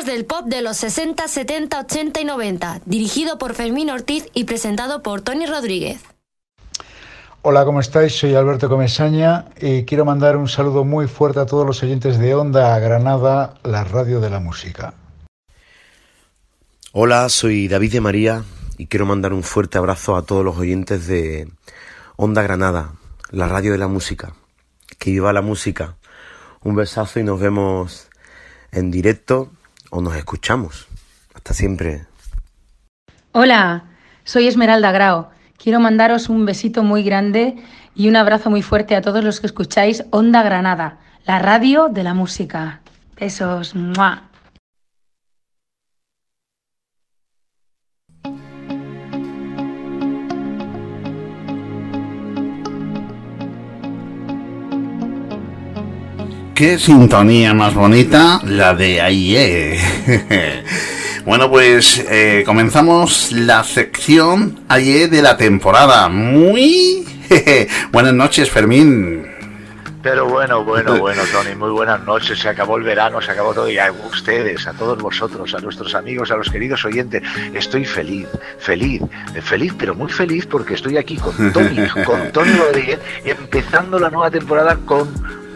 del 0.09 0.25
pop 0.25 0.47
de 0.47 0.63
los 0.63 0.79
60, 0.79 1.29
70, 1.29 1.81
80 1.81 2.21
y 2.23 2.25
90, 2.25 2.81
dirigido 2.87 3.37
por 3.37 3.53
Fermín 3.53 3.91
Ortiz 3.91 4.27
y 4.33 4.45
presentado 4.45 5.03
por 5.03 5.21
Tony 5.21 5.45
Rodríguez. 5.45 6.01
Hola, 7.43 7.67
¿cómo 7.67 7.81
estáis? 7.81 8.15
Soy 8.17 8.35
Alberto 8.35 8.71
Comesaña 8.71 9.45
y 9.61 9.85
quiero 9.85 10.07
mandar 10.07 10.39
un 10.39 10.49
saludo 10.49 10.85
muy 10.85 11.09
fuerte 11.09 11.41
a 11.41 11.47
todos 11.47 11.67
los 11.67 11.83
oyentes 11.83 12.19
de 12.19 12.35
Onda 12.35 12.79
Granada, 12.79 13.55
la 13.65 13.85
radio 13.85 14.21
de 14.21 14.31
la 14.31 14.41
música. 14.41 14.95
Hola, 16.93 17.29
soy 17.29 17.69
David 17.69 17.93
de 17.93 18.01
María 18.01 18.45
y 18.79 18.87
quiero 18.87 19.05
mandar 19.05 19.35
un 19.35 19.43
fuerte 19.43 19.77
abrazo 19.77 20.17
a 20.17 20.23
todos 20.23 20.43
los 20.43 20.57
oyentes 20.57 21.07
de 21.07 21.51
Onda 22.17 22.41
Granada, 22.41 22.93
la 23.31 23.47
radio 23.47 23.73
de 23.73 23.79
la 23.79 23.89
música. 23.89 24.33
Que 24.99 25.11
viva 25.11 25.35
la 25.35 25.43
música. 25.43 25.97
Un 26.63 26.77
besazo 26.77 27.21
y 27.21 27.25
nos 27.25 27.39
vemos 27.39 28.09
en 28.73 28.91
directo 28.91 29.51
o 29.91 30.01
nos 30.01 30.17
escuchamos. 30.17 30.87
Hasta 31.35 31.55
siempre. 31.55 32.07
Hola, 33.33 33.85
soy 34.25 34.47
Esmeralda 34.47 34.93
Grao. 34.93 35.31
Quiero 35.57 35.81
mandaros 35.81 36.29
un 36.29 36.45
besito 36.47 36.83
muy 36.83 37.03
grande 37.03 37.57
y 37.95 38.09
un 38.09 38.17
abrazo 38.17 38.51
muy 38.51 38.63
fuerte 38.63 38.95
a 38.95 39.03
todos 39.03 39.25
los 39.25 39.41
que 39.41 39.47
escucháis 39.47 40.05
Onda 40.11 40.43
Granada, 40.43 40.99
la 41.25 41.39
radio 41.39 41.89
de 41.89 42.05
la 42.05 42.15
música. 42.15 42.81
Besos. 43.19 43.75
¡mua! 43.75 44.28
Qué 56.59 56.77
sintonía 56.77 57.55
más 57.55 57.73
bonita 57.73 58.41
la 58.45 58.75
de 58.75 59.01
AIE. 59.01 59.79
bueno, 61.25 61.49
pues 61.49 62.05
eh, 62.11 62.43
comenzamos 62.45 63.31
la 63.31 63.63
sección 63.63 64.59
AIE 64.67 65.07
de 65.07 65.23
la 65.23 65.37
temporada. 65.37 66.09
Muy 66.09 67.07
buenas 67.93 68.13
noches, 68.13 68.51
Fermín. 68.51 69.25
Pero 70.03 70.27
bueno, 70.27 70.65
bueno, 70.65 70.99
bueno, 70.99 71.23
Tony, 71.31 71.55
muy 71.55 71.71
buenas 71.71 72.03
noches. 72.03 72.41
Se 72.41 72.49
acabó 72.49 72.77
el 72.77 72.83
verano, 72.83 73.23
se 73.23 73.31
acabó 73.31 73.55
todo. 73.55 73.71
Y 73.71 73.79
a 73.79 73.93
ustedes, 73.93 74.67
a 74.67 74.73
todos 74.73 75.01
vosotros, 75.01 75.55
a 75.55 75.61
nuestros 75.61 75.95
amigos, 75.95 76.33
a 76.33 76.37
los 76.37 76.51
queridos 76.51 76.85
oyentes, 76.85 77.23
estoy 77.55 77.85
feliz, 77.85 78.27
feliz, 78.59 79.01
feliz, 79.45 79.73
pero 79.79 79.95
muy 79.95 80.11
feliz 80.11 80.45
porque 80.45 80.75
estoy 80.75 80.97
aquí 80.97 81.19
con 81.19 81.53
Tony, 81.53 81.87
con 82.05 82.33
Tony 82.33 82.51
Rodríguez, 82.51 82.99
empezando 83.25 84.01
la 84.01 84.11
nueva 84.11 84.29
temporada 84.29 84.77
con 84.85 85.09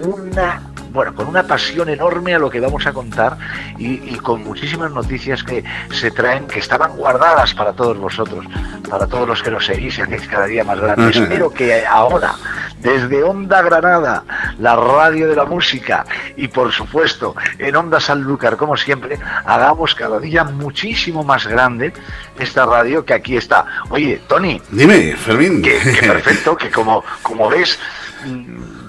una 0.04 0.71
bueno, 0.92 1.14
con 1.14 1.26
una 1.26 1.42
pasión 1.42 1.88
enorme 1.88 2.34
a 2.34 2.38
lo 2.38 2.50
que 2.50 2.60
vamos 2.60 2.86
a 2.86 2.92
contar 2.92 3.38
y, 3.78 4.14
y, 4.14 4.16
con 4.16 4.44
muchísimas 4.44 4.90
noticias 4.92 5.42
que 5.42 5.64
se 5.90 6.10
traen, 6.10 6.46
que 6.46 6.58
estaban 6.58 6.96
guardadas 6.96 7.54
para 7.54 7.72
todos 7.72 7.98
vosotros, 7.98 8.44
para 8.88 9.06
todos 9.06 9.26
los 9.26 9.42
que 9.42 9.50
nos 9.50 9.64
seguís 9.64 9.98
y 9.98 10.02
hacéis 10.02 10.28
cada 10.28 10.46
día 10.46 10.64
más 10.64 10.78
grande. 10.78 11.10
Espero 11.10 11.50
que 11.50 11.86
ahora, 11.86 12.34
desde 12.80 13.22
Onda 13.22 13.62
Granada, 13.62 14.24
la 14.58 14.76
radio 14.76 15.28
de 15.28 15.36
la 15.36 15.44
música 15.44 16.04
y 16.36 16.48
por 16.48 16.72
supuesto 16.72 17.34
en 17.58 17.74
Onda 17.74 18.00
Sanlúcar, 18.00 18.56
como 18.56 18.76
siempre, 18.76 19.18
hagamos 19.44 19.94
cada 19.94 20.18
día 20.20 20.44
muchísimo 20.44 21.24
más 21.24 21.46
grande 21.46 21.92
esta 22.38 22.66
radio 22.66 23.04
que 23.04 23.14
aquí 23.14 23.36
está. 23.36 23.64
Oye, 23.90 24.20
Tony. 24.28 24.60
Dime, 24.70 25.16
Fermín. 25.16 25.62
Que, 25.62 25.78
que 25.78 26.06
perfecto, 26.08 26.56
que 26.56 26.70
como, 26.70 27.04
como 27.22 27.48
ves 27.48 27.78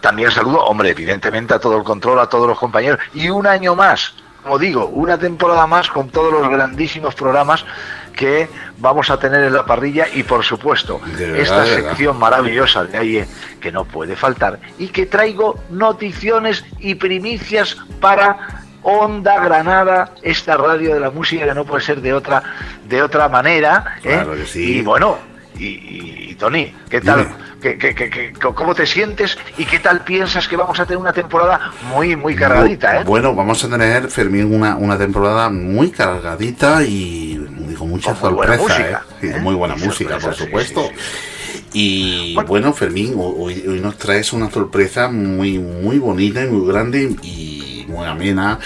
también 0.03 0.31
saludo, 0.31 0.59
hombre, 0.65 0.89
evidentemente 0.89 1.53
a 1.53 1.59
todo 1.59 1.77
el 1.77 1.83
control, 1.83 2.19
a 2.19 2.27
todos 2.27 2.45
los 2.45 2.59
compañeros. 2.59 2.99
Y 3.13 3.29
un 3.29 3.47
año 3.47 3.73
más, 3.73 4.13
como 4.43 4.59
digo, 4.59 4.87
una 4.87 5.17
temporada 5.17 5.65
más 5.65 5.89
con 5.89 6.09
todos 6.09 6.29
los 6.29 6.49
grandísimos 6.49 7.15
programas 7.15 7.63
que 8.13 8.49
vamos 8.79 9.09
a 9.09 9.17
tener 9.17 9.45
en 9.45 9.53
la 9.53 9.65
parrilla 9.65 10.07
y 10.13 10.23
por 10.23 10.43
supuesto 10.43 10.99
verdad, 10.99 11.37
esta 11.37 11.65
sección 11.65 12.19
maravillosa 12.19 12.83
de 12.83 12.97
ahí 12.97 13.25
que 13.61 13.71
no 13.71 13.85
puede 13.85 14.17
faltar 14.17 14.59
y 14.77 14.89
que 14.89 15.05
traigo 15.05 15.57
noticiones 15.69 16.65
y 16.79 16.95
primicias 16.95 17.77
para 18.01 18.65
Onda 18.83 19.39
Granada, 19.39 20.13
esta 20.21 20.57
radio 20.57 20.93
de 20.93 20.99
la 20.99 21.11
música 21.11 21.45
que 21.45 21.53
no 21.53 21.63
puede 21.63 21.81
ser 21.81 22.01
de 22.01 22.13
otra 22.13 22.43
de 22.89 23.01
otra 23.01 23.29
manera. 23.29 23.95
¿eh? 24.03 24.19
Claro 24.21 24.35
que 24.35 24.45
sí. 24.45 24.79
Y 24.79 24.81
bueno, 24.81 25.17
y, 25.57 25.65
y- 25.65 26.27
y 26.31 26.35
Tony, 26.35 26.73
¿qué 26.89 27.01
tal? 27.01 27.27
¿Qué, 27.61 27.77
qué- 27.77 27.95
qué- 27.95 28.09
qué- 28.09 28.33
¿Cómo 28.33 28.75
te 28.75 28.85
sientes 28.85 29.37
y 29.57 29.65
qué 29.65 29.79
tal 29.79 30.03
piensas 30.03 30.47
que 30.47 30.57
vamos 30.57 30.79
a 30.79 30.85
tener 30.85 30.97
una 30.97 31.13
temporada 31.13 31.71
muy, 31.93 32.15
muy 32.15 32.35
cargadita? 32.35 33.01
¿eh? 33.01 33.03
Bueno, 33.05 33.33
vamos 33.33 33.63
a 33.63 33.69
tener, 33.69 34.09
Fermín, 34.09 34.53
una, 34.53 34.75
una 34.75 34.97
temporada 34.97 35.49
muy 35.49 35.89
cargadita 35.91 36.83
y 36.83 37.37
con 37.77 37.89
mucha 37.89 38.13
Con 38.15 38.29
muy 38.31 38.37
buena 38.37 38.57
sorpresa. 38.57 38.79
música, 38.81 39.05
¿eh? 39.21 39.33
Sí, 39.33 39.39
muy 39.41 39.55
buena 39.55 39.75
música, 39.75 40.17
por 40.19 40.35
sí, 40.35 40.43
supuesto. 40.45 40.89
Y 41.73 42.35
bueno, 42.47 42.71
Fermín, 42.73 43.15
hoy, 43.17 43.63
hoy 43.67 43.79
nos 43.79 43.97
traes 43.97 44.31
una 44.33 44.49
sorpresa 44.51 45.09
muy, 45.09 45.57
muy 45.57 45.97
bonita 45.97 46.43
y 46.43 46.47
muy 46.47 46.71
grande 46.71 47.15
y 47.23 47.85
muy 47.87 48.05
amena. 48.05 48.59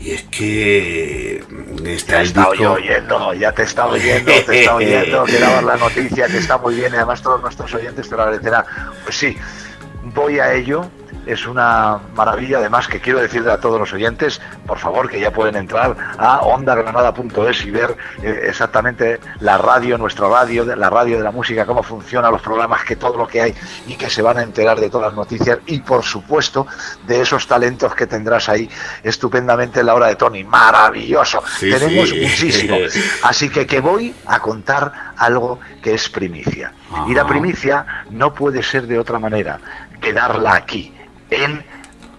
Y 0.00 0.10
es 0.10 0.22
que 0.24 1.42
está 1.86 2.16
Te 2.16 2.22
el 2.22 2.32
disco- 2.32 2.54
yo 2.54 2.72
oyendo, 2.74 3.34
ya 3.34 3.52
te 3.52 3.62
estado 3.62 3.90
oyendo, 3.94 4.30
te 4.46 4.60
estado 4.60 4.76
oyendo, 4.76 5.24
que 5.24 5.38
dabas 5.38 5.64
la 5.64 5.76
noticia, 5.76 6.26
que 6.26 6.36
está 6.38 6.58
muy 6.58 6.74
bien, 6.74 6.92
y 6.92 6.96
además 6.96 7.22
todos 7.22 7.40
nuestros 7.40 7.72
oyentes 7.74 8.08
te 8.08 8.14
lo 8.16 8.22
agradecerán. 8.22 8.64
Pues 9.04 9.16
sí, 9.16 9.36
voy 10.14 10.38
a 10.38 10.52
ello. 10.54 10.88
Es 11.32 11.46
una 11.46 11.98
maravilla. 12.14 12.58
Además, 12.58 12.88
que 12.88 13.00
quiero 13.00 13.20
decirle 13.20 13.52
a 13.52 13.58
todos 13.58 13.78
los 13.78 13.92
oyentes, 13.92 14.40
por 14.66 14.78
favor, 14.78 15.08
que 15.08 15.20
ya 15.20 15.30
pueden 15.30 15.56
entrar 15.56 15.96
a 16.18 16.40
ondagranada.es 16.40 17.64
y 17.64 17.70
ver 17.70 17.96
eh, 18.22 18.42
exactamente 18.48 19.20
la 19.40 19.58
radio, 19.58 19.98
nuestra 19.98 20.28
radio, 20.28 20.64
la 20.64 20.90
radio 20.90 21.18
de 21.18 21.24
la 21.24 21.30
música, 21.30 21.66
cómo 21.66 21.82
funciona, 21.82 22.30
los 22.30 22.42
programas, 22.42 22.84
que 22.84 22.96
todo 22.96 23.16
lo 23.16 23.26
que 23.26 23.40
hay 23.42 23.54
y 23.86 23.94
que 23.94 24.10
se 24.10 24.22
van 24.22 24.38
a 24.38 24.42
enterar 24.42 24.80
de 24.80 24.90
todas 24.90 25.08
las 25.08 25.16
noticias 25.16 25.58
y, 25.66 25.80
por 25.80 26.02
supuesto, 26.02 26.66
de 27.06 27.20
esos 27.20 27.46
talentos 27.46 27.94
que 27.94 28.06
tendrás 28.06 28.48
ahí 28.48 28.68
estupendamente 29.02 29.80
en 29.80 29.86
la 29.86 29.94
hora 29.94 30.08
de 30.08 30.16
Tony. 30.16 30.44
Maravilloso. 30.44 31.42
Sí, 31.58 31.70
Tenemos 31.70 32.08
sí. 32.10 32.20
muchísimo. 32.20 32.76
Así 33.22 33.48
que 33.48 33.66
que 33.66 33.80
voy 33.80 34.14
a 34.26 34.40
contar 34.40 34.92
algo 35.16 35.60
que 35.82 35.94
es 35.94 36.08
primicia. 36.08 36.72
Y 37.08 37.14
la 37.14 37.26
primicia 37.26 37.86
no 38.10 38.34
puede 38.34 38.62
ser 38.62 38.86
de 38.86 38.98
otra 38.98 39.18
manera 39.18 39.60
que 40.00 40.12
darla 40.12 40.54
aquí, 40.54 40.92
en 41.30 41.64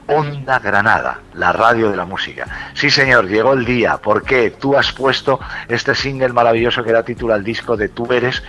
Onda 0.08 0.60
Granada, 0.60 1.20
la 1.36 1.54
radio 1.54 1.90
de 1.90 1.96
la 1.96 2.04
música. 2.04 2.46
Sí, 2.74 2.90
señor, 2.90 3.28
llegó 3.28 3.54
el 3.54 3.64
día. 3.64 3.98
porque 3.98 4.52
Tú 4.52 4.76
has 4.76 4.92
puesto 4.92 5.40
este 5.70 5.96
single 5.96 6.34
maravilloso 6.34 6.84
que 6.84 6.92
da 6.92 7.04
título 7.04 7.34
al 7.34 7.44
disco 7.44 7.78
de 7.78 7.88
Tú 7.88 8.12
Eres 8.12 8.44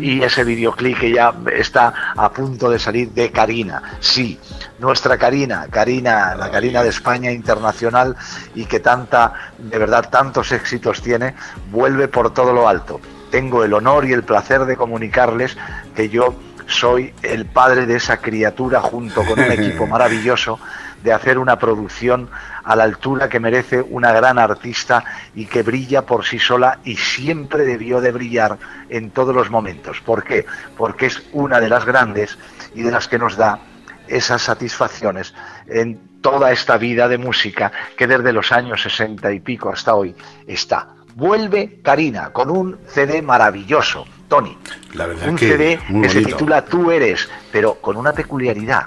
y 0.00 0.22
ese 0.22 0.42
videoclip 0.42 0.98
que 0.98 1.12
ya 1.12 1.32
está 1.54 2.12
a 2.16 2.30
punto 2.30 2.68
de 2.68 2.80
salir 2.80 3.10
de 3.10 3.30
Karina. 3.30 3.80
Sí, 4.00 4.40
nuestra 4.80 5.16
Karina, 5.18 5.68
Karina, 5.70 6.34
la 6.34 6.50
Karina 6.50 6.82
de 6.82 6.88
España 6.88 7.30
internacional 7.30 8.16
y 8.56 8.64
que 8.64 8.80
tanta, 8.80 9.52
de 9.58 9.78
verdad, 9.78 10.08
tantos 10.10 10.50
éxitos 10.50 11.00
tiene, 11.00 11.34
vuelve 11.70 12.08
por 12.08 12.34
todo 12.34 12.52
lo 12.52 12.68
alto. 12.68 13.00
Tengo 13.30 13.62
el 13.62 13.74
honor 13.74 14.04
y 14.06 14.14
el 14.14 14.24
placer 14.24 14.64
de 14.64 14.76
comunicarles 14.76 15.56
que 15.94 16.08
yo 16.08 16.34
soy 16.68 17.12
el 17.22 17.46
padre 17.46 17.86
de 17.86 17.96
esa 17.96 18.18
criatura 18.18 18.80
junto 18.80 19.24
con 19.24 19.40
un 19.40 19.50
equipo 19.50 19.86
maravilloso 19.88 20.60
de 21.02 21.12
hacer 21.12 21.38
una 21.38 21.58
producción 21.58 22.28
a 22.64 22.76
la 22.76 22.84
altura 22.84 23.28
que 23.28 23.40
merece 23.40 23.80
una 23.80 24.12
gran 24.12 24.38
artista 24.38 25.04
y 25.34 25.46
que 25.46 25.62
brilla 25.62 26.02
por 26.02 26.24
sí 26.24 26.38
sola 26.38 26.80
y 26.84 26.96
siempre 26.96 27.64
debió 27.64 28.00
de 28.00 28.12
brillar 28.12 28.58
en 28.88 29.10
todos 29.10 29.34
los 29.34 29.50
momentos. 29.50 30.00
¿Por 30.00 30.24
qué? 30.24 30.44
Porque 30.76 31.06
es 31.06 31.22
una 31.32 31.60
de 31.60 31.68
las 31.68 31.84
grandes 31.84 32.38
y 32.74 32.82
de 32.82 32.90
las 32.90 33.08
que 33.08 33.18
nos 33.18 33.36
da 33.36 33.60
esas 34.06 34.42
satisfacciones 34.42 35.34
en 35.66 36.20
toda 36.20 36.50
esta 36.52 36.76
vida 36.78 37.08
de 37.08 37.18
música 37.18 37.70
que 37.96 38.06
desde 38.06 38.32
los 38.32 38.52
años 38.52 38.82
60 38.82 39.32
y 39.32 39.40
pico 39.40 39.70
hasta 39.70 39.94
hoy 39.94 40.14
está. 40.46 40.88
Vuelve 41.14 41.80
Karina 41.82 42.30
con 42.30 42.50
un 42.50 42.78
CD 42.86 43.22
maravilloso, 43.22 44.06
Tony. 44.28 44.56
La 44.94 45.06
verdad 45.06 45.28
Un 45.28 45.36
que 45.36 45.48
CD 45.48 45.80
muy 45.88 46.02
que 46.02 46.08
se 46.10 46.22
titula 46.22 46.64
Tú 46.64 46.90
eres, 46.90 47.28
pero 47.50 47.74
con 47.76 47.96
una 47.96 48.12
peculiaridad. 48.12 48.86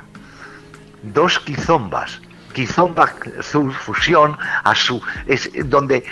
Dos 1.03 1.39
quizombas, 1.39 2.21
quizomba 2.53 3.11
su- 3.41 3.71
fusión 3.71 4.37
a 4.63 4.75
su 4.75 5.01
es 5.25 5.49
donde 5.65 6.03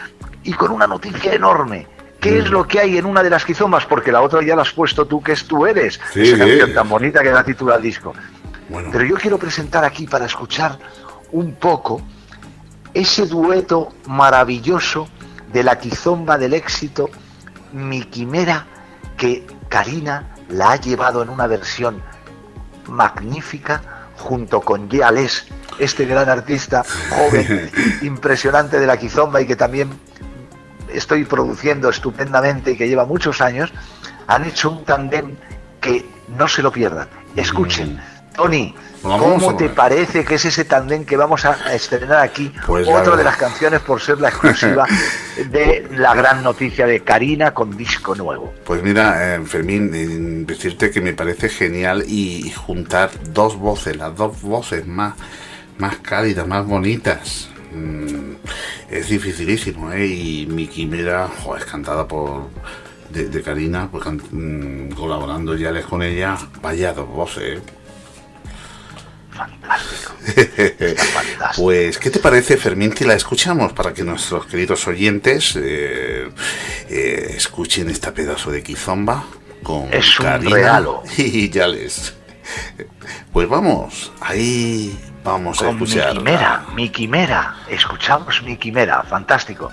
y 0.44 0.54
con 0.54 0.72
una 0.72 0.88
noticia 0.88 1.34
enorme. 1.34 1.88
¿Qué 2.20 2.32
Mm. 2.32 2.38
es 2.40 2.50
lo 2.50 2.68
que 2.68 2.80
hay 2.80 2.98
en 2.98 3.06
una 3.06 3.24
de 3.24 3.30
las 3.30 3.46
quizombas? 3.46 3.86
Porque 3.86 4.12
la 4.12 4.22
otra 4.22 4.42
ya 4.44 4.56
la 4.56 4.64
has 4.64 4.72
puesto 4.72 5.06
tú, 5.06 5.22
que 5.22 5.34
es 5.34 5.46
Tú 5.48 5.66
eres. 5.66 6.00
Sí, 6.14 6.22
esa 6.22 6.38
canción 6.40 6.74
tan 6.74 6.90
bonita 6.90 7.22
que 7.22 7.30
da 7.30 7.44
título 7.44 7.74
al 7.74 7.82
disco. 7.82 8.14
Bueno. 8.68 8.90
Pero 8.92 9.04
yo 9.06 9.16
quiero 9.16 9.38
presentar 9.38 9.86
aquí 9.86 10.06
para 10.08 10.26
escuchar 10.26 10.78
un 11.32 11.54
poco 11.56 12.02
ese 12.94 13.26
dueto 13.28 13.94
maravilloso 14.08 15.08
de 15.54 15.64
la 15.64 15.78
quizomba 15.80 16.38
del 16.38 16.54
éxito, 16.54 17.10
Mi 17.72 18.04
Quimera, 18.04 18.66
que 19.20 19.46
Karina 19.68 20.34
la 20.48 20.72
ha 20.72 20.76
llevado 20.78 21.22
en 21.22 21.30
una 21.30 21.46
versión 21.46 22.02
magnífica 22.88 23.82
junto 24.16 24.62
con 24.62 24.90
Yeales, 24.90 25.46
este 25.78 26.06
gran 26.06 26.30
artista 26.30 26.84
joven, 27.10 27.70
impresionante 28.02 28.80
de 28.80 28.88
la 28.88 28.98
quizomba 28.98 29.41
y 29.41 29.46
que 29.46 29.56
también 29.56 29.90
estoy 30.91 31.26
produciendo 31.26 31.90
estupendamente 31.90 32.72
y 32.72 32.78
que 32.78 32.88
lleva 32.88 33.06
muchos 33.06 33.41
años, 33.41 33.72
han 34.26 34.46
hecho 34.46 34.72
un 34.72 34.86
tandem 34.86 35.36
que 35.82 36.10
no 36.30 36.48
se 36.48 36.64
lo 36.64 36.72
pierdan. 36.72 37.10
Escuchen, 37.36 38.02
Tony, 38.40 38.74
¿cómo 39.02 39.57
te 39.57 39.68
parece 39.68 40.24
que 40.24 40.36
es 40.36 40.45
ese 40.45 40.64
tandem 40.64 41.03
que 41.03 41.18
vamos 41.18 41.44
a 41.44 41.74
estrenar 41.76 42.22
aquí? 42.22 42.49
Pues 42.66 42.88
la 42.88 42.95
Otra 43.02 43.18
de 43.18 43.24
las 43.26 43.36
canciones 43.36 43.82
por 43.82 43.99
ser 43.99 44.22
la 44.22 44.30
exclusiva 44.30 44.86
de 45.52 45.86
la 45.98 46.16
gran 46.16 46.41
noticia 46.41 46.86
de 46.88 47.02
Karina 47.02 47.53
con 47.53 47.76
disco 47.76 48.16
nuevo. 48.16 48.53
Pues 48.64 48.82
mira, 48.82 49.36
eh, 49.36 49.41
Fermín, 49.45 49.91
eh, 49.94 50.07
decirte 50.48 50.90
que 50.90 51.02
me 51.02 51.11
parece 51.11 51.49
genial 51.49 52.06
y, 52.07 52.48
y 52.48 52.52
juntar 52.52 53.10
dos 53.34 53.57
voces, 53.57 53.98
las 53.98 54.16
dos 54.16 54.41
voces 54.41 54.88
más, 54.88 55.16
más 55.78 55.98
cálidas, 55.98 56.48
más 56.48 56.66
bonitas. 56.66 57.49
mm, 57.74 58.36
es 58.90 59.10
dificilísimo, 59.10 59.91
¿eh? 59.91 60.07
Y 60.07 60.48
mi 60.49 60.66
quimera, 60.68 61.28
joder, 61.44 61.64
es 61.64 61.70
cantada 61.70 62.07
por 62.07 62.48
de, 63.10 63.28
de 63.28 63.41
Karina, 63.41 63.90
pues 63.91 64.02
can- 64.03 64.22
mm, 64.32 64.94
colaborando 64.94 65.56
ya 65.56 65.74
con 65.84 66.02
ella, 66.03 66.38
vaya 66.61 66.94
dos 66.94 67.07
voces, 67.10 67.57
¿eh? 67.57 67.61
Pues, 71.56 71.98
¿qué 71.98 72.10
te 72.10 72.20
parece, 72.20 72.57
Fermín, 72.57 72.91
que 72.91 73.06
la 73.06 73.14
escuchamos 73.14 73.74
para 73.74 73.94
que 73.94 74.03
nuestros 74.03 74.45
queridos 74.45 74.88
oyentes 74.88 75.56
eh, 75.56 76.30
eh, 76.90 77.34
escuchen 77.36 77.90
esta 77.90 78.14
pedazo 78.14 78.52
de 78.52 78.64
quizomba 78.64 79.24
con 79.64 79.94
Es 79.94 80.20
un 80.20 80.26
Karina 80.26 80.56
regalo. 80.56 81.03
y 81.18 81.49
ya 81.49 81.68
les. 81.68 82.14
Pues 83.32 83.48
vamos, 83.48 84.11
ahí 84.22 84.98
vamos 85.24 85.61
a 85.61 85.66
Con 85.66 85.78
mi 85.78 85.84
escuchar. 85.84 86.14
quimera, 86.14 86.66
mi 86.76 86.90
quimera. 86.90 87.56
Escuchamos 87.70 88.41
mi 88.44 88.57
quimera, 88.57 89.03
fantástico. 89.03 89.72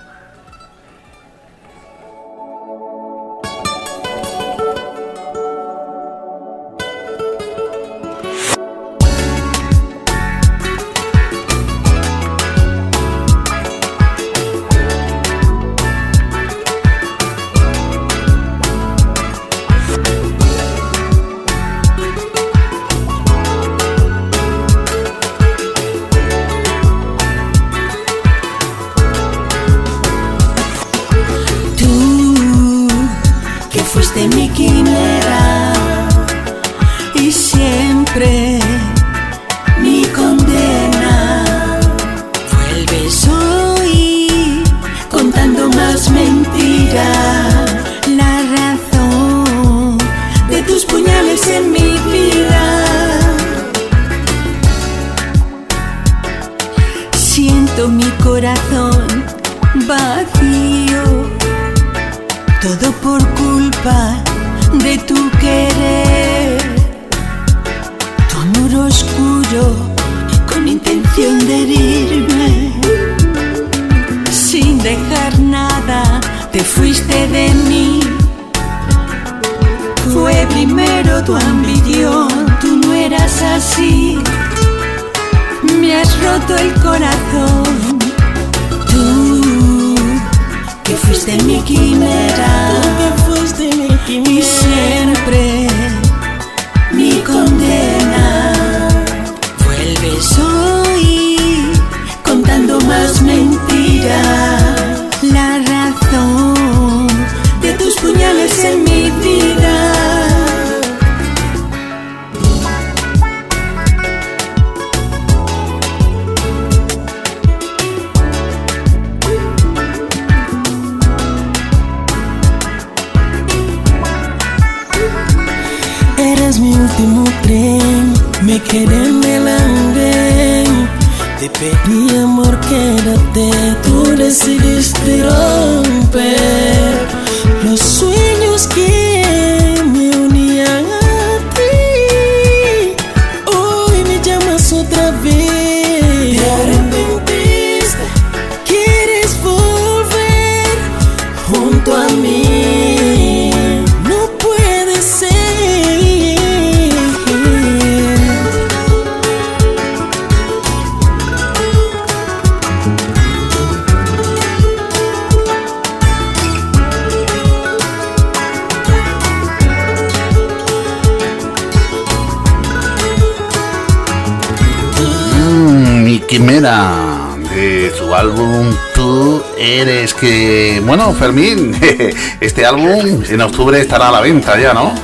Bueno, 180.96 181.12
Fermín, 181.12 181.78
este 182.40 182.64
álbum 182.64 183.22
en 183.28 183.40
octubre 183.42 183.78
estará 183.78 184.08
a 184.08 184.12
la 184.12 184.22
venta 184.22 184.58
ya, 184.58 184.72
¿no? 184.72 184.94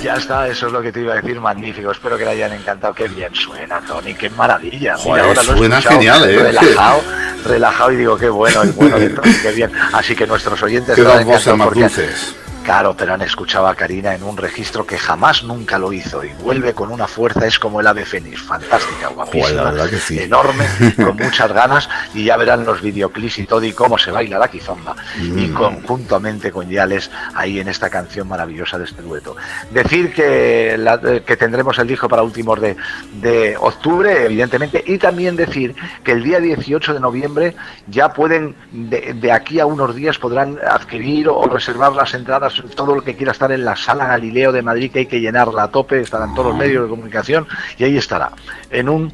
Ya 0.00 0.14
está, 0.14 0.46
eso 0.46 0.68
es 0.68 0.72
lo 0.72 0.80
que 0.80 0.92
te 0.92 1.00
iba 1.00 1.14
a 1.14 1.16
decir, 1.16 1.40
magnífico. 1.40 1.90
Espero 1.90 2.16
que 2.16 2.24
le 2.24 2.30
hayan 2.30 2.52
encantado. 2.52 2.94
Qué 2.94 3.08
bien 3.08 3.34
suena, 3.34 3.80
Tony, 3.80 4.14
qué 4.14 4.30
maravilla. 4.30 4.94
Mira, 4.94 4.96
Joder, 4.98 5.24
ahora 5.24 5.42
suena 5.42 5.82
genial, 5.82 6.30
¿eh? 6.30 6.38
Relajado, 6.44 7.00
relajado 7.44 7.90
y 7.90 7.96
digo, 7.96 8.16
qué 8.16 8.28
bueno, 8.28 8.62
el 8.62 8.70
bueno 8.70 9.00
de 9.00 9.10
Tony, 9.10 9.34
qué 9.42 9.50
bien. 9.50 9.72
Así 9.92 10.14
que 10.14 10.28
nuestros 10.28 10.62
oyentes 10.62 10.94
Qué 10.94 11.02
lo 11.02 11.10
han 11.10 11.16
dos 11.16 11.24
voces 11.26 11.46
encantado 11.48 11.56
más 11.56 11.66
porque- 11.66 11.80
dulces. 11.80 12.36
Claro, 12.66 12.96
pero 12.96 13.14
han 13.14 13.22
escuchado 13.22 13.68
a 13.68 13.74
Karina 13.76 14.12
en 14.14 14.24
un 14.24 14.36
registro 14.36 14.84
que 14.84 14.98
jamás 14.98 15.44
nunca 15.44 15.78
lo 15.78 15.92
hizo 15.92 16.24
y 16.24 16.30
vuelve 16.42 16.74
con 16.74 16.90
una 16.90 17.06
fuerza, 17.06 17.46
es 17.46 17.60
como 17.60 17.80
el 17.80 17.86
ave 17.86 18.04
fénix, 18.04 18.42
fantástica, 18.42 19.06
guapísima, 19.06 19.46
Joder, 19.48 19.56
la 19.64 19.70
verdad 19.70 19.88
que 19.90 19.98
sí. 19.98 20.18
enorme, 20.18 20.66
con 20.96 21.16
muchas 21.16 21.52
ganas 21.52 21.88
y 22.12 22.24
ya 22.24 22.36
verán 22.36 22.64
los 22.66 22.82
videoclips 22.82 23.38
y 23.38 23.46
todo 23.46 23.62
y 23.62 23.72
cómo 23.72 23.96
se 23.98 24.10
baila 24.10 24.38
la 24.40 24.48
quizomba 24.48 24.96
y 25.16 25.46
Mm. 25.46 25.54
conjuntamente 25.54 26.50
con 26.50 26.68
Yales 26.68 27.08
ahí 27.34 27.60
en 27.60 27.68
esta 27.68 27.88
canción 27.88 28.26
maravillosa 28.26 28.78
de 28.78 28.84
este 28.86 29.00
dueto. 29.00 29.36
Decir 29.70 30.12
que, 30.12 30.74
la- 30.76 31.00
que 31.00 31.36
tendremos 31.36 31.78
el 31.78 31.86
disco 31.86 32.08
para 32.08 32.24
últimos 32.24 32.60
de, 32.60 32.76
de 33.20 33.56
octubre, 33.60 34.24
evidentemente, 34.26 34.82
y 34.84 34.98
también 34.98 35.36
decir 35.36 35.76
que 36.02 36.10
el 36.12 36.24
día 36.24 36.40
18 36.40 36.94
de 36.94 37.00
noviembre 37.00 37.54
ya 37.86 38.12
pueden, 38.12 38.56
de, 38.72 39.14
de 39.14 39.30
aquí 39.30 39.60
a 39.60 39.66
unos 39.66 39.94
días 39.94 40.18
podrán 40.18 40.58
adquirir 40.68 41.28
o 41.28 41.44
reservar 41.46 41.92
las 41.92 42.12
entradas, 42.12 42.55
todo 42.74 42.94
lo 42.94 43.02
que 43.02 43.16
quiera 43.16 43.32
estar 43.32 43.50
en 43.52 43.64
la 43.64 43.76
sala 43.76 44.06
Galileo 44.06 44.52
de 44.52 44.62
Madrid, 44.62 44.90
que 44.92 45.00
hay 45.00 45.06
que 45.06 45.20
llenarla 45.20 45.64
a 45.64 45.68
tope, 45.68 46.00
estarán 46.00 46.34
todos 46.34 46.48
los 46.48 46.56
medios 46.56 46.84
de 46.84 46.88
comunicación 46.88 47.46
y 47.78 47.84
ahí 47.84 47.96
estará, 47.96 48.32
en 48.70 48.88
un, 48.88 49.12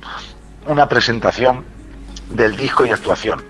una 0.66 0.89
presentación 0.89 1.64
del 2.31 2.56
disco 2.56 2.86
y 2.86 2.90
actuación. 2.90 3.43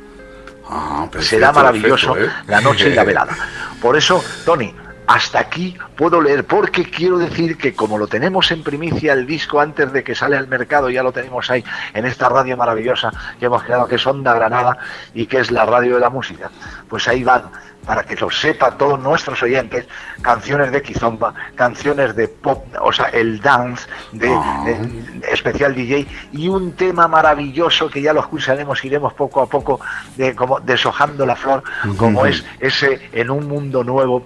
Será 1.21 1.53
maravilloso 1.53 2.17
¿eh? 2.17 2.31
la 2.47 2.61
noche 2.61 2.89
y 2.89 2.95
la 2.95 3.05
velada. 3.05 3.37
Por 3.81 3.97
eso, 3.97 4.23
Tony, 4.45 4.75
hasta 5.07 5.41
aquí 5.41 5.77
puedo 5.97 6.21
leer, 6.21 6.47
porque 6.47 6.85
quiero 6.85 7.19
decir 7.19 7.59
que 7.59 7.75
como 7.75 7.99
lo 7.99 8.07
tenemos 8.07 8.51
en 8.51 8.63
primicia 8.63 9.13
el 9.13 9.27
disco 9.27 9.61
antes 9.61 9.93
de 9.93 10.03
que 10.05 10.15
sale 10.15 10.37
al 10.37 10.49
mercado, 10.49 10.89
ya 10.91 11.03
lo 11.03 11.13
tenemos 11.13 11.51
ahí 11.51 11.65
en 11.93 12.07
esta 12.07 12.29
radio 12.29 12.57
maravillosa 12.57 13.13
que 13.39 13.47
hemos 13.47 13.63
creado, 13.65 13.87
que 13.87 13.97
es 13.97 14.07
Onda 14.07 14.33
Granada 14.35 14.79
y 15.13 15.27
que 15.27 15.41
es 15.41 15.51
la 15.51 15.67
radio 15.67 15.95
de 15.95 16.01
la 16.01 16.11
música, 16.11 16.51
pues 16.89 17.09
ahí 17.09 17.25
van 17.25 17.43
para 17.87 18.05
que 18.05 18.17
lo 18.17 18.31
sepan 18.31 18.79
todos 18.79 19.01
nuestros 19.01 19.43
oyentes, 19.43 19.87
canciones 20.21 20.71
de 20.73 20.83
Kizomba, 20.83 21.35
canciones 21.55 22.15
de 22.15 22.29
pop, 22.29 22.65
o 22.81 22.93
sea, 22.93 23.07
el 23.07 23.41
dance, 23.41 23.89
de, 24.13 24.29
de 24.29 25.33
especial 25.33 25.75
DJ, 25.75 26.07
y 26.33 26.49
un 26.49 26.73
tema 26.73 27.09
maravilloso 27.09 27.91
que 27.91 28.03
ya 28.03 28.13
lo 28.13 28.21
escucharemos, 28.21 28.85
iremos 28.85 29.13
poco 29.15 29.41
a 29.41 29.47
poco, 29.47 29.81
de, 30.17 30.35
como 30.35 30.61
deshojando 30.61 31.27
la 31.27 31.37
flor, 31.37 31.63
como 31.97 32.27
es 32.27 32.45
ese 32.61 33.09
en 33.13 33.31
un 33.31 33.49
mundo 33.49 33.83
nuevo 33.83 34.25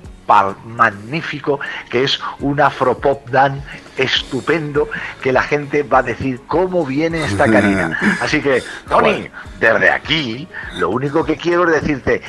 magnífico 0.65 1.61
que 1.91 2.05
es 2.05 2.21
un 2.41 2.61
afropop 2.61 3.29
dan 3.31 3.63
estupendo 3.97 4.89
que 5.23 5.33
la 5.33 5.43
gente 5.43 5.83
va 5.83 5.99
a 5.99 6.03
decir 6.03 6.41
cómo 6.47 6.85
viene 6.85 7.25
esta 7.25 7.45
Karina. 7.51 7.99
Así 8.21 8.41
que, 8.41 8.63
Tony, 8.89 9.29
desde 9.61 9.91
aquí, 9.91 10.49
lo 10.79 10.91
único 10.91 11.25
que 11.25 11.37
quiero 11.37 11.65
es 11.71 11.81
decirte, 11.81 12.23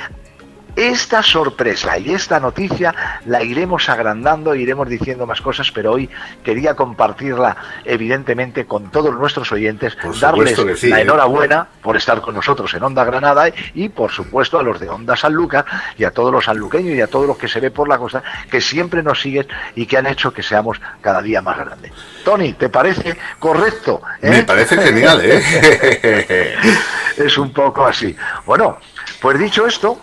esta 0.78 1.24
sorpresa 1.24 1.98
y 1.98 2.14
esta 2.14 2.40
noticia 2.40 2.94
la 3.26 3.42
iremos 3.42 3.90
agrandando, 3.90 4.54
iremos 4.54 4.88
diciendo 4.88 5.26
más 5.26 5.42
cosas, 5.42 5.72
pero 5.72 5.94
hoy 5.94 6.08
quería 6.44 6.76
compartirla 6.76 7.58
evidentemente 7.84 8.68
con 8.68 8.92
todos 8.92 9.14
nuestros 9.16 9.52
oyentes, 9.52 9.98
darles 10.22 10.56
sí, 10.80 10.90
la 10.90 11.00
¿eh? 11.00 11.02
enhorabuena 11.02 11.68
por 11.82 11.98
estar 11.98 12.22
con 12.22 12.36
nosotros 12.36 12.72
en 12.76 12.84
Onda 12.84 13.04
Granada 13.04 13.50
y 13.74 13.90
por 13.90 14.12
supuesto 14.12 14.60
a 14.60 14.64
los 14.64 14.80
de 14.80 14.88
Onda 14.88 15.16
Sanlúcar 15.16 15.66
y 15.98 16.04
a 16.04 16.12
todos 16.12 16.32
los 16.32 16.46
sanluqueños 16.46 16.96
y 16.96 17.02
a 17.02 17.08
todos 17.08 17.26
los 17.26 17.38
que 17.38 17.48
se 17.48 17.60
ve 17.60 17.72
por 17.72 17.90
la 17.90 17.98
costa 17.98 18.22
que 18.52 18.62
siempre 18.62 19.02
nos 19.02 19.20
siguen 19.20 19.48
y 19.76 19.88
que 19.88 19.98
han 19.98 20.06
hecho 20.06 20.32
que 20.32 20.44
seamos 20.44 20.80
cada 21.02 21.24
día 21.24 21.42
más 21.42 21.58
grandes. 21.58 21.92
Tony, 22.24 22.54
¿te 22.54 22.70
parece 22.70 23.18
correcto? 23.40 24.04
eh? 24.22 24.30
Me 24.30 24.44
parece 24.44 24.78
genial, 24.78 25.22
¿eh? 25.24 26.56
es 27.18 27.36
un 27.40 27.52
poco 27.52 27.84
así. 27.84 28.16
Bueno, 28.46 28.78
pues 29.20 29.40
dicho 29.40 29.66
esto, 29.66 30.00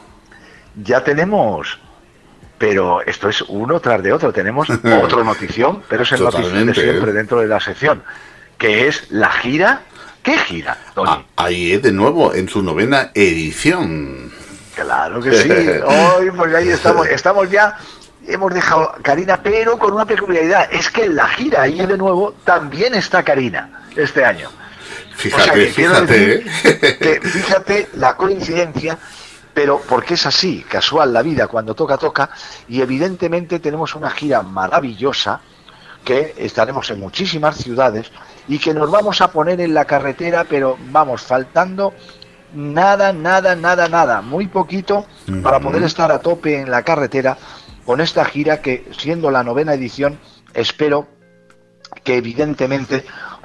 ya 0.76 1.05
tenemos, 1.05 1.78
pero 2.59 3.02
esto 3.02 3.28
es 3.28 3.42
uno 3.42 3.80
tras 3.80 4.02
de 4.02 4.12
otro, 4.12 4.32
tenemos 4.32 4.68
otra 5.02 5.24
notición, 5.24 5.82
pero 5.88 6.02
es 6.02 6.12
el 6.12 6.22
notición 6.22 6.66
de 6.66 6.74
siempre 6.74 7.10
¿eh? 7.10 7.14
dentro 7.14 7.40
de 7.40 7.46
la 7.46 7.60
sección, 7.60 8.02
que 8.59 8.88
es 8.88 9.10
la 9.10 9.30
gira. 9.30 9.82
¿Qué 10.22 10.38
gira, 10.38 10.78
Tony? 10.94 11.10
Ah, 11.10 11.22
ahí 11.36 11.72
es 11.72 11.82
de 11.82 11.92
nuevo, 11.92 12.32
en 12.34 12.48
su 12.48 12.62
novena 12.62 13.10
edición. 13.14 14.32
Claro 14.74 15.20
que 15.20 15.32
sí. 15.32 15.51
Hoy, 15.86 16.30
pues 16.30 16.55
ahí 16.55 16.68
estamos, 16.70 17.06
estamos 17.10 17.51
ya. 17.51 17.76
Hemos 18.26 18.55
dejado 18.55 18.94
Karina, 19.02 19.38
pero 19.42 19.78
con 19.78 19.92
una 19.92 20.06
peculiaridad. 20.06 20.72
Es 20.72 20.90
que 20.90 21.05
en 21.05 21.16
la 21.16 21.28
gira, 21.28 21.62
ahí 21.62 21.84
de 21.84 21.98
nuevo, 21.98 22.34
también 22.44 22.94
está 22.94 23.22
Karina 23.22 23.84
este 23.94 24.24
año. 24.24 24.48
Fíjate, 25.14 25.52
que 25.52 25.72
quiero 25.72 25.94
fíjate, 25.94 26.18
decir 26.18 26.51
¿eh? 26.64 26.98
que 26.98 27.28
fíjate 27.28 27.88
la 27.94 28.16
coincidencia, 28.16 28.98
pero 29.55 29.81
porque 29.89 30.14
es 30.14 30.26
así, 30.26 30.64
casual 30.68 31.12
la 31.12 31.22
vida, 31.22 31.47
cuando 31.47 31.74
toca, 31.74 31.97
toca, 31.97 32.31
y 32.68 32.81
evidentemente 32.81 33.60
tenemos 33.60 33.94
una 33.94 34.10
gira 34.10 34.43
maravillosa 34.43 35.40
que 36.05 36.35
estaremos 36.36 36.90
en 36.90 37.01
muchísimas 37.01 37.56
ciudades 37.56 38.10
y 38.48 38.59
que 38.59 38.74
nos 38.74 38.90
vamos 38.90 39.20
a 39.20 39.28
poner 39.28 39.60
en 39.60 39.72
la 39.72 39.86
carretera, 39.86 40.44
pero 40.44 40.76
vamos, 40.90 41.22
faltando 41.22 41.94
nada, 42.52 43.12
nada, 43.12 43.55
nada, 43.55 43.89
nada, 43.89 44.20
muy 44.20 44.48
poquito 44.48 45.06
para 45.43 45.60
poder 45.60 45.82
estar 45.85 46.12
a 46.12 46.18
tope 46.18 46.60
en 46.60 46.70
la 46.70 46.82
carretera 46.82 47.39
con 47.86 48.01
esta 48.01 48.24
gira 48.24 48.60
que, 48.60 48.90
siendo 48.98 49.31
la 49.31 49.43
novena 49.43 49.74
edición, 49.74 50.18
espero 50.52 51.09
que 52.02 52.16
evidentemente 52.16 53.05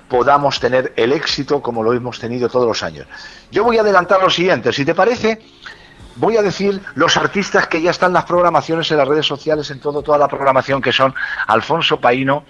podamos 0.09 0.59
tener 0.59 0.91
el 0.95 1.13
éxito 1.13 1.61
como 1.61 1.83
lo 1.83 1.93
hemos 1.93 2.19
tenido 2.19 2.49
todos 2.49 2.67
los 2.67 2.83
años. 2.83 3.07
Yo 3.51 3.63
voy 3.63 3.77
a 3.77 3.81
adelantar 3.81 4.21
lo 4.21 4.29
siguiente, 4.29 4.73
si 4.73 4.83
te 4.83 4.95
parece, 4.95 5.39
voy 6.19 6.37
a 6.37 6.41
decir 6.41 6.81
los 6.95 7.17
artistas 7.17 7.67
que 7.67 7.81
ya 7.81 7.91
están 7.91 8.09
en 8.09 8.15
las 8.15 8.25
programaciones 8.25 8.91
en 8.91 8.97
las 8.97 9.07
redes 9.07 9.25
sociales, 9.25 9.71
en 9.71 9.79
todo, 9.79 10.01
toda 10.03 10.17
la 10.17 10.27
programación 10.27 10.81
que 10.81 10.91
son 10.91 11.15
Alfonso 11.47 11.99
Paino, 11.99 12.45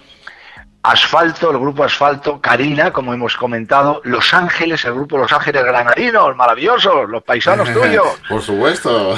Asfalto, 0.82 1.50
el 1.50 1.58
grupo 1.58 1.84
Asfalto, 1.84 2.40
Karina, 2.40 2.90
como 2.90 3.12
hemos 3.12 3.36
comentado, 3.36 4.00
Los 4.04 4.32
Ángeles, 4.32 4.84
el 4.86 4.94
grupo 4.94 5.18
Los 5.18 5.32
Ángeles 5.32 5.62
Granadinos, 5.62 6.34
maravillosos, 6.36 7.08
los 7.08 7.22
paisanos 7.22 7.70
tuyos, 7.72 8.06
Por 8.28 8.42
supuesto. 8.42 9.14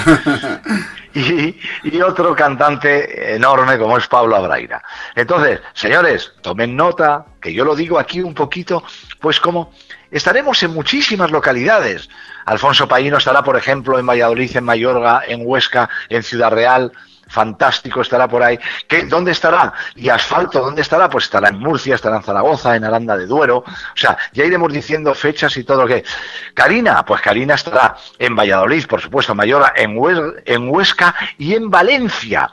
y, 1.14 1.56
y 1.84 2.00
otro 2.02 2.34
cantante 2.34 3.34
enorme 3.36 3.78
como 3.78 3.96
es 3.96 4.08
Pablo 4.08 4.36
Abraira. 4.36 4.82
Entonces, 5.14 5.60
señores, 5.72 6.32
tomen 6.42 6.76
nota, 6.76 7.26
que 7.40 7.54
yo 7.54 7.64
lo 7.64 7.76
digo 7.76 7.98
aquí 7.98 8.20
un 8.20 8.34
poquito, 8.34 8.82
pues 9.20 9.38
como 9.38 9.72
estaremos 10.12 10.62
en 10.62 10.72
muchísimas 10.72 11.30
localidades. 11.32 12.08
Alfonso 12.44 12.86
Paino 12.86 13.16
estará, 13.18 13.42
por 13.42 13.56
ejemplo, 13.56 13.98
en 13.98 14.06
Valladolid, 14.06 14.56
en 14.56 14.64
Mayorga, 14.64 15.22
en 15.26 15.40
Huesca, 15.44 15.88
en 16.08 16.22
Ciudad 16.22 16.50
Real. 16.52 16.92
Fantástico 17.28 18.02
estará 18.02 18.28
por 18.28 18.42
ahí. 18.42 18.58
¿Qué, 18.86 19.04
¿Dónde 19.04 19.30
estará? 19.32 19.72
Y 19.96 20.10
Asfalto, 20.10 20.60
¿dónde 20.60 20.82
estará? 20.82 21.08
Pues 21.08 21.24
estará 21.24 21.48
en 21.48 21.58
Murcia, 21.60 21.94
estará 21.94 22.16
en 22.16 22.22
Zaragoza, 22.22 22.76
en 22.76 22.84
Aranda 22.84 23.16
de 23.16 23.24
Duero. 23.26 23.58
O 23.66 23.96
sea, 23.96 24.18
ya 24.34 24.44
iremos 24.44 24.70
diciendo 24.70 25.14
fechas 25.14 25.56
y 25.56 25.64
todo 25.64 25.82
lo 25.82 25.88
que. 25.88 26.04
Karina, 26.52 27.02
pues 27.06 27.22
Karina 27.22 27.54
estará 27.54 27.96
en 28.18 28.36
Valladolid, 28.36 28.86
por 28.86 29.00
supuesto, 29.00 29.32
en 29.32 29.96
Hues- 29.96 30.42
en 30.44 30.68
Huesca 30.68 31.14
y 31.38 31.54
en 31.54 31.70
Valencia. 31.70 32.50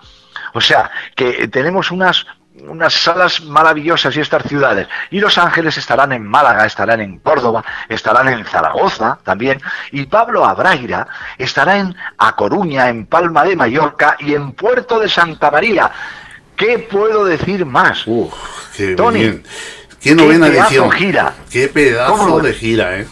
O 0.53 0.61
sea, 0.61 0.90
que 1.14 1.49
tenemos 1.49 1.91
unas 1.91 2.26
unas 2.68 2.94
salas 2.94 3.41
maravillosas 3.41 4.15
y 4.15 4.22
estas 4.22 4.44
ciudades. 4.44 4.88
Y 5.11 5.19
Los 5.19 5.38
Ángeles 5.38 5.77
estarán 5.77 6.11
en 6.11 6.26
Málaga, 6.26 6.65
estarán 6.65 7.02
en 7.02 7.19
Córdoba, 7.19 7.64
estarán 7.88 8.27
en 8.27 8.45
Zaragoza 8.45 9.19
también. 9.23 9.61
Y 9.91 10.06
Pablo 10.06 10.45
Abraira 10.45 11.07
estará 11.38 11.77
en 11.77 11.95
A 12.18 12.36
Coruña, 12.36 12.90
en 12.90 13.06
Palma 13.06 13.44
de 13.45 13.56
Mallorca 13.56 14.15
y 14.19 14.34
en 14.34 14.52
Puerto 14.53 14.99
de 14.99 15.10
Santa 15.10 15.52
María. 15.52 15.91
¿Qué 16.56 16.80
puedo 16.80 17.26
decir 17.26 17.65
más? 17.65 18.06
Qué 18.76 18.95
Tony, 18.95 19.19
bien. 19.19 19.44
Qué 20.02 20.15
novena 20.15 20.48
qué 20.48 20.52
pedazo 20.53 20.69
edición. 20.69 20.91
gira. 20.91 21.34
Qué 21.49 21.68
¿Cómo 21.68 21.73
pedazo 21.73 22.40
de 22.40 22.53
gira, 22.53 22.98
¿eh? 22.99 23.07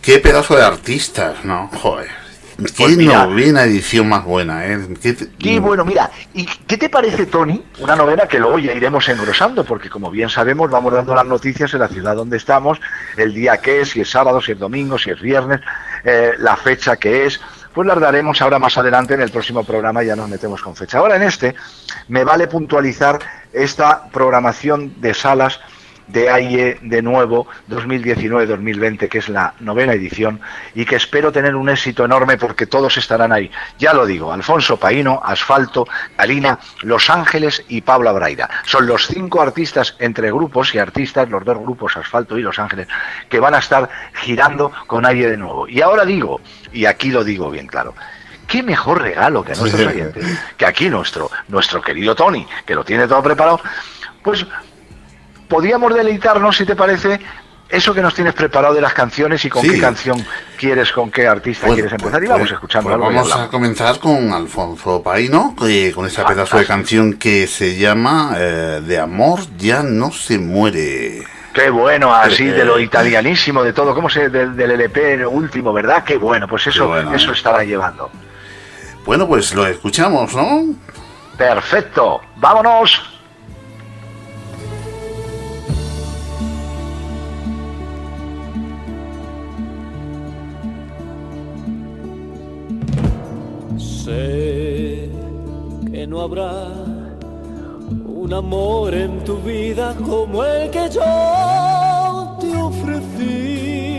Qué 0.00 0.18
pedazo 0.18 0.56
de 0.56 0.64
artistas, 0.64 1.44
¿no? 1.44 1.68
Joder. 1.74 2.23
Qué 2.56 2.72
Pues 2.76 2.96
mira. 2.96 3.26
novena 3.26 3.64
edición 3.64 4.08
más 4.08 4.24
buena, 4.24 4.66
¿eh? 4.66 4.78
Qué, 5.00 5.16
Y 5.38 5.58
bueno, 5.58 5.84
mira, 5.84 6.10
¿y 6.32 6.46
qué 6.46 6.76
te 6.76 6.88
parece, 6.88 7.26
Tony? 7.26 7.64
Una 7.80 7.96
novela 7.96 8.28
que 8.28 8.38
luego 8.38 8.58
ya 8.58 8.72
iremos 8.72 9.08
engrosando, 9.08 9.64
porque 9.64 9.90
como 9.90 10.10
bien 10.10 10.28
sabemos, 10.28 10.70
vamos 10.70 10.92
dando 10.92 11.14
las 11.14 11.26
noticias 11.26 11.72
en 11.74 11.80
la 11.80 11.88
ciudad 11.88 12.14
donde 12.14 12.36
estamos, 12.36 12.80
el 13.16 13.34
día 13.34 13.56
que 13.56 13.80
es, 13.80 13.90
si 13.90 14.00
es 14.00 14.10
sábado, 14.10 14.40
si 14.40 14.52
es 14.52 14.58
domingo, 14.58 14.98
si 14.98 15.10
es 15.10 15.20
viernes, 15.20 15.60
eh, 16.04 16.32
la 16.38 16.56
fecha 16.56 16.96
que 16.96 17.26
es, 17.26 17.40
pues 17.72 17.88
las 17.88 17.98
daremos 17.98 18.40
ahora 18.40 18.60
más 18.60 18.78
adelante 18.78 19.14
en 19.14 19.20
el 19.20 19.30
próximo 19.30 19.64
programa, 19.64 20.04
ya 20.04 20.14
nos 20.14 20.28
metemos 20.28 20.62
con 20.62 20.76
fecha. 20.76 20.98
Ahora 20.98 21.16
en 21.16 21.24
este, 21.24 21.56
me 22.08 22.22
vale 22.22 22.46
puntualizar 22.46 23.18
esta 23.52 24.08
programación 24.12 25.00
de 25.00 25.12
salas 25.12 25.58
de 26.06 26.30
AIE 26.30 26.78
de 26.82 27.02
nuevo 27.02 27.46
2019-2020, 27.70 29.08
que 29.08 29.18
es 29.18 29.28
la 29.28 29.54
novena 29.60 29.92
edición, 29.92 30.40
y 30.74 30.84
que 30.84 30.96
espero 30.96 31.32
tener 31.32 31.54
un 31.54 31.68
éxito 31.68 32.04
enorme 32.04 32.36
porque 32.36 32.66
todos 32.66 32.96
estarán 32.96 33.32
ahí. 33.32 33.50
Ya 33.78 33.92
lo 33.94 34.06
digo, 34.06 34.32
Alfonso 34.32 34.76
Paino, 34.76 35.20
Asfalto, 35.24 35.86
Karina, 36.16 36.58
Los 36.82 37.10
Ángeles 37.10 37.64
y 37.68 37.80
Pablo 37.80 38.12
Braida. 38.14 38.48
Son 38.64 38.86
los 38.86 39.06
cinco 39.06 39.40
artistas 39.40 39.96
entre 39.98 40.30
grupos 40.30 40.74
y 40.74 40.78
artistas, 40.78 41.28
los 41.28 41.44
dos 41.44 41.58
grupos, 41.58 41.96
Asfalto 41.96 42.38
y 42.38 42.42
Los 42.42 42.58
Ángeles, 42.58 42.88
que 43.28 43.40
van 43.40 43.54
a 43.54 43.58
estar 43.58 43.88
girando 44.14 44.72
con 44.86 45.06
AIE 45.06 45.30
de 45.30 45.36
nuevo. 45.36 45.68
Y 45.68 45.80
ahora 45.80 46.04
digo, 46.04 46.40
y 46.72 46.86
aquí 46.86 47.10
lo 47.10 47.24
digo 47.24 47.50
bien 47.50 47.66
claro, 47.66 47.94
qué 48.46 48.62
mejor 48.62 49.02
regalo 49.02 49.42
que 49.42 49.52
a 49.52 49.56
nuestros 49.56 49.86
oyentes, 49.86 50.24
que 50.56 50.66
aquí 50.66 50.88
nuestro, 50.88 51.30
nuestro 51.48 51.80
querido 51.80 52.14
Tony, 52.14 52.46
que 52.66 52.74
lo 52.74 52.84
tiene 52.84 53.06
todo 53.06 53.22
preparado, 53.22 53.60
pues 54.22 54.46
podríamos 55.48 55.94
deleitarnos, 55.94 56.56
si 56.56 56.64
te 56.64 56.76
parece, 56.76 57.20
eso 57.68 57.94
que 57.94 58.02
nos 58.02 58.14
tienes 58.14 58.34
preparado 58.34 58.74
de 58.74 58.80
las 58.80 58.92
canciones 58.92 59.44
y 59.44 59.48
con 59.50 59.62
Sí. 59.62 59.70
qué 59.70 59.80
canción 59.80 60.24
quieres, 60.58 60.92
con 60.92 61.10
qué 61.10 61.26
artista 61.26 61.66
Pues- 61.66 61.74
quieres 61.76 61.92
empezar. 61.92 62.22
Y 62.22 62.26
pues- 62.26 62.30
vamos 62.38 62.50
escuchando 62.52 62.84
pues 62.90 62.94
algo 62.94 63.06
vamos 63.06 63.32
a 63.36 63.48
comenzar 63.48 63.98
con 63.98 64.32
Alfonso 64.32 65.02
Paino, 65.02 65.54
que- 65.58 65.92
con 65.94 66.06
esa 66.06 66.26
pedazo 66.26 66.58
de 66.58 66.66
canción 66.66 67.14
que 67.14 67.46
se 67.46 67.76
llama 67.76 68.34
eh, 68.36 68.80
De 68.84 68.98
amor 68.98 69.40
ya 69.56 69.82
no 69.82 70.12
se 70.12 70.38
muere. 70.38 71.22
Qué 71.52 71.70
bueno, 71.70 72.12
así 72.14 72.48
Eh, 72.48 72.52
de 72.52 72.64
lo 72.64 72.78
italianísimo, 72.80 73.62
de 73.62 73.72
todo, 73.72 73.94
¿cómo 73.94 74.10
se 74.10 74.28
del, 74.28 74.56
del 74.56 74.72
LP 74.72 75.24
último, 75.26 75.72
verdad? 75.72 76.02
Qué 76.04 76.16
bueno, 76.18 76.46
pues 76.48 76.66
eso, 76.66 76.88
bueno, 76.88 77.14
eso 77.14 77.30
¿eh? 77.30 77.34
estará 77.34 77.62
llevando. 77.64 78.10
Bueno, 79.06 79.26
pues 79.28 79.54
lo 79.54 79.64
escuchamos, 79.66 80.34
¿no? 80.34 80.64
Perfecto, 81.38 82.20
vámonos. 82.36 83.13
Sé 94.04 95.08
que 95.90 96.06
no 96.06 96.20
habrá 96.20 96.68
un 98.04 98.34
amor 98.34 98.92
en 98.92 99.24
tu 99.24 99.38
vida 99.38 99.94
como 100.06 100.44
el 100.44 100.68
que 100.70 100.90
yo 100.90 102.36
te 102.38 102.54
ofrecí, 102.54 103.96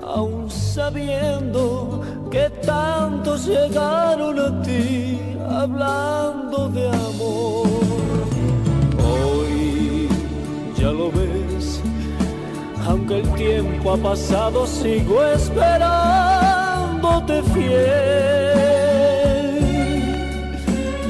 aun 0.00 0.48
sabiendo 0.48 2.00
que 2.30 2.48
tantos 2.64 3.46
llegaron 3.46 4.38
a 4.38 4.62
ti 4.62 5.18
hablando 5.50 6.68
de 6.68 6.86
amor. 6.88 7.66
Hoy 9.10 10.08
ya 10.78 10.92
lo 10.92 11.10
ves, 11.10 11.80
aunque 12.86 13.18
el 13.22 13.28
tiempo 13.34 13.90
ha 13.90 13.96
pasado, 13.96 14.68
sigo 14.68 15.20
esperándote 17.12 17.42
fiel. 17.54 19.02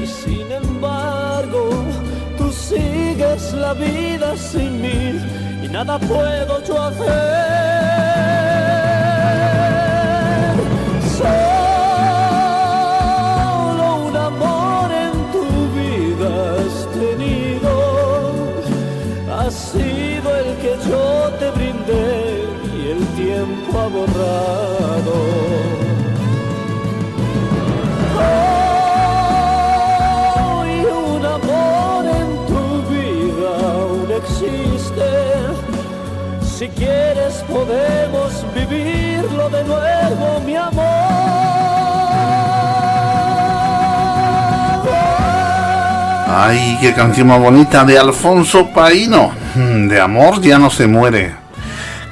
Y 0.01 0.05
sin 0.07 0.51
embargo, 0.51 1.69
tú 2.37 2.51
sigues 2.51 3.53
la 3.53 3.73
vida 3.73 4.35
sin 4.35 4.81
mí 4.81 5.19
y 5.63 5.67
nada 5.69 5.97
puedo 5.99 6.63
yo 6.63 6.81
hacer. 6.81 7.03
Solo 11.17 11.45
un 14.07 14.15
amor 14.15 14.91
en 14.91 15.13
tu 15.31 15.45
vida 15.77 16.29
has 16.57 16.75
tenido 16.99 17.71
ha 19.31 19.49
sido 19.51 20.27
el 20.37 20.49
que 20.57 20.73
yo 20.89 21.05
te 21.39 21.47
brindé 21.51 22.45
y 22.77 22.79
el 22.91 23.01
tiempo 23.15 23.79
ha 23.79 23.87
borrado. 23.87 25.52
Si 36.63 36.69
quieres 36.69 37.43
podemos 37.49 38.45
vivirlo 38.55 39.49
de 39.49 39.65
nuevo, 39.65 40.39
mi 40.45 40.55
amor. 40.55 40.85
Ay, 46.25 46.77
qué 46.79 46.93
canción 46.93 47.27
más 47.27 47.41
bonita 47.41 47.83
de 47.83 47.99
Alfonso 47.99 48.69
Paino. 48.69 49.33
De 49.55 49.99
amor 49.99 50.39
ya 50.39 50.57
no 50.57 50.69
se 50.69 50.87
muere. 50.87 51.42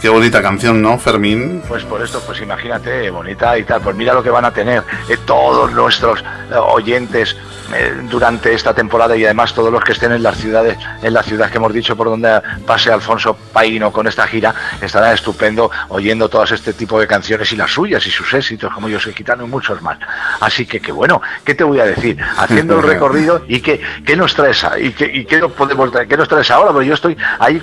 Qué 0.02 0.10
bonita 0.10 0.42
canción, 0.42 0.82
¿no, 0.82 0.98
Fermín? 0.98 1.62
Pues 1.68 1.84
por 1.84 2.02
esto, 2.02 2.20
pues 2.26 2.42
imagínate, 2.42 3.12
bonita 3.12 3.56
y 3.56 3.64
tal. 3.64 3.82
Pues 3.82 3.96
mira 3.96 4.16
lo 4.16 4.24
que 4.24 4.32
van 4.32 4.46
a 4.46 4.52
tener 4.52 4.82
eh, 5.08 5.18
todos 5.28 5.72
nuestros 5.74 6.22
eh, 6.22 6.56
oyentes 6.56 7.38
eh, 7.72 7.94
durante 8.10 8.52
esta 8.52 8.74
temporada 8.74 9.16
y 9.16 9.26
además 9.26 9.54
todos 9.54 9.72
los 9.72 9.84
que 9.84 9.92
estén 9.92 10.12
en 10.12 10.24
las 10.24 10.38
ciudades, 10.38 10.76
en 11.04 11.14
la 11.14 11.22
ciudad 11.22 11.52
que 11.52 11.58
hemos 11.58 11.72
dicho 11.72 11.96
por 11.96 12.08
donde 12.08 12.42
pase 12.66 12.92
Alfonso 12.92 13.38
Paino 13.54 13.92
con 13.92 14.08
esta 14.08 14.26
gira, 14.26 14.56
estarán 14.82 15.14
estupendo 15.14 15.70
oyendo 15.90 16.28
todas 16.30 16.50
este 16.50 16.74
tipo 16.74 17.00
de 17.00 17.06
canciones 17.06 17.52
y 17.52 17.56
las 17.56 17.70
suyas 17.70 18.04
y 18.08 18.10
sus 18.10 18.34
éxitos, 18.34 18.74
como 18.74 18.90
yo 18.90 19.00
soy 19.00 19.14
gitano 19.14 19.46
y 19.46 19.50
muchos 19.50 19.84
más. 19.84 20.00
Así 20.40 20.66
que 20.66 20.80
qué 20.80 20.92
bueno, 20.92 21.22
¿qué 21.46 21.54
te 21.54 21.64
voy 21.64 21.80
a 21.80 21.86
decir? 21.86 22.18
Haciendo 22.38 22.80
el 22.80 22.84
recorrido 22.88 23.44
y 23.48 23.62
qué, 23.62 23.80
qué 24.04 24.16
nos 24.18 24.34
traes 24.34 24.66
y 24.80 24.94
qué, 24.94 25.12
y 25.14 25.26
qué 25.26 25.38
nos 25.38 25.52
podemos 25.52 25.92
qué 26.10 26.18
nos 26.18 26.28
traes 26.28 26.50
ahora, 26.50 26.72
porque 26.72 26.88
yo 26.88 26.96
estoy 26.96 27.16
ahí 27.38 27.62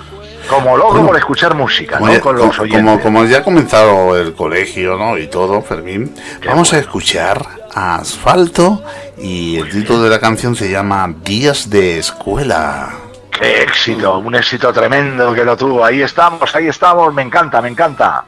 como 0.48 0.76
loco 0.76 1.06
por 1.06 1.16
escuchar 1.16 1.54
música, 1.54 1.98
Como 1.98 2.12
¿no? 2.12 2.20
Con 2.20 2.36
los 2.36 2.58
oyentes. 2.58 2.82
como, 2.82 3.00
como 3.00 3.24
ya 3.24 3.38
ha 3.38 3.42
comenzado 3.42 4.16
el 4.16 4.34
colegio, 4.34 4.96
¿no? 4.96 5.18
Y 5.18 5.28
todo, 5.28 5.60
Fermín, 5.62 6.14
vamos 6.46 6.72
a 6.72 6.78
escuchar 6.78 7.44
a 7.74 7.96
Asfalto 7.96 8.82
y 9.18 9.58
el 9.58 9.68
título 9.70 10.02
de 10.02 10.10
la 10.10 10.20
canción 10.20 10.56
se 10.56 10.70
llama 10.70 11.12
Días 11.24 11.70
de 11.70 11.98
Escuela. 11.98 12.90
Qué 13.30 13.62
éxito, 13.62 14.18
un 14.18 14.34
éxito 14.34 14.72
tremendo 14.72 15.32
que 15.34 15.44
lo 15.44 15.56
tuvo. 15.56 15.84
Ahí 15.84 16.02
estamos, 16.02 16.54
ahí 16.56 16.66
estamos, 16.66 17.12
me 17.14 17.22
encanta, 17.22 17.60
me 17.62 17.68
encanta. 17.68 18.24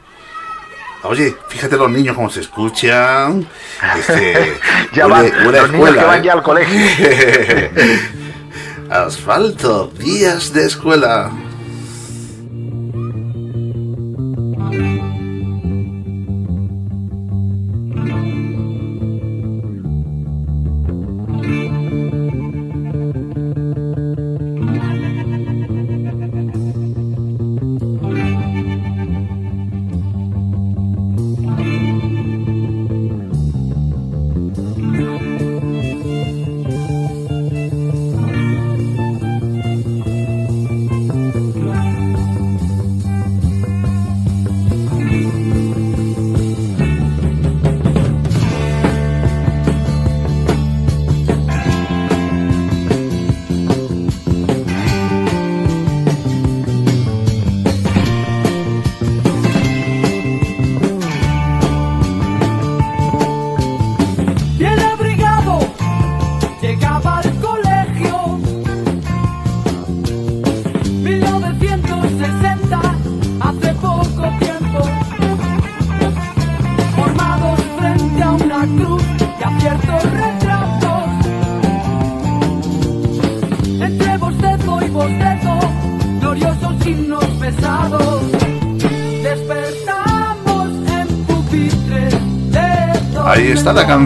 Oye, 1.03 1.35
fíjate 1.47 1.75
los 1.77 1.89
niños 1.89 2.15
cómo 2.15 2.29
se 2.29 2.41
escuchan. 2.41 3.45
Este, 3.97 4.57
Ya 4.93 5.07
van, 5.07 5.23
los 5.23 5.33
niños 5.33 5.69
que 5.69 5.75
escuela, 5.75 6.03
van 6.05 6.19
¿eh? 6.19 6.23
ya 6.23 6.33
al 6.33 6.43
colegio. 6.43 6.79
Asfalto, 8.89 9.87
días 9.97 10.53
de 10.53 10.65
escuela. 10.67 11.31
Amen. 14.71 15.10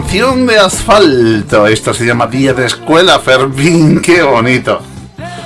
Canción 0.06 0.46
de 0.46 0.56
asfalto. 0.56 1.66
Esto 1.66 1.92
se 1.92 2.06
llama 2.06 2.28
Día 2.28 2.54
de 2.54 2.66
Escuela, 2.66 3.18
Fermín. 3.18 4.00
Qué 4.00 4.22
bonito. 4.22 4.80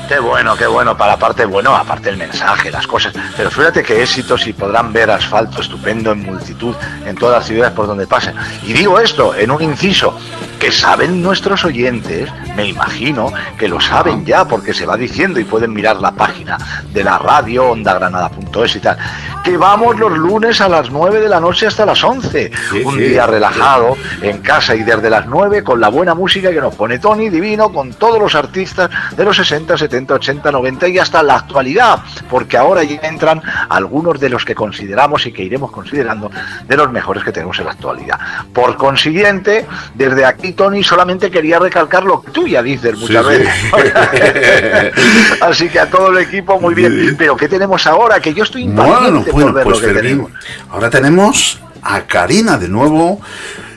Qué 0.06 0.18
bueno, 0.18 0.54
qué 0.54 0.66
bueno, 0.66 0.94
para 0.98 1.12
la 1.12 1.18
parte 1.18 1.46
bueno, 1.46 1.74
aparte 1.74 2.10
el 2.10 2.18
mensaje, 2.18 2.70
las 2.70 2.86
cosas. 2.86 3.14
Pero 3.38 3.50
fíjate 3.50 3.82
qué 3.82 4.02
éxitos 4.02 4.46
y 4.46 4.52
podrán 4.52 4.92
ver 4.92 5.10
asfalto 5.10 5.62
estupendo 5.62 6.12
en 6.12 6.24
multitud 6.24 6.74
en 7.06 7.16
todas 7.16 7.38
las 7.38 7.46
ciudades 7.46 7.72
por 7.72 7.86
donde 7.86 8.06
pasen. 8.06 8.34
Y 8.66 8.74
digo 8.74 9.00
esto 9.00 9.34
en 9.34 9.50
un 9.50 9.62
inciso, 9.62 10.18
que 10.58 10.70
saben 10.70 11.22
nuestros 11.22 11.64
oyentes, 11.64 12.28
me 12.54 12.66
imagino 12.66 13.32
que 13.56 13.66
lo 13.66 13.80
saben 13.80 14.26
ya 14.26 14.44
porque 14.44 14.74
se 14.74 14.84
va 14.84 14.98
diciendo 14.98 15.40
y 15.40 15.44
pueden 15.44 15.72
mirar 15.72 15.96
la 15.96 16.12
página 16.12 16.58
de 16.92 17.02
la 17.02 17.16
radio 17.16 17.70
ondagranada.es 17.70 18.76
y 18.76 18.80
tal, 18.80 18.98
que 19.44 19.56
vamos 19.56 19.98
los 19.98 20.16
lunes 20.16 20.60
a 20.60 20.68
las 20.68 20.90
9 20.90 21.20
de 21.20 21.28
la 21.28 21.40
noche 21.40 21.66
hasta 21.66 21.86
las 21.86 22.02
11. 22.02 22.50
un 22.84 22.94
sí. 22.94 23.00
día 23.00 23.26
relajado 23.26 23.96
en 24.22 24.38
casa 24.38 24.74
y 24.74 24.82
desde 24.82 25.08
las 25.08 25.26
9 25.26 25.62
con 25.62 25.80
la 25.80 25.88
buena 25.88 26.14
música 26.14 26.50
que 26.50 26.60
nos 26.60 26.74
pone 26.74 26.98
Tony 26.98 27.30
Divino 27.30 27.72
con 27.72 27.94
todos 27.94 28.18
los 28.18 28.34
artistas 28.34 28.90
de 29.16 29.24
los 29.24 29.36
60, 29.36 29.78
70, 29.78 30.14
80, 30.14 30.52
90 30.52 30.88
y 30.88 30.98
hasta 30.98 31.22
la 31.22 31.36
actualidad, 31.36 32.00
porque 32.28 32.56
ahora 32.56 32.82
ya 32.82 33.00
entran 33.02 33.42
algunos 33.68 34.20
de 34.20 34.28
los 34.28 34.44
que 34.44 34.54
consideramos 34.54 35.26
y 35.26 35.32
que 35.32 35.42
iremos 35.42 35.70
considerando 35.70 36.30
de 36.66 36.76
los 36.76 36.90
mejores 36.90 37.24
que 37.24 37.32
tenemos 37.32 37.58
en 37.58 37.66
la 37.66 37.72
actualidad. 37.72 38.18
Por 38.52 38.76
consiguiente, 38.76 39.66
desde 39.94 40.24
aquí 40.24 40.52
Tony 40.52 40.82
solamente 40.82 41.30
quería 41.30 41.58
recalcar 41.58 42.04
lo 42.04 42.20
que 42.22 42.30
tú 42.30 42.46
ya 42.46 42.62
dices 42.62 42.98
muchas 42.98 43.26
veces. 43.26 43.48
Así 45.40 45.68
que 45.68 45.80
a 45.80 45.88
todo 45.88 46.10
el 46.10 46.18
equipo 46.18 46.60
muy 46.60 46.74
bien. 46.74 47.16
Pero 47.16 47.36
¿qué 47.36 47.48
tenemos 47.48 47.86
ahora? 47.86 48.20
Que 48.20 48.34
yo 48.34 48.44
estoy 48.44 48.64
impaciente 48.64 49.10
Bueno, 49.10 49.29
bueno, 49.32 49.52
pues 49.54 49.66
lo 49.66 49.72
que 49.88 49.94
Fermín, 49.94 50.02
tenemos. 50.26 50.32
ahora 50.70 50.90
tenemos 50.90 51.60
a 51.82 52.02
Karina 52.06 52.58
de 52.58 52.68
nuevo. 52.68 53.20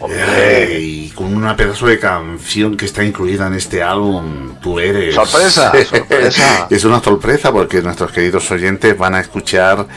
eh, 0.09 0.79
y 0.81 1.09
con 1.11 1.33
una 1.33 1.55
pedazo 1.55 1.87
de 1.87 1.97
canción 1.99 2.75
que 2.75 2.85
está 2.85 3.03
incluida 3.03 3.47
en 3.47 3.53
este 3.53 3.81
álbum, 3.81 4.55
tú 4.61 4.79
eres. 4.79 5.15
Sorpresa, 5.15 5.71
sorpresa. 5.89 6.67
es 6.69 6.83
una 6.83 7.01
sorpresa 7.01 7.51
porque 7.51 7.81
nuestros 7.81 8.11
queridos 8.11 8.49
oyentes 8.51 8.97
van 8.97 9.15
a 9.15 9.21
escuchar. 9.21 9.87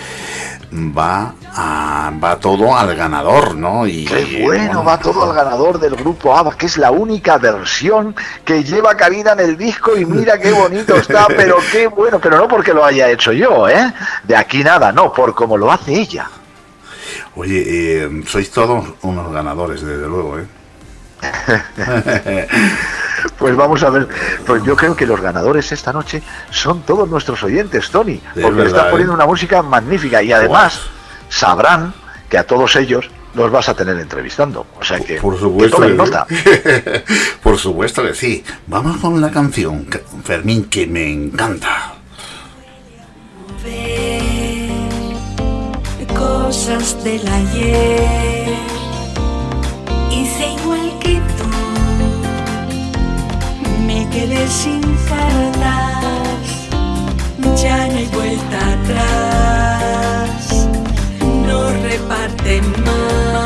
Va 0.72 1.34
a, 1.56 2.12
va 2.22 2.38
todo 2.38 2.76
al 2.76 2.94
ganador, 2.94 3.56
¿no? 3.56 3.86
Y 3.86 4.04
Qué 4.04 4.42
bueno, 4.44 4.84
va 4.84 4.98
todo 4.98 5.30
al 5.30 5.34
ganador 5.34 5.80
del 5.80 5.96
grupo 5.96 6.36
ABBA, 6.36 6.56
que 6.56 6.66
es 6.66 6.76
la 6.76 6.90
única 6.90 7.38
versión 7.38 8.14
que 8.44 8.62
lleva 8.62 8.94
Karina 8.94 9.32
en 9.32 9.40
el 9.40 9.56
disco 9.56 9.96
y 9.96 10.04
mira 10.04 10.38
qué 10.38 10.52
bonito 10.52 10.94
está, 10.96 11.26
pero 11.36 11.56
qué 11.72 11.86
bueno, 11.86 12.18
pero 12.20 12.36
no 12.36 12.46
porque 12.46 12.74
lo 12.74 12.84
haya 12.84 13.08
hecho 13.10 13.32
yo, 13.32 13.68
¿eh? 13.68 13.92
De 14.24 14.36
aquí 14.36 14.62
nada, 14.62 14.92
no, 14.92 15.12
por 15.12 15.34
cómo 15.34 15.56
lo 15.56 15.72
hace 15.72 15.94
ella. 15.94 16.28
Oye, 17.34 17.64
eh, 17.66 18.22
sois 18.26 18.50
todos 18.50 18.84
unos 19.02 19.32
ganadores, 19.32 19.80
desde 19.80 20.06
luego, 20.06 20.38
¿eh? 20.38 20.46
Pues 23.38 23.56
vamos 23.56 23.82
a 23.82 23.90
ver, 23.90 24.08
pues 24.46 24.62
yo 24.62 24.76
creo 24.76 24.94
que 24.94 25.06
los 25.06 25.20
ganadores 25.20 25.72
esta 25.72 25.92
noche 25.92 26.22
son 26.50 26.82
todos 26.82 27.08
nuestros 27.08 27.42
oyentes, 27.42 27.90
Tony, 27.90 28.20
porque 28.34 28.50
verdad, 28.50 28.66
estás 28.66 28.90
poniendo 28.90 29.12
¿eh? 29.12 29.16
una 29.16 29.26
música 29.26 29.62
magnífica 29.62 30.22
y 30.22 30.32
además 30.32 30.90
sabrán 31.28 31.94
que 32.28 32.38
a 32.38 32.46
todos 32.46 32.76
ellos 32.76 33.10
los 33.34 33.50
vas 33.50 33.68
a 33.68 33.74
tener 33.74 33.98
entrevistando, 33.98 34.66
o 34.80 34.84
sea 34.84 34.98
que, 35.00 35.16
Por 35.20 35.34
que 35.34 35.40
supuesto. 35.40 35.76
tomen 35.76 35.90
que 35.90 35.96
nota. 35.96 36.26
sí. 36.28 36.36
Por 37.42 37.58
supuesto 37.58 38.02
que 38.02 38.14
sí. 38.14 38.44
Vamos 38.66 38.96
con 38.96 39.20
la 39.20 39.30
canción, 39.30 39.86
Fermín, 40.24 40.64
que 40.64 40.86
me 40.86 41.12
encanta. 41.12 41.92
cosas 46.18 47.02
del 47.04 47.26
ayer. 47.28 48.54
Hice 50.10 50.52
igual 50.52 50.98
que 51.00 51.20
tú, 51.36 51.48
me 53.86 54.08
quedé 54.10 54.46
sin 54.48 54.80
cartas, 55.08 56.48
ya 57.60 57.88
no 57.88 57.96
hay 57.98 58.06
vuelta 58.06 58.58
atrás, 58.74 60.05
reparten 61.88 62.64
más. 62.84 63.36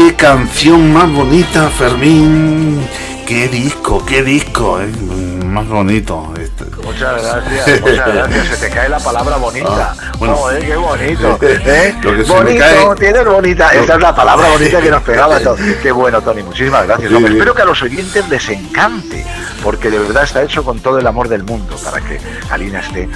Qué 0.00 0.14
canción 0.16 0.92
más 0.94 1.10
bonita, 1.12 1.68
Fermín. 1.68 2.80
Qué 3.26 3.48
disco, 3.48 4.04
qué 4.06 4.22
disco, 4.22 4.80
eh. 4.80 4.90
Más 5.44 5.68
bonito. 5.68 6.32
Este- 6.40 6.64
Muchas 6.82 7.22
gracias, 7.22 7.80
muchas 7.82 8.14
gracias. 8.14 8.46
Se 8.58 8.66
te 8.68 8.74
cae 8.74 8.88
la 8.88 8.98
palabra 8.98 9.36
bonita. 9.36 9.94
Ah, 10.00 10.12
bueno. 10.18 10.34
Joder, 10.36 10.64
qué 10.64 10.76
bonito. 10.76 11.38
¿eh? 11.42 11.94
Lo 12.02 12.16
que 12.16 12.24
se 12.24 12.32
bonito, 12.32 12.52
me 12.52 12.58
cae- 12.58 12.94
tienes 12.98 13.24
bonita. 13.26 13.68
Esa 13.74 13.94
es 13.94 14.00
la 14.00 14.14
palabra 14.14 14.48
bonita 14.52 14.80
que 14.80 14.90
nos 14.90 15.02
pegaba 15.02 15.38
todos. 15.40 15.60
Qué 15.82 15.92
bueno, 15.92 16.20
Tony. 16.22 16.42
Muchísimas 16.42 16.86
gracias. 16.86 17.10
Sí. 17.10 17.24
Espero 17.24 17.54
que 17.54 17.62
a 17.62 17.64
los 17.66 17.82
oyentes 17.82 18.28
les 18.28 18.48
encante, 18.48 19.24
porque 19.62 19.90
de 19.90 19.98
verdad 19.98 20.24
está 20.24 20.42
hecho 20.42 20.64
con 20.64 20.80
todo 20.80 20.98
el 20.98 21.06
amor 21.06 21.28
del 21.28 21.42
mundo 21.42 21.76
para 21.84 22.00
que 22.00 22.18
Karina 22.48 22.80
esté 22.80 23.08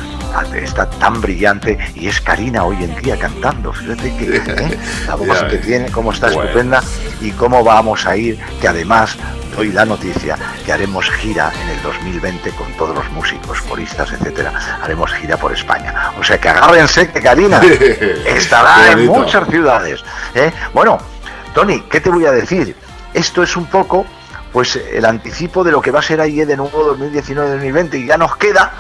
está 0.55 0.89
tan 0.89 1.21
brillante 1.21 1.79
y 1.95 2.09
es 2.09 2.21
Karina 2.21 2.65
hoy 2.65 2.77
en 2.83 2.95
día 2.97 3.19
cantando. 3.19 3.73
Fíjate 3.73 4.17
que 4.17 4.37
¿eh? 4.37 4.79
la 5.07 5.15
voz 5.15 5.43
que 5.45 5.59
tiene, 5.59 5.91
cómo 5.91 6.13
está 6.13 6.27
Bueno. 6.29 6.43
estupenda 6.43 6.83
y 7.21 7.31
cómo 7.33 7.63
vamos 7.63 8.07
a 8.07 8.17
ir, 8.17 8.39
que 8.61 8.69
además 8.69 9.17
doy 9.57 9.73
la 9.73 9.85
noticia 9.85 10.37
que 10.65 10.73
haremos 10.73 11.09
gira 11.11 11.53
en 11.63 11.71
el 11.71 11.83
2020 11.83 12.51
con 12.51 12.73
todos 12.73 12.95
los 12.95 13.11
músicos, 13.13 13.61
coristas, 13.63 14.13
etcétera. 14.13 14.53
Haremos 14.83 15.13
gira 15.13 15.37
por 15.37 15.53
España. 15.53 16.13
O 16.19 16.25
sea 16.25 16.39
que 16.41 16.49
agárrense 16.49 17.11
que 17.11 17.21
Karina 17.21 17.61
estará 18.27 18.93
en 18.93 19.07
muchas 19.07 19.49
ciudades. 19.49 20.05
¿eh? 20.35 20.53
Bueno, 20.73 20.99
Tony, 21.55 21.81
¿qué 21.91 22.01
te 22.01 22.11
voy 22.11 22.27
a 22.27 22.33
decir? 22.33 22.77
Esto 23.13 23.45
es 23.45 23.57
un 23.57 23.67
poco 23.67 24.05
pues 24.55 24.77
el 24.77 25.05
anticipo 25.05 25.65
de 25.65 25.73
lo 25.73 25.83
que 25.83 25.91
va 25.91 25.99
a 25.99 26.03
ser 26.03 26.21
ahí 26.21 26.37
de 26.45 26.57
nuevo 26.57 26.97
2019-2020 26.97 27.95
y 27.95 28.07
ya 28.07 28.17
nos 28.17 28.37
queda 28.37 28.73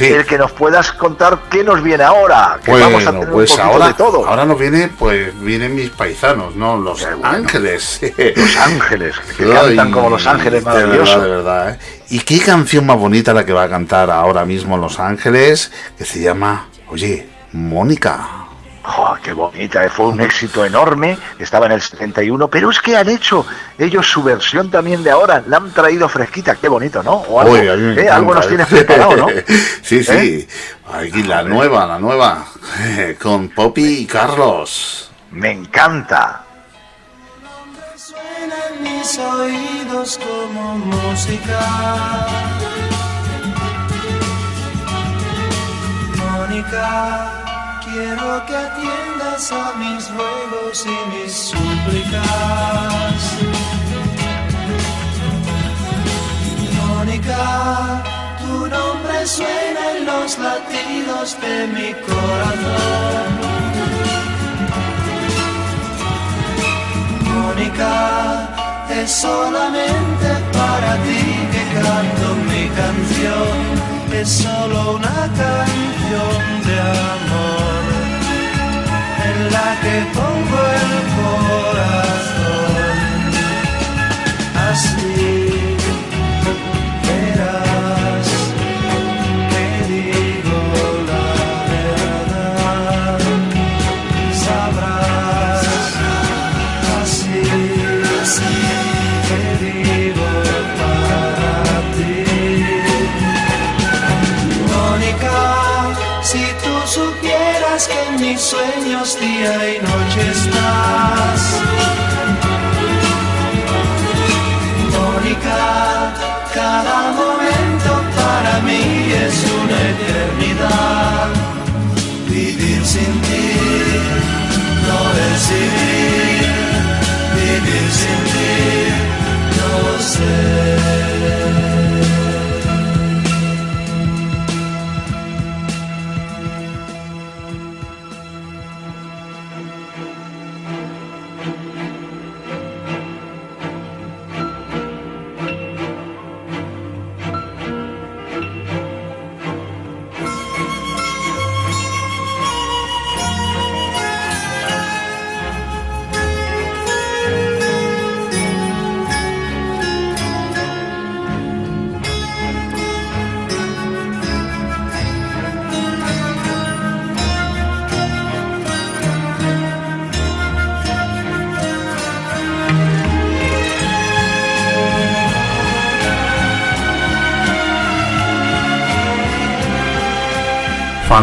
el 0.00 0.26
que 0.26 0.36
nos 0.36 0.50
puedas 0.50 0.90
contar 0.90 1.42
qué 1.48 1.62
nos 1.62 1.80
viene 1.84 2.02
ahora, 2.02 2.58
que 2.64 2.72
vamos 2.72 3.06
a 3.06 3.12
tener 3.12 3.30
pues 3.30 3.54
un 3.54 3.60
ahora, 3.60 3.86
de 3.86 3.94
todo. 3.94 4.26
ahora 4.26 4.44
nos 4.44 4.58
viene, 4.58 4.88
pues 4.98 5.32
vienen 5.40 5.76
mis 5.76 5.90
paisanos, 5.90 6.56
¿no? 6.56 6.76
Los 6.76 7.06
Ángeles. 7.22 8.00
Los 8.34 8.56
Ángeles, 8.56 9.14
que 9.36 9.48
cantan 9.52 9.92
como 9.92 10.10
Los 10.10 10.26
Ángeles, 10.26 10.64
De 10.64 10.70
verdad, 10.70 10.86
maravilloso. 10.86 11.20
de 11.20 11.28
verdad, 11.28 11.70
¿eh? 11.70 11.78
¿Y 12.08 12.18
qué 12.20 12.40
canción 12.40 12.86
más 12.86 12.98
bonita 12.98 13.32
la 13.32 13.46
que 13.46 13.52
va 13.52 13.62
a 13.62 13.68
cantar 13.68 14.10
ahora 14.10 14.44
mismo 14.44 14.76
Los 14.76 14.98
Ángeles? 14.98 15.70
Que 15.96 16.04
se 16.04 16.20
llama, 16.20 16.66
oye, 16.88 17.28
Mónica. 17.52 18.39
Oh, 18.96 19.16
qué 19.22 19.32
bonita, 19.32 19.84
eh, 19.84 19.88
fue 19.88 20.06
un 20.06 20.20
éxito 20.20 20.64
enorme, 20.64 21.16
estaba 21.38 21.66
en 21.66 21.72
el 21.72 21.80
71, 21.80 22.48
pero 22.48 22.70
es 22.70 22.80
que 22.80 22.96
han 22.96 23.08
hecho 23.08 23.46
ellos 23.78 24.06
su 24.06 24.22
versión 24.22 24.70
también 24.70 25.02
de 25.04 25.10
ahora, 25.10 25.42
la 25.46 25.58
han 25.58 25.70
traído 25.70 26.08
fresquita, 26.08 26.56
qué 26.56 26.68
bonito, 26.68 27.02
¿no? 27.02 27.12
O 27.12 27.40
algo, 27.40 27.52
Uy, 27.52 27.68
a 27.68 27.76
mí 27.76 27.94
me 27.94 28.02
eh, 28.02 28.10
algo 28.10 28.34
nos 28.34 28.48
tienes 28.48 28.66
¿eh? 28.72 28.76
preparado, 28.76 29.16
¿no? 29.16 29.28
sí, 29.82 30.02
sí. 30.02 30.12
¿Eh? 30.12 30.48
Aquí 30.92 31.22
la 31.22 31.42
nueva, 31.42 31.86
la 31.86 31.98
nueva. 31.98 32.44
Con 33.22 33.50
Poppy 33.50 34.00
y 34.00 34.06
Carlos. 34.06 35.10
Me 35.30 35.52
encanta. 35.52 36.44
Suena 37.96 38.56
en 38.74 38.82
mi 38.82 38.90
mis 38.98 39.18
oídos 39.18 40.18
como 40.18 40.78
música. 40.78 41.60
Mónica, 46.16 47.39
quiero 47.92 48.44
que 48.46 48.56
atiendas 48.56 49.52
a 49.52 49.72
mis 49.78 50.10
ruegos 50.10 50.86
y 50.86 50.96
mis 51.12 51.32
súplicas. 51.32 52.22
Mónica, 56.88 58.02
tu 58.40 58.66
nombre 58.68 59.26
suena 59.26 59.82
en 59.96 60.06
los 60.06 60.38
latidos 60.38 61.36
de 61.40 61.66
mi 61.76 61.92
corazón. 62.08 63.30
Mónica, 67.34 68.48
es 69.00 69.10
solamente 69.10 70.28
para 70.52 70.92
ti 71.06 71.22
que 71.52 71.62
canto 71.80 72.26
mi 72.50 72.64
canción. 72.80 73.90
Es 74.12 74.28
solo 74.28 74.96
una 74.96 75.20
canción 75.38 76.42
de 76.66 76.80
amor 76.80 77.59
en 79.28 79.52
la 79.52 79.68
que 79.82 79.96
pongo 80.14 80.79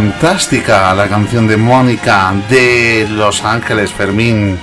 Fantástica 0.02 0.94
la 0.94 1.08
canción 1.08 1.48
de 1.48 1.58
Mónica 1.58 2.32
de 2.52 3.08
Los 3.10 3.44
Ángeles 3.44 3.92
Fermín. 3.92 4.60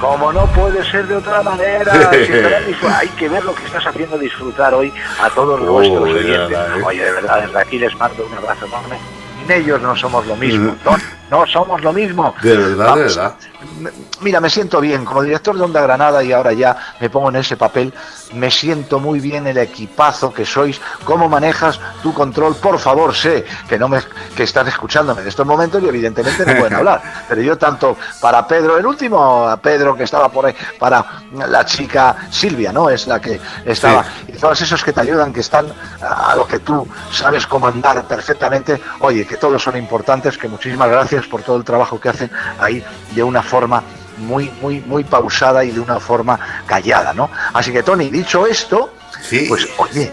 Como 0.00 0.32
no 0.32 0.46
puede 0.46 0.88
ser 0.88 1.08
de 1.08 1.16
otra 1.16 1.42
manera, 1.42 1.92
hay 2.12 3.08
que 3.18 3.28
ver 3.28 3.44
lo 3.44 3.52
que 3.52 3.64
estás 3.64 3.84
haciendo 3.84 4.16
disfrutar 4.16 4.72
hoy 4.72 4.92
a 5.20 5.28
todos 5.30 5.60
Oh, 5.60 5.72
vuestros 5.72 6.04
de 6.04 6.14
oyentes. 6.20 6.58
Oye, 6.84 7.04
de 7.04 7.10
verdad, 7.10 7.42
desde 7.42 7.58
aquí 7.58 7.78
les 7.80 7.96
mando 7.96 8.24
un 8.30 8.38
abrazo 8.38 8.66
enorme. 8.66 8.96
Sin 9.42 9.50
ellos 9.50 9.82
no 9.82 9.96
somos 9.96 10.24
lo 10.24 10.36
mismo, 10.36 10.70
Mm. 10.70 10.76
no, 10.84 10.96
no 11.40 11.46
somos 11.48 11.82
lo 11.82 11.92
mismo. 11.92 12.32
De 12.40 12.56
verdad, 12.56 12.94
de 12.94 13.02
verdad. 13.02 13.34
Mira, 14.20 14.40
me 14.40 14.50
siento 14.50 14.80
bien, 14.80 15.04
como 15.04 15.22
director 15.22 15.56
de 15.56 15.62
Onda 15.64 15.82
Granada 15.82 16.22
y 16.22 16.30
ahora 16.32 16.52
ya 16.52 16.76
me 17.00 17.10
pongo 17.10 17.28
en 17.30 17.36
ese 17.36 17.56
papel, 17.56 17.92
me 18.34 18.50
siento 18.50 19.00
muy 19.00 19.20
bien 19.20 19.46
el 19.46 19.58
equipazo 19.58 20.32
que 20.32 20.44
sois, 20.44 20.80
cómo 21.04 21.28
manejas 21.28 21.80
tu 22.02 22.12
control, 22.12 22.56
por 22.56 22.78
favor, 22.78 23.14
sé 23.14 23.44
que 23.68 23.78
no 23.78 23.88
me 23.88 24.00
que 24.36 24.42
estás 24.42 24.66
escuchándome 24.68 25.22
en 25.22 25.28
estos 25.28 25.46
momentos 25.46 25.82
y 25.82 25.88
evidentemente 25.88 26.44
no 26.44 26.58
pueden 26.58 26.74
hablar, 26.78 27.02
pero 27.28 27.40
yo 27.42 27.56
tanto 27.56 27.96
para 28.20 28.46
Pedro, 28.46 28.76
el 28.76 28.86
último 28.86 29.56
Pedro 29.62 29.96
que 29.96 30.04
estaba 30.04 30.28
por 30.28 30.46
ahí, 30.46 30.54
para 30.78 31.04
la 31.32 31.64
chica 31.64 32.16
Silvia, 32.30 32.72
¿no? 32.72 32.90
Es 32.90 33.06
la 33.06 33.20
que 33.20 33.40
estaba, 33.64 34.04
y 34.26 34.32
todos 34.32 34.60
esos 34.60 34.82
que 34.82 34.92
te 34.92 35.00
ayudan, 35.00 35.32
que 35.32 35.40
están 35.40 35.66
a 36.00 36.34
lo 36.36 36.46
que 36.46 36.58
tú 36.58 36.86
sabes 37.10 37.46
comandar 37.46 38.04
perfectamente, 38.04 38.80
oye, 39.00 39.26
que 39.26 39.36
todos 39.36 39.62
son 39.62 39.76
importantes, 39.76 40.36
que 40.36 40.48
muchísimas 40.48 40.88
gracias 40.88 41.26
por 41.26 41.42
todo 41.42 41.56
el 41.56 41.64
trabajo 41.64 42.00
que 42.00 42.08
hacen 42.08 42.30
ahí 42.58 42.84
de 43.14 43.22
una 43.22 43.42
forma 43.42 43.82
muy, 44.24 44.50
muy, 44.60 44.80
muy 44.80 45.04
pausada 45.04 45.64
y 45.64 45.70
de 45.70 45.80
una 45.80 46.00
forma 46.00 46.38
callada, 46.66 47.12
¿no? 47.14 47.30
Así 47.52 47.72
que, 47.72 47.82
Tony, 47.82 48.10
dicho 48.10 48.46
esto, 48.46 48.94
pues, 49.48 49.68
oye, 49.78 50.12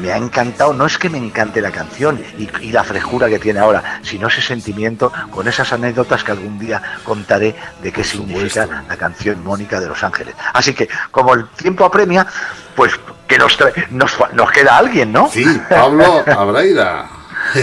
me 0.00 0.10
ha 0.10 0.16
encantado, 0.16 0.72
no 0.72 0.86
es 0.86 0.96
que 0.96 1.10
me 1.10 1.18
encante 1.18 1.60
la 1.60 1.70
canción 1.70 2.22
y, 2.38 2.48
y 2.66 2.72
la 2.72 2.82
frescura 2.82 3.28
que 3.28 3.38
tiene 3.38 3.60
ahora, 3.60 4.00
sino 4.02 4.28
ese 4.28 4.40
sentimiento 4.40 5.12
con 5.30 5.46
esas 5.48 5.70
anécdotas 5.72 6.24
que 6.24 6.32
algún 6.32 6.58
día 6.58 6.80
contaré 7.04 7.54
de 7.82 7.92
qué 7.92 8.02
significa 8.02 8.84
la 8.88 8.96
canción 8.96 9.44
Mónica 9.44 9.80
de 9.80 9.88
Los 9.88 10.02
Ángeles. 10.02 10.34
Así 10.54 10.72
que, 10.74 10.88
como 11.10 11.34
el 11.34 11.46
tiempo 11.48 11.84
apremia, 11.84 12.26
pues 12.74 12.92
que 13.28 13.36
nos, 13.38 13.58
trae- 13.58 13.86
nos, 13.90 14.16
nos 14.32 14.50
queda 14.50 14.78
alguien, 14.78 15.12
¿no? 15.12 15.28
Sí, 15.30 15.44
Pablo 15.68 16.24
Abraida. 16.26 17.08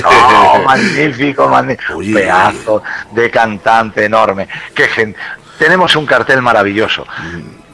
Oh, 0.06 0.62
magnífico, 0.66 1.48
magnífico. 1.48 2.00
Pedazo 2.14 2.84
de 3.12 3.32
cantante 3.32 4.06
enorme. 4.06 4.48
Qué 4.76 4.88
gen- 4.88 5.16
Tenemos 5.60 5.96
un 5.96 6.06
cartel 6.06 6.42
maravilloso. 6.42 7.06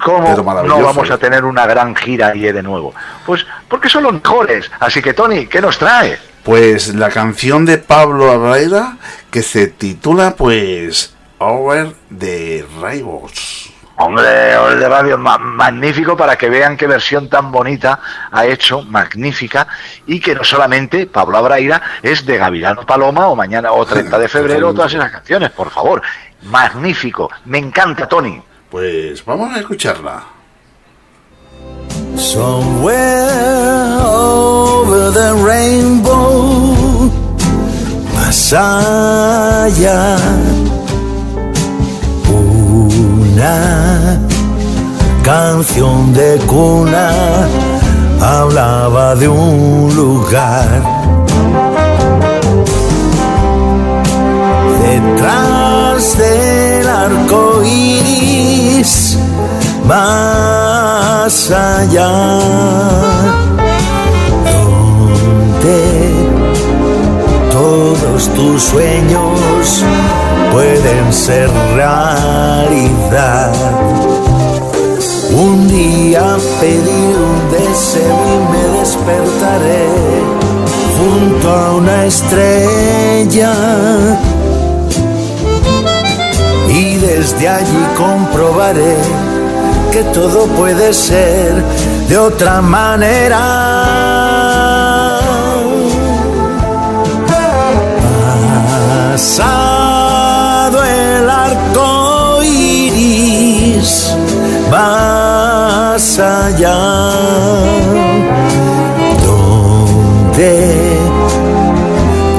¿Cómo 0.04 0.30
Pero 0.32 0.44
maravilloso, 0.44 0.80
no 0.80 0.86
vamos 0.86 1.10
a 1.10 1.18
tener 1.18 1.46
una 1.46 1.66
gran 1.66 1.96
gira 1.96 2.30
ahí 2.30 2.42
de 2.52 2.64
nuevo? 2.64 2.94
Pues 3.26 3.46
porque 3.70 3.88
son 3.88 4.04
los 4.04 4.14
mejores. 4.14 4.70
Así 4.80 5.02
que, 5.02 5.14
Tony, 5.14 5.48
¿qué 5.48 5.62
nos 5.62 5.78
trae? 5.78 6.18
Pues 6.44 6.94
la 6.96 7.10
canción 7.10 7.66
de 7.66 7.78
Pablo 7.78 8.32
Abraida 8.32 8.98
que 9.32 9.42
se 9.42 9.68
titula 9.68 10.36
pues 10.36 11.14
Over 11.38 11.94
the 12.18 12.66
Rainbows. 12.82 13.72
Hombre, 13.98 14.54
el 14.54 14.80
de 14.80 14.90
radio 14.90 15.18
ma- 15.18 15.38
magnífico 15.38 16.18
para 16.18 16.36
que 16.36 16.50
vean 16.50 16.76
qué 16.76 16.86
versión 16.86 17.30
tan 17.30 17.50
bonita 17.52 18.00
ha 18.32 18.46
hecho, 18.46 18.82
magnífica, 18.82 19.68
y 20.06 20.20
que 20.20 20.36
no 20.36 20.44
solamente 20.44 21.06
Pablo 21.08 21.38
Abraira 21.38 21.82
es 22.04 22.26
de 22.26 22.38
Gavilano 22.38 22.86
Paloma 22.86 23.28
o 23.28 23.36
mañana 23.38 23.72
o 23.72 23.86
30 23.86 24.20
de 24.20 24.28
febrero, 24.28 24.74
todas 24.74 24.94
esas 24.94 25.12
canciones, 25.12 25.52
por 25.52 25.70
favor. 25.70 26.02
Magnífico, 26.44 27.30
me 27.46 27.58
encanta, 27.58 28.06
Tony. 28.08 28.42
Pues 28.70 29.24
vamos 29.24 29.56
a 29.56 29.60
escucharla. 29.60 30.24
Somewhere 32.18 34.02
over 34.04 35.12
the 35.14 35.32
rainbow, 35.44 37.10
más 38.14 38.54
allá, 43.36 44.20
una 45.24 45.24
canción 45.24 46.14
de 46.14 46.38
cuna 46.48 47.12
hablaba 48.22 49.16
de 49.16 49.28
un 49.28 49.96
lugar. 49.96 50.84
Detrás 54.82 56.18
del 56.18 56.88
arco 56.88 57.64
iris, 57.64 59.18
más 59.88 61.52
allá, 61.52 62.40
todos 68.02 68.28
tus 68.34 68.64
sueños 68.64 69.84
pueden 70.52 71.14
ser 71.14 71.50
realidad. 71.76 73.52
Un 75.32 75.68
día 75.68 76.38
pedir 76.60 77.16
un 77.18 77.52
deseo 77.52 78.18
y 78.34 78.38
me 78.52 78.80
despertaré 78.80 79.88
junto 80.98 81.50
a 81.50 81.76
una 81.76 82.06
estrella. 82.06 83.54
Y 86.70 86.98
desde 86.98 87.48
allí 87.48 87.86
comprobaré 87.98 88.96
que 89.92 90.04
todo 90.14 90.46
puede 90.48 90.94
ser 90.94 91.54
de 92.10 92.18
otra 92.18 92.62
manera. 92.62 93.85
Pasado 99.16 100.84
el 100.84 101.30
arco 101.30 102.44
iris, 102.44 104.14
más 104.70 106.20
allá, 106.20 106.76
donde 109.26 111.00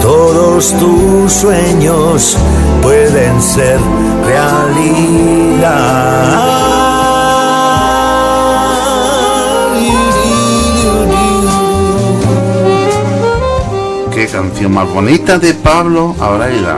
todos 0.02 0.74
tus 0.78 1.32
sueños 1.32 2.36
pueden 2.82 3.40
ser 3.40 3.80
realidad. 4.26 5.46
Qué 14.26 14.32
canción 14.32 14.74
más 14.74 14.88
bonita 14.88 15.38
de 15.38 15.54
Pablo 15.54 16.16
Abraida. 16.20 16.76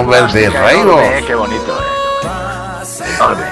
Over 0.00 0.32
de 0.32 0.48
Reibo. 0.48 0.98
Enorme, 1.02 1.24
Qué 1.26 1.34
bonito, 1.34 1.78
eh. 1.78 3.04
Enorme. 3.18 3.44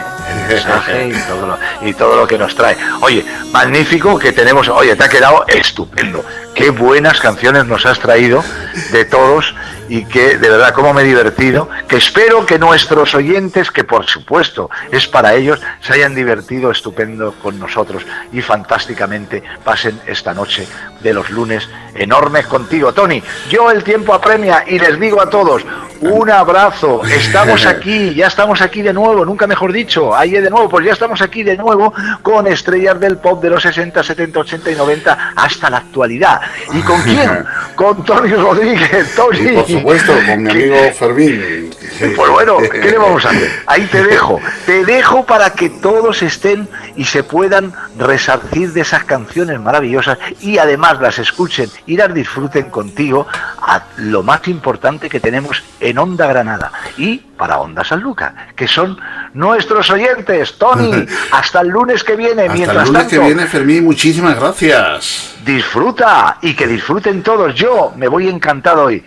Y 1.07 1.13
todo, 1.29 1.47
lo, 1.47 1.59
y 1.87 1.93
todo 1.93 2.17
lo 2.17 2.27
que 2.27 2.39
nos 2.39 2.55
trae. 2.55 2.79
Oye, 3.03 3.23
magnífico 3.53 4.19
que 4.19 4.33
tenemos. 4.33 4.71
Oye, 4.71 4.97
te 4.97 5.05
ha 5.05 5.09
quedado 5.11 5.45
estupendo. 5.49 6.25
Qué 6.55 6.71
buenas 6.71 7.21
canciones 7.21 7.67
nos 7.67 7.85
has 7.85 7.99
traído 7.99 8.43
de 8.91 9.05
todos 9.05 9.55
y 9.91 10.07
que 10.07 10.39
de 10.39 10.49
verdad 10.49 10.73
cómo 10.73 10.95
me 10.95 11.03
he 11.03 11.05
divertido, 11.05 11.69
que 11.91 11.97
espero 11.97 12.47
que 12.47 12.57
nuestros 12.57 13.17
oyentes, 13.17 13.73
que 13.73 13.83
por 13.83 14.07
supuesto 14.07 14.71
es 14.93 15.09
para 15.09 15.35
ellos, 15.35 15.61
se 15.81 15.95
hayan 15.95 16.15
divertido 16.15 16.71
estupendo 16.71 17.35
con 17.43 17.59
nosotros 17.59 18.07
y 18.33 18.41
fantásticamente 18.43 19.43
pasen 19.65 20.01
esta 20.07 20.33
noche 20.33 20.69
de 21.01 21.13
los 21.13 21.31
lunes 21.31 21.69
enormes 21.97 22.47
contigo. 22.47 22.93
Tony, 22.93 23.21
yo 23.51 23.73
el 23.73 23.83
tiempo 23.83 24.15
apremia 24.15 24.65
y 24.69 24.79
les 24.79 25.01
digo 25.01 25.21
a 25.21 25.29
todos, 25.29 25.65
un 26.01 26.31
abrazo, 26.31 27.03
estamos 27.05 27.67
aquí, 27.67 28.15
ya 28.15 28.29
estamos 28.29 28.61
aquí 28.63 28.83
de 28.83 28.93
nuevo, 28.93 29.25
nunca 29.25 29.49
mejor 29.49 29.73
dicho, 29.73 30.15
ahí 30.15 30.31
de 30.31 30.49
nuevo, 30.49 30.69
pues 30.69 30.87
ya 30.87 30.93
estamos 30.93 31.21
aquí 31.21 31.43
de 31.43 31.57
nuevo 31.57 31.93
con 32.23 32.47
estrellas 32.47 33.01
del 33.01 33.19
pop 33.19 33.43
de 33.43 33.51
los 33.51 33.65
60, 33.65 34.01
70, 34.01 34.39
80 34.39 34.71
y 34.71 34.75
90 34.77 35.33
hasta 35.35 35.69
la 35.69 35.79
actualidad. 35.79 36.41
¿Y 36.73 36.83
con 36.83 37.03
quién? 37.03 37.45
Con 37.75 38.05
Tony 38.05 38.33
Rodríguez, 38.33 39.13
Tony. 39.17 39.41
Y 39.41 39.57
por 39.57 39.67
supuesto, 39.67 40.13
con 40.27 40.43
mi 40.45 40.51
amigo 40.53 40.77
Fermín. 40.97 41.71
Pues 42.17 42.31
bueno, 42.31 42.57
¿qué 42.59 42.91
le 42.91 42.99
vamos 42.99 43.25
a 43.25 43.31
hacer? 43.31 43.63
Ahí 43.67 43.87
te 43.87 44.03
dejo. 44.03 44.41
Te 44.67 44.85
dejo 44.85 45.25
para 45.27 45.53
que 45.53 45.69
todos 45.69 46.23
estén 46.23 46.69
y 46.97 47.05
se 47.05 47.23
puedan 47.23 47.73
resarcir 47.99 48.73
de 48.73 48.81
esas 48.81 49.05
canciones 49.05 49.61
maravillosas 49.61 50.19
y 50.41 50.59
además 50.59 51.01
las 51.01 51.19
escuchen 51.19 51.71
y 51.87 51.97
las 51.97 52.13
disfruten 52.13 52.71
contigo 52.71 53.27
a 53.61 53.83
lo 53.97 54.23
más 54.23 54.47
importante 54.49 55.09
que 55.09 55.21
tenemos 55.21 55.63
en 55.81 55.99
Onda 55.99 56.27
Granada 56.27 56.73
y 56.97 57.19
para 57.19 57.59
Onda 57.59 57.85
San 57.85 58.01
Luca, 58.01 58.35
que 58.55 58.69
son 58.69 58.99
nuestros 59.35 59.91
oyentes. 59.91 60.59
Tony, 60.59 61.07
hasta 61.33 61.61
el 61.61 61.69
lunes 61.69 62.05
que 62.05 62.17
viene. 62.17 62.43
Hasta 62.43 62.55
Mientras 62.55 62.83
el 62.83 62.93
lunes 62.93 63.03
tanto, 63.09 63.21
que 63.21 63.27
viene, 63.27 63.47
Fermín, 63.47 63.85
muchísimas 63.85 64.39
gracias. 64.39 65.37
disfruta 65.45 66.39
y 66.43 66.55
que 66.55 66.67
disfruten 66.67 67.23
todos. 67.23 67.55
Yo 67.55 67.93
me 67.97 68.09
voy 68.09 68.29
encantado 68.29 68.85
hoy. 68.85 69.05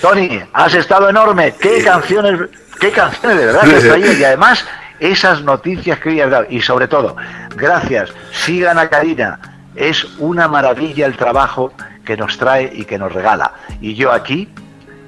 Tony, 0.00 0.40
has 0.52 0.74
estado 0.74 1.08
enorme. 1.08 1.54
¿Qué 1.60 1.82
canciones, 1.84 2.48
qué 2.80 2.90
canciones 2.90 3.38
de 3.38 3.46
verdad 3.46 3.62
que 3.62 3.76
has 3.76 3.82
traído? 3.82 4.12
Y 4.12 4.24
además, 4.24 4.64
esas 4.98 5.42
noticias 5.42 5.98
que 5.98 6.10
hoy 6.10 6.20
has 6.20 6.30
dado. 6.30 6.46
Y 6.48 6.60
sobre 6.60 6.88
todo, 6.88 7.16
gracias. 7.56 8.10
Sigan 8.32 8.78
a 8.78 8.88
Karina. 8.88 9.40
Es 9.76 10.04
una 10.18 10.48
maravilla 10.48 11.06
el 11.06 11.16
trabajo 11.16 11.72
que 12.04 12.16
nos 12.16 12.38
trae 12.38 12.70
y 12.74 12.84
que 12.84 12.98
nos 12.98 13.12
regala. 13.12 13.52
Y 13.80 13.94
yo 13.94 14.12
aquí, 14.12 14.48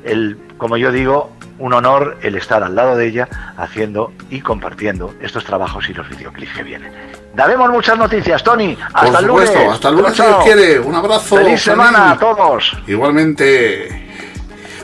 el, 0.04 0.38
como 0.56 0.76
yo 0.76 0.92
digo, 0.92 1.32
un 1.58 1.72
honor 1.72 2.18
el 2.22 2.36
estar 2.36 2.62
al 2.62 2.74
lado 2.74 2.96
de 2.96 3.06
ella 3.06 3.28
haciendo 3.56 4.12
y 4.30 4.40
compartiendo 4.40 5.14
estos 5.20 5.44
trabajos 5.44 5.88
y 5.88 5.94
los 5.94 6.08
videoclips 6.08 6.54
que 6.54 6.62
vienen. 6.62 6.92
Daremos 7.34 7.70
muchas 7.70 7.98
noticias, 7.98 8.42
Tony. 8.42 8.76
Hasta 8.92 9.10
Por 9.10 9.20
el 9.20 9.26
lunes. 9.26 9.50
hasta 9.70 9.88
el 9.88 9.96
lunes 9.96 10.14
si 10.14 10.22
quiere. 10.44 10.78
Un 10.80 10.94
abrazo. 10.94 11.36
Feliz 11.36 11.62
semana 11.62 12.12
a 12.12 12.18
todos. 12.18 12.76
Igualmente. 12.86 14.31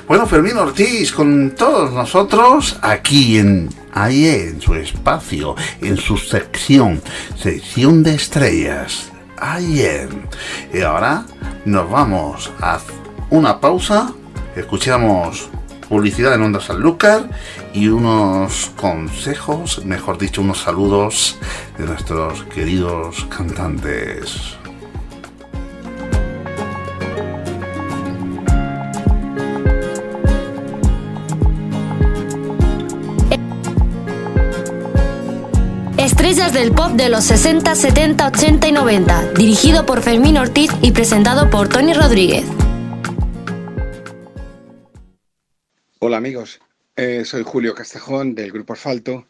Bueno, 0.08 0.26
Fermín 0.26 0.56
Ortiz, 0.56 1.12
con 1.12 1.50
todos 1.50 1.92
nosotros 1.92 2.78
aquí 2.80 3.36
en 3.36 3.68
ahí 3.92 4.26
en 4.26 4.58
su 4.58 4.74
espacio, 4.74 5.54
en 5.82 5.98
su 5.98 6.16
sección, 6.16 7.02
sección 7.36 8.02
de 8.02 8.14
estrellas. 8.14 9.12
En. 9.38 10.26
Y 10.72 10.80
ahora 10.80 11.26
nos 11.66 11.90
vamos 11.90 12.50
a 12.58 12.80
una 13.28 13.60
pausa. 13.60 14.10
Escuchamos 14.56 15.50
publicidad 15.90 16.34
en 16.34 16.42
Onda 16.42 16.60
Sanlúcar 16.62 17.28
y 17.74 17.88
unos 17.88 18.72
consejos, 18.76 19.84
mejor 19.84 20.16
dicho, 20.16 20.40
unos 20.40 20.58
saludos 20.58 21.36
de 21.76 21.84
nuestros 21.84 22.44
queridos 22.44 23.26
cantantes. 23.28 24.57
Estrellas 36.28 36.52
del 36.52 36.72
pop 36.72 36.90
de 36.90 37.08
los 37.08 37.24
60, 37.24 37.74
70, 37.74 38.26
80 38.26 38.68
y 38.68 38.72
90, 38.72 39.32
dirigido 39.32 39.86
por 39.86 40.02
Fermín 40.02 40.36
Ortiz 40.36 40.70
y 40.82 40.92
presentado 40.92 41.48
por 41.48 41.70
Tony 41.70 41.94
Rodríguez. 41.94 42.44
Hola 46.00 46.18
amigos, 46.18 46.60
Eh, 46.96 47.24
soy 47.24 47.44
Julio 47.44 47.74
Castejón 47.74 48.34
del 48.34 48.52
Grupo 48.52 48.74
Asfalto 48.74 49.26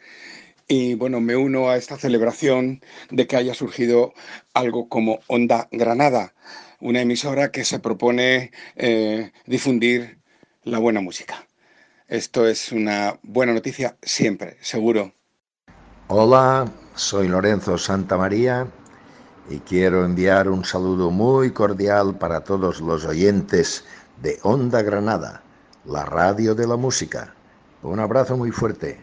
y 0.67 0.95
bueno, 0.95 1.21
me 1.21 1.37
uno 1.37 1.69
a 1.69 1.77
esta 1.77 1.97
celebración 1.97 2.81
de 3.11 3.29
que 3.29 3.37
haya 3.37 3.55
surgido 3.55 4.13
algo 4.53 4.89
como 4.89 5.21
Onda 5.29 5.69
Granada, 5.71 6.35
una 6.81 7.03
emisora 7.03 7.53
que 7.53 7.65
se 7.65 7.79
propone 7.79 8.51
eh, 8.75 9.31
difundir 9.47 10.19
la 10.65 10.81
buena 10.81 11.01
música. 11.01 11.47
Esto 12.09 12.49
es 12.49 12.73
una 12.73 13.21
buena 13.23 13.53
noticia 13.53 13.97
siempre, 14.03 14.57
seguro. 14.63 15.13
Hola, 16.09 16.67
soy 16.99 17.29
Lorenzo 17.29 17.79
Santamaría 17.79 18.67
y 19.49 19.61
quiero 19.61 20.05
enviar 20.05 20.49
un 20.49 20.65
saludo 20.65 21.11
muy 21.11 21.53
cordial 21.53 22.19
para 22.19 22.41
todos 22.41 22.81
los 22.81 23.05
oyentes 23.05 23.85
de 24.21 24.39
Onda 24.43 24.83
Granada, 24.83 25.41
la 25.87 26.05
radio 26.05 26.57
de 26.57 26.67
la 26.67 26.77
música. 26.77 27.35
Un 27.83 28.01
abrazo 28.01 28.37
muy 28.37 28.51
fuerte. 28.51 29.01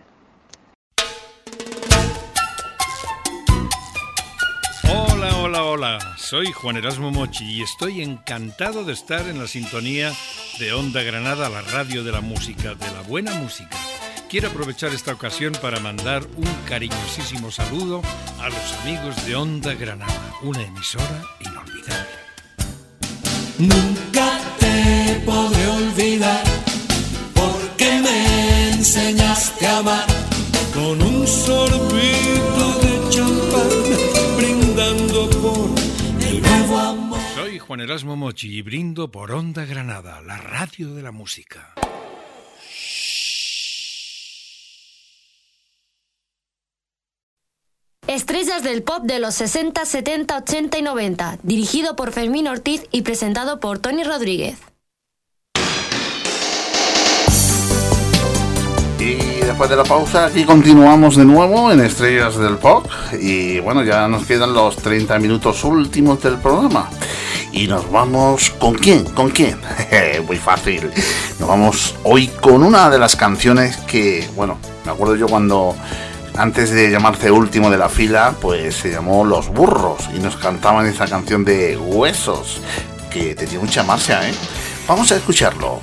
Hola, 4.90 5.38
hola, 5.38 5.64
hola. 5.64 6.00
Soy 6.18 6.52
Juan 6.52 6.76
Erasmo 6.76 7.12
Mochi 7.12 7.46
y 7.46 7.64
estoy 7.64 8.02
encantado 8.02 8.84
de 8.84 8.92
estar 8.92 9.26
en 9.28 9.40
la 9.40 9.48
sintonía 9.48 10.12
de 10.60 10.74
Onda 10.74 11.02
Granada, 11.02 11.48
la 11.48 11.62
radio 11.62 12.04
de 12.04 12.12
la 12.12 12.22
música, 12.22 12.76
de 12.76 12.92
la 12.92 13.02
buena 13.08 13.34
música. 13.36 13.78
Quiero 14.30 14.50
aprovechar 14.50 14.92
esta 14.94 15.14
ocasión 15.14 15.54
para 15.62 15.80
mandar 15.80 16.26
un 16.36 16.52
cariñosísimo 16.68 17.52
saludo 17.52 18.02
a 18.40 18.50
los 18.50 18.74
amigos 18.82 19.26
de 19.26 19.36
Onda 19.36 19.76
Granada, 19.76 20.34
una 20.42 20.64
emisora 20.64 21.24
inolvidable. 21.40 22.10
Nunca 23.60 24.40
te 24.60 25.22
podré 25.26 25.68
olvidar 25.68 26.44
porque 27.34 28.02
me 28.02 28.72
enseñaste 28.72 29.68
a 29.68 29.78
amar 29.78 30.08
con 30.74 31.02
un 31.02 31.28
sorbito 31.28 32.80
de 32.82 33.10
champán 33.12 34.38
brindando 34.38 35.30
por 35.30 36.26
el 36.28 36.42
nuevo 36.42 36.80
amor. 36.80 37.20
Soy 37.36 37.60
Juan 37.60 37.80
Erasmo 37.80 38.16
Mochi 38.16 38.58
y 38.58 38.62
brindo 38.64 39.12
por 39.12 39.32
Onda 39.32 39.66
Granada, 39.66 40.20
la 40.22 40.38
radio 40.38 40.94
de 40.96 41.04
la 41.04 41.12
música. 41.12 41.76
Estrellas 48.16 48.64
del 48.64 48.82
pop 48.82 49.04
de 49.04 49.20
los 49.20 49.36
60, 49.36 49.84
70, 49.84 50.38
80 50.38 50.78
y 50.78 50.82
90, 50.82 51.38
dirigido 51.44 51.98
por 51.98 52.14
Fermín 52.14 52.48
Ortiz 52.48 52.84
y 52.90 53.02
presentado 53.02 53.60
por 53.60 53.80
Tony 53.80 54.06
Rodríguez. 54.06 54.58
Y 59.00 59.16
de 59.16 59.46
después 59.46 59.70
de 59.70 59.76
la 59.76 59.84
pausa, 59.84 60.28
aquí 60.28 60.46
continuamos 60.46 61.18
de 61.18 61.26
nuevo 61.26 61.70
en 61.74 61.82
Estrellas 61.82 62.38
del 62.38 62.56
Pop. 62.56 62.88
Y 63.20 63.60
bueno, 63.60 63.84
ya 63.84 64.08
nos 64.08 64.26
quedan 64.26 64.54
los 64.54 64.78
30 64.78 65.20
minutos 65.20 65.66
últimos 65.66 66.24
del 66.24 66.38
programa. 66.38 66.90
Y 67.52 67.68
nos 67.68 67.92
vamos. 67.92 68.50
¿Con 68.52 68.76
quién? 68.76 69.04
¿Con 69.04 69.30
quién? 69.30 69.60
Muy 70.26 70.38
fácil. 70.38 70.90
Nos 71.38 71.50
vamos 71.50 71.96
hoy 72.04 72.30
con 72.30 72.64
una 72.64 72.90
de 72.90 72.98
las 72.98 73.18
canciones 73.18 73.76
que, 73.76 74.26
bueno, 74.38 74.58
me 74.86 74.94
acuerdo 74.94 75.18
yo 75.18 75.28
cuando. 75.28 75.76
Antes 76.38 76.72
de 76.72 76.92
llamarse 76.92 77.32
último 77.32 77.70
de 77.70 77.78
la 77.78 77.88
fila, 77.88 78.36
pues 78.42 78.76
se 78.76 78.92
llamó 78.92 79.24
Los 79.24 79.48
Burros 79.48 80.10
y 80.14 80.20
nos 80.20 80.36
cantaban 80.36 80.86
esa 80.86 81.08
canción 81.08 81.46
de 81.46 81.78
Huesos, 81.78 82.62
que 83.10 83.36
tenía 83.36 83.60
mucha 83.60 83.84
marcha, 83.84 84.28
¿eh? 84.28 84.34
Vamos 84.86 85.12
a 85.14 85.16
escucharlo. 85.16 85.80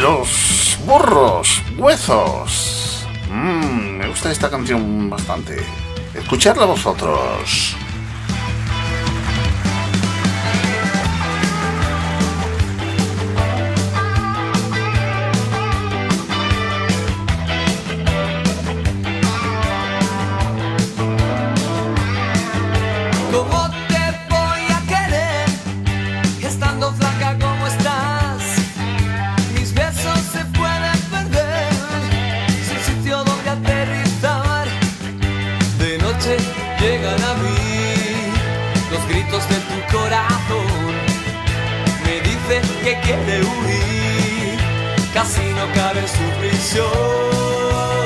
Los 0.00 0.78
burros, 0.86 1.62
huesos. 1.76 3.06
Mm, 3.30 3.98
me 3.98 4.08
gusta 4.08 4.32
esta 4.32 4.48
canción 4.48 5.10
bastante. 5.10 5.56
Escuchadla 6.14 6.64
vosotros. 6.64 7.76
Quiere 43.02 43.42
huir, 43.42 44.58
casi 45.12 45.42
no 45.52 45.72
cabe 45.74 46.00
en 46.00 46.08
su 46.08 46.38
prisión. 46.40 48.05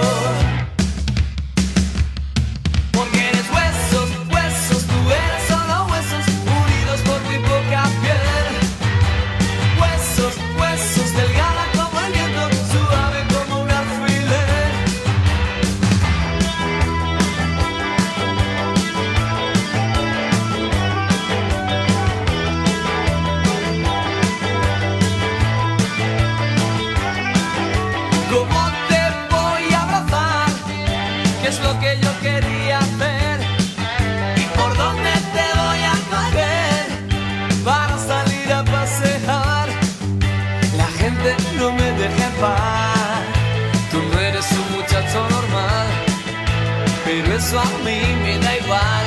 Eso 47.50 47.58
a 47.58 47.64
mí 47.84 48.00
me 48.22 48.38
da 48.38 48.56
igual. 48.56 49.06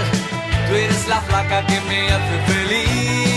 Tú 0.68 0.76
eres 0.76 1.08
la 1.08 1.22
flaca 1.22 1.66
que 1.66 1.80
me 1.88 2.12
hace 2.12 2.38
feliz. 2.48 3.33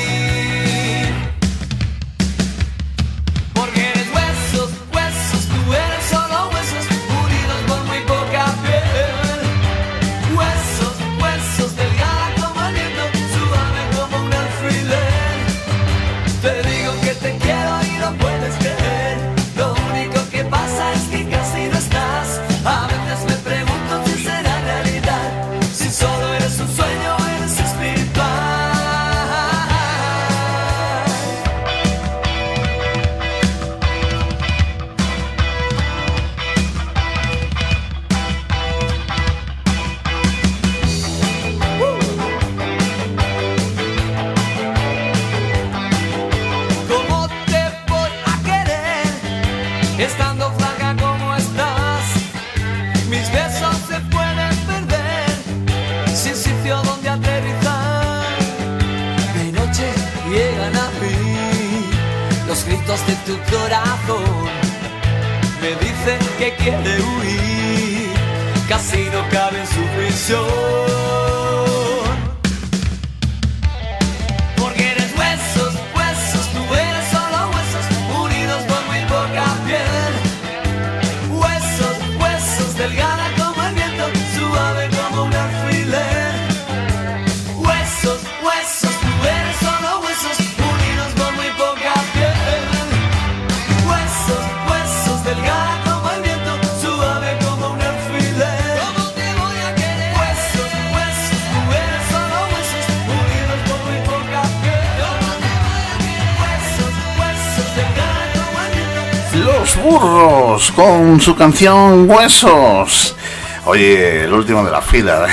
Su 111.27 111.35
canción 111.35 112.09
Huesos. 112.09 113.17
Oye, 113.65 114.27
el 114.27 114.33
último 114.33 114.65
de 114.65 114.71
la 114.71 114.81
fila. 114.81 115.27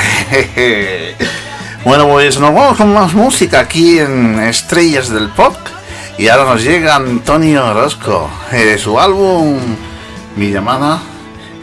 bueno, 1.85 2.07
pues 2.07 2.39
nos 2.39 2.51
vamos 2.51 2.77
con 2.77 2.91
más 2.91 3.13
música 3.13 3.59
aquí 3.59 3.99
en 3.99 4.39
Estrellas 4.39 5.09
del 5.09 5.29
Pop. 5.29 5.55
Y 6.17 6.29
ahora 6.29 6.45
nos 6.45 6.63
llega 6.63 6.95
Antonio 6.95 7.63
Orozco. 7.67 8.27
De 8.51 8.75
su 8.79 8.99
álbum 8.99 9.59
Mi 10.35 10.49
llamada. 10.49 10.99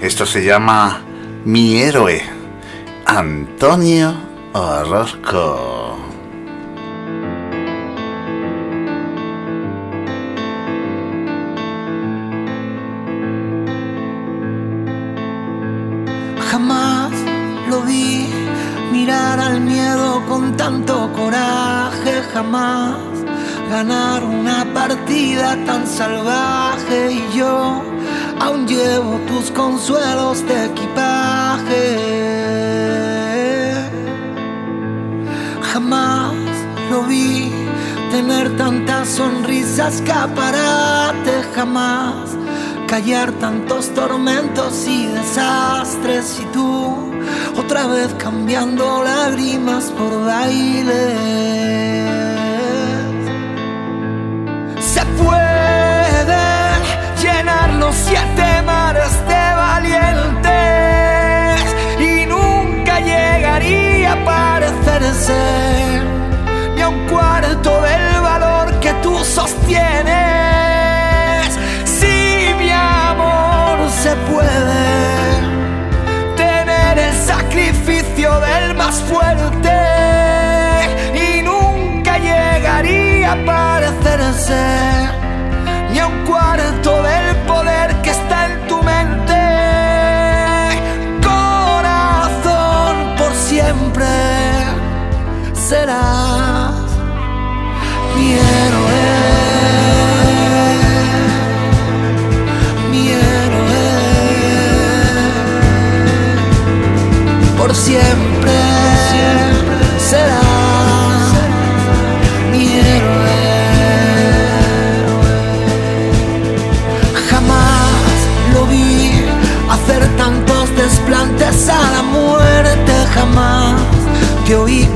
Esto 0.00 0.24
se 0.24 0.44
llama 0.44 1.02
Mi 1.44 1.82
héroe. 1.82 2.22
Antonio 3.06 4.14
Orozco. 4.52 5.69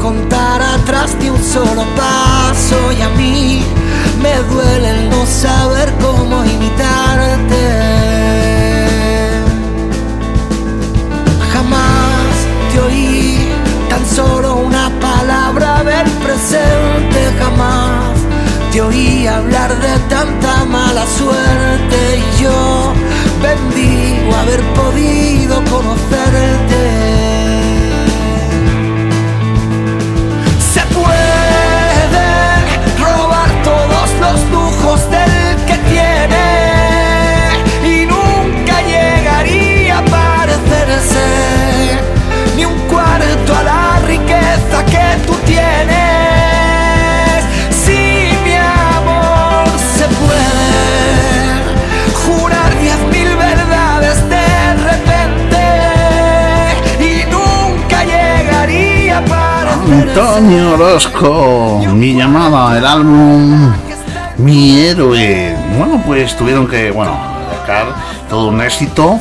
Contar 0.05 0.61
atrás 0.61 1.19
de 1.19 1.31
un 1.31 1.43
solo 1.43 1.83
paso 1.97 2.93
y 2.93 3.01
a 3.01 3.09
mí 3.21 3.65
me 4.23 4.35
duele 4.53 4.91
el 4.91 5.09
no 5.09 5.25
saber 5.25 5.95
cómo 5.99 6.45
imitarte. 6.45 7.65
Jamás 11.55 12.33
te 12.71 12.81
oí 12.81 13.49
tan 13.89 14.05
solo 14.07 14.57
una 14.57 14.91
palabra 15.01 15.83
del 15.83 16.11
presente, 16.25 17.21
jamás 17.39 18.19
te 18.73 18.83
oí 18.83 19.27
hablar 19.27 19.71
de 19.81 19.99
tanta 20.15 20.67
mala 20.67 21.07
suerte 21.07 21.99
y 22.23 22.43
yo 22.43 22.93
bendigo 23.43 24.37
haber 24.37 24.63
podido 24.75 25.55
conocerte. 25.73 27.14
Tienes. 45.47 47.45
Si 47.71 48.31
mi 48.45 48.55
amor 48.55 49.67
se 49.97 50.07
puede 50.21 51.63
jurar 52.25 52.71
diez 52.81 53.01
mil 53.13 53.37
verdades 53.37 54.29
de 54.29 54.75
repente 54.89 55.63
y 57.01 57.25
nunca 57.31 58.05
llegaría 58.05 59.19
a 59.19 59.25
parecerse. 59.25 60.21
Antonio 60.21 60.75
Orozco, 60.75 61.83
mi 61.93 62.15
llamada, 62.15 62.79
el 62.79 62.87
álbum 62.87 63.73
Mi 64.37 64.81
héroe. 64.81 65.57
Bueno, 65.79 66.03
pues 66.05 66.37
tuvieron 66.37 66.67
que, 66.67 66.91
bueno, 66.91 67.17
sacar 67.61 67.95
todo 68.29 68.49
un 68.49 68.61
éxito, 68.61 69.21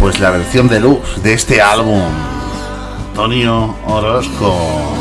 pues 0.00 0.18
la 0.18 0.30
versión 0.30 0.68
de 0.68 0.80
luz 0.80 1.22
de 1.22 1.34
este 1.34 1.60
álbum. 1.60 2.02
Antonio 3.10 3.74
Orozco. 3.86 4.95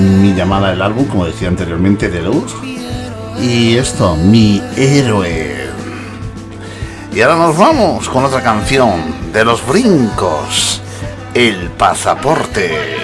Mi 0.00 0.32
llamada, 0.34 0.72
el 0.72 0.80
álbum, 0.80 1.04
como 1.04 1.26
decía 1.26 1.48
anteriormente, 1.48 2.08
de 2.08 2.22
luz. 2.22 2.54
Y 3.38 3.76
esto, 3.76 4.16
mi 4.16 4.62
héroe. 4.76 5.68
Y 7.12 7.20
ahora 7.20 7.36
nos 7.36 7.58
vamos 7.58 8.08
con 8.08 8.24
otra 8.24 8.42
canción 8.42 9.32
de 9.32 9.44
los 9.44 9.66
brincos. 9.66 10.80
El 11.34 11.68
pasaporte. 11.70 12.99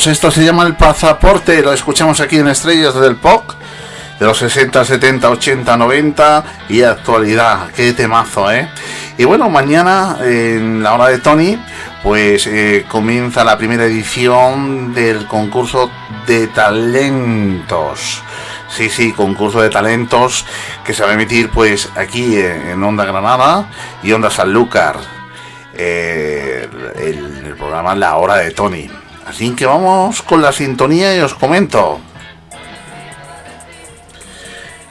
Esto 0.00 0.30
se 0.30 0.42
llama 0.42 0.64
el 0.64 0.74
pasaporte, 0.74 1.60
lo 1.60 1.72
escuchamos 1.72 2.18
aquí 2.20 2.38
en 2.38 2.48
Estrellas 2.48 2.94
del 2.94 3.16
Pop, 3.16 3.44
de 4.18 4.24
los 4.24 4.38
60, 4.38 4.84
70, 4.86 5.28
80, 5.28 5.76
90 5.76 6.44
y 6.70 6.82
actualidad, 6.82 7.68
qué 7.76 7.92
temazo, 7.92 8.50
¿eh? 8.50 8.68
Y 9.18 9.24
bueno, 9.24 9.50
mañana 9.50 10.16
en 10.22 10.82
la 10.82 10.94
hora 10.94 11.08
de 11.08 11.18
Tony, 11.18 11.62
pues 12.02 12.46
eh, 12.46 12.86
comienza 12.88 13.44
la 13.44 13.58
primera 13.58 13.84
edición 13.84 14.94
del 14.94 15.26
concurso 15.26 15.90
de 16.26 16.46
talentos. 16.48 18.22
Sí, 18.68 18.88
sí, 18.88 19.12
concurso 19.12 19.60
de 19.60 19.68
talentos 19.68 20.46
que 20.84 20.94
se 20.94 21.02
va 21.04 21.10
a 21.10 21.14
emitir 21.14 21.50
pues 21.50 21.90
aquí 21.96 22.36
eh, 22.36 22.72
en 22.72 22.82
Onda 22.82 23.04
Granada 23.04 23.68
y 24.02 24.12
Onda 24.12 24.30
Sanlúcar. 24.30 24.96
eh, 25.74 26.68
el, 26.96 27.46
el 27.46 27.56
programa 27.56 27.94
La 27.94 28.16
Hora 28.16 28.36
de 28.36 28.50
Tony. 28.52 28.81
Que 29.50 29.66
vamos 29.66 30.22
con 30.22 30.40
la 30.40 30.52
sintonía 30.52 31.16
y 31.16 31.18
os 31.18 31.34
comento. 31.34 31.98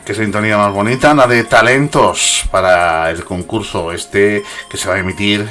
Qué 0.04 0.14
sintonía 0.14 0.58
más 0.58 0.74
bonita, 0.74 1.14
la 1.14 1.26
de 1.26 1.46
talentos 1.46 2.44
para 2.52 3.10
el 3.12 3.24
concurso 3.24 3.94
este 3.94 4.44
que 4.70 4.76
se 4.76 4.90
va 4.90 4.96
a 4.96 5.00
emitir 5.00 5.50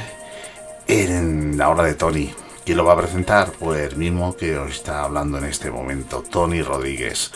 en 0.87 1.57
la 1.57 1.71
hora 1.71 1.85
de 1.85 1.95
Tony. 1.95 2.31
¿Quién 2.63 2.77
lo 2.77 2.85
va 2.85 2.93
a 2.93 2.99
presentar? 2.99 3.53
Pues 3.59 3.91
el 3.91 3.97
mismo 3.97 4.37
que 4.37 4.59
os 4.59 4.71
está 4.73 5.03
hablando 5.05 5.39
en 5.39 5.45
este 5.47 5.71
momento, 5.71 6.23
Tony 6.31 6.61
Rodríguez. 6.61 7.31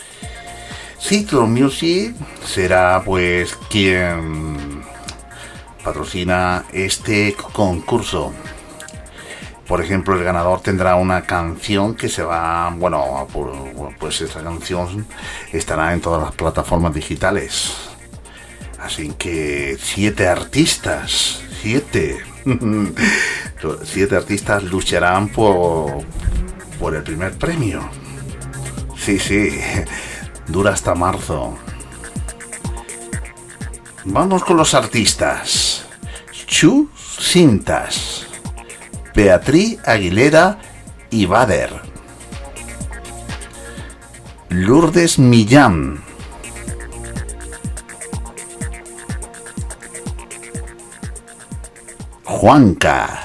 Citro 1.01 1.47
Music 1.47 2.13
será 2.45 3.01
pues 3.03 3.57
quien 3.71 4.83
patrocina 5.83 6.65
este 6.71 7.33
concurso. 7.33 8.33
Por 9.67 9.81
ejemplo, 9.81 10.15
el 10.15 10.23
ganador 10.23 10.61
tendrá 10.61 10.95
una 10.95 11.23
canción 11.23 11.95
que 11.95 12.07
se 12.07 12.21
va, 12.21 12.69
bueno, 12.69 13.27
pues 13.99 14.21
esa 14.21 14.43
canción 14.43 15.07
estará 15.51 15.93
en 15.93 16.01
todas 16.01 16.21
las 16.21 16.35
plataformas 16.35 16.93
digitales. 16.93 17.73
Así 18.79 19.13
que 19.17 19.77
siete 19.81 20.27
artistas, 20.27 21.41
siete, 21.61 22.23
siete 23.83 24.15
artistas 24.15 24.63
lucharán 24.63 25.29
por, 25.29 26.03
por 26.79 26.95
el 26.95 27.01
primer 27.01 27.33
premio. 27.33 27.89
Sí, 28.95 29.17
sí, 29.17 29.49
dura 30.47 30.73
hasta 30.73 30.93
marzo. 30.93 31.57
Vamos 34.03 34.43
con 34.43 34.57
los 34.57 34.75
artistas. 34.75 35.87
Chu 36.45 36.87
Cintas. 37.19 38.34
Beatriz 39.15 39.79
Aguilera 39.85 40.59
y 41.09 41.25
Bader. 41.25 41.69
Lourdes 44.49 45.17
Millán. 45.17 46.03
Juanca. 52.25 53.21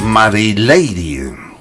Marilady. 0.00 1.51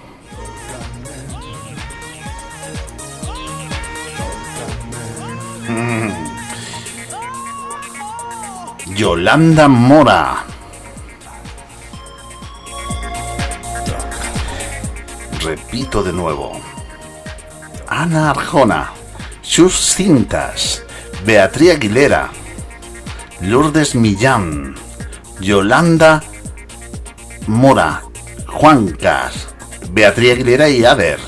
Yolanda 8.95 9.67
Mora. 9.69 10.43
Repito 15.41 16.03
de 16.03 16.11
nuevo. 16.11 16.59
Ana 17.87 18.31
Arjona. 18.31 18.91
Sus 19.41 19.73
cintas. 19.73 20.83
Beatriz 21.25 21.71
Aguilera. 21.75 22.29
Lourdes 23.39 23.95
Millán. 23.95 24.75
Yolanda 25.39 26.21
Mora. 27.47 28.01
Juan 28.47 28.91
Cas. 28.91 29.47
Beatriz 29.91 30.33
Aguilera 30.33 30.69
y 30.69 30.83
Ader. 30.83 31.19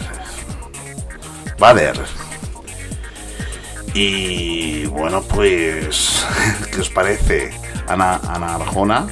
Bader. 1.58 2.23
Y 3.94 4.86
bueno, 4.88 5.22
pues, 5.22 6.26
¿qué 6.72 6.82
os 6.82 6.90
parece? 6.90 7.52
Ana, 7.88 8.20
Ana 8.28 8.56
Arjona, 8.56 9.08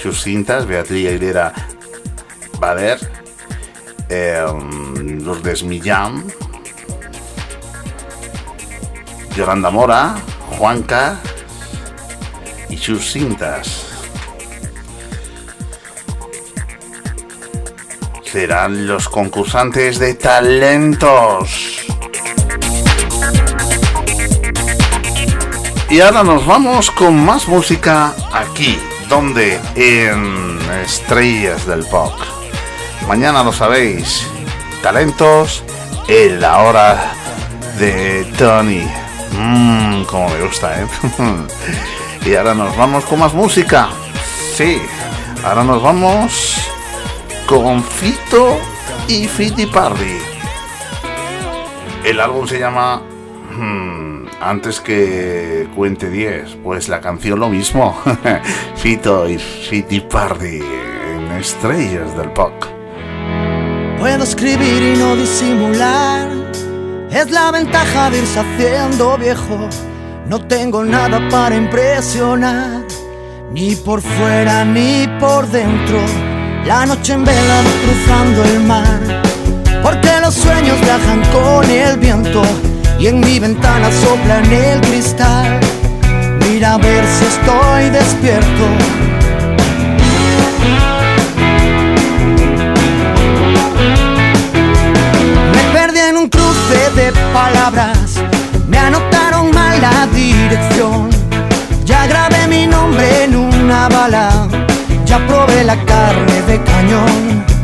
sus 0.00 0.22
cintas, 0.22 0.66
Beatriz 0.66 1.08
Aguilera 1.08 1.54
Bader, 2.58 2.98
eh, 4.10 4.44
Lourdes 5.22 5.62
Millán, 5.62 6.24
Yolanda 9.34 9.70
Mora, 9.70 10.16
Juanca 10.58 11.20
y 12.68 12.76
sus 12.76 13.10
cintas. 13.12 13.86
Serán 18.22 18.86
los 18.86 19.08
concursantes 19.08 19.98
de 19.98 20.14
talentos. 20.14 21.75
Y 25.88 26.00
ahora 26.00 26.24
nos 26.24 26.44
vamos 26.44 26.90
con 26.90 27.24
más 27.24 27.46
música 27.46 28.12
aquí, 28.32 28.76
donde 29.08 29.60
en 29.76 30.58
Estrellas 30.84 31.64
del 31.64 31.84
Pop. 31.84 32.12
Mañana 33.06 33.44
lo 33.44 33.52
sabéis, 33.52 34.26
talentos 34.82 35.62
en 36.08 36.40
la 36.40 36.58
hora 36.62 37.12
de 37.78 38.24
Tony. 38.36 38.84
Mmm, 39.38 40.02
como 40.04 40.28
me 40.28 40.42
gusta, 40.42 40.82
¿eh? 40.82 40.86
y 42.26 42.34
ahora 42.34 42.54
nos 42.54 42.76
vamos 42.76 43.04
con 43.04 43.20
más 43.20 43.32
música. 43.32 43.88
Sí, 44.56 44.82
ahora 45.44 45.62
nos 45.62 45.80
vamos 45.80 46.56
con 47.46 47.80
Fito 47.84 48.58
y 49.06 49.28
Fiti 49.28 49.66
Parry. 49.66 50.18
El 52.04 52.18
álbum 52.18 52.46
se 52.48 52.58
llama... 52.58 53.00
hmm, 53.52 54.15
antes 54.40 54.80
que 54.80 55.68
cuente 55.74 56.10
10, 56.10 56.58
pues 56.62 56.88
la 56.88 57.00
canción 57.00 57.40
lo 57.40 57.48
mismo. 57.48 57.96
Fito 58.76 59.28
y 59.28 59.38
Fiti 59.38 60.00
Party 60.00 60.60
en 60.60 61.32
Estrellas 61.32 62.16
del 62.16 62.30
Pop. 62.30 62.52
Puedo 63.98 64.24
escribir 64.24 64.82
y 64.82 64.98
no 64.98 65.16
disimular. 65.16 66.28
Es 67.10 67.30
la 67.30 67.50
ventaja 67.50 68.10
de 68.10 68.18
irse 68.18 68.40
haciendo 68.40 69.16
viejo. 69.16 69.68
No 70.28 70.44
tengo 70.46 70.84
nada 70.84 71.26
para 71.30 71.56
impresionar, 71.56 72.82
ni 73.52 73.76
por 73.76 74.02
fuera 74.02 74.64
ni 74.64 75.06
por 75.20 75.46
dentro. 75.48 75.98
La 76.64 76.84
noche 76.84 77.12
en 77.12 77.24
vela 77.24 77.62
cruzando 77.84 78.44
el 78.44 78.60
mar, 78.64 79.22
porque 79.82 80.10
los 80.20 80.34
sueños 80.34 80.80
viajan 80.80 81.22
con 81.32 81.70
el 81.70 81.96
viento 81.98 82.42
y 82.98 83.08
en 83.08 83.20
mi 83.20 83.38
ventana 83.38 83.90
sopla 83.90 84.38
en 84.38 84.52
el 84.52 84.80
cristal. 84.80 85.60
Mira 86.40 86.74
a 86.74 86.78
ver 86.78 87.04
si 87.06 87.24
estoy 87.24 87.90
despierto. 87.90 88.64
Me 95.52 95.78
perdí 95.78 95.98
en 96.00 96.16
un 96.16 96.28
cruce 96.28 96.90
de 96.94 97.12
palabras, 97.32 98.20
me 98.68 98.78
anotaron 98.78 99.50
mal 99.52 99.80
la 99.80 100.06
dirección. 100.06 101.10
Ya 101.84 102.06
grabé 102.06 102.46
mi 102.48 102.66
nombre 102.66 103.24
en 103.24 103.36
una 103.36 103.88
bala, 103.88 104.48
ya 105.04 105.18
probé 105.26 105.64
la 105.64 105.76
carne 105.84 106.42
de 106.46 106.62
cañón. 106.62 107.55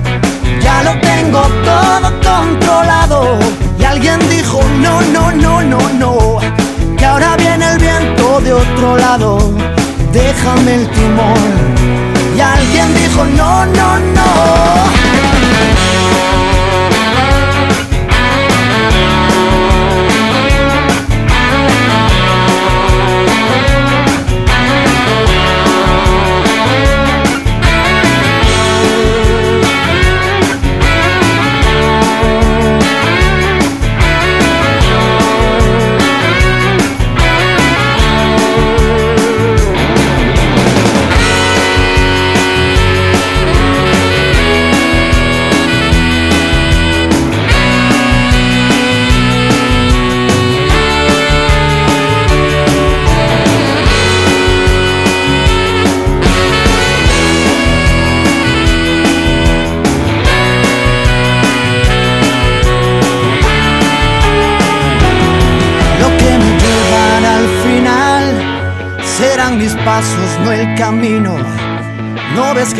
Déjame 10.13 10.75
el 10.75 10.89
timón. 10.89 11.43
Y 12.37 12.41
alguien 12.41 12.95
dijo 12.95 13.25
no, 13.25 13.65
no, 13.67 13.99
no. 13.99 14.92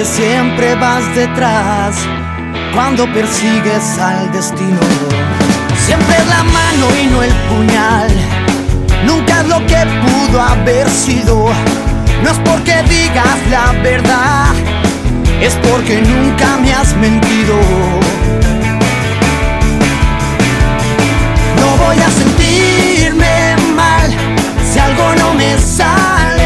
Siempre 0.05 0.75
vas 0.75 1.15
detrás 1.15 1.97
cuando 2.75 3.05
persigues 3.13 3.99
al 3.99 4.33
destino. 4.33 4.81
Siempre 5.87 6.17
es 6.17 6.27
la 6.27 6.43
mano 6.45 6.87
y 7.01 7.07
no 7.07 7.23
el 7.23 7.33
puñal. 7.49 8.11
Nunca 9.07 9.41
es 9.41 9.49
lo 9.49 9.59
que 9.67 9.87
pudo 10.03 10.41
haber 10.41 10.89
sido. 10.89 11.47
No 12.23 12.31
es 12.31 12.39
porque 12.39 12.83
digas 12.89 13.39
la 13.51 13.73
verdad, 13.83 14.55
es 15.41 15.55
porque 15.57 16.01
nunca 16.01 16.57
me 16.59 16.73
has 16.73 16.95
mentido. 16.97 17.55
No 21.61 21.85
voy 21.85 21.97
a 21.99 22.11
sentirme 22.11 23.57
mal 23.75 24.11
si 24.73 24.79
algo 24.79 25.15
no 25.17 25.35
me 25.35 25.59
sale 25.59 26.42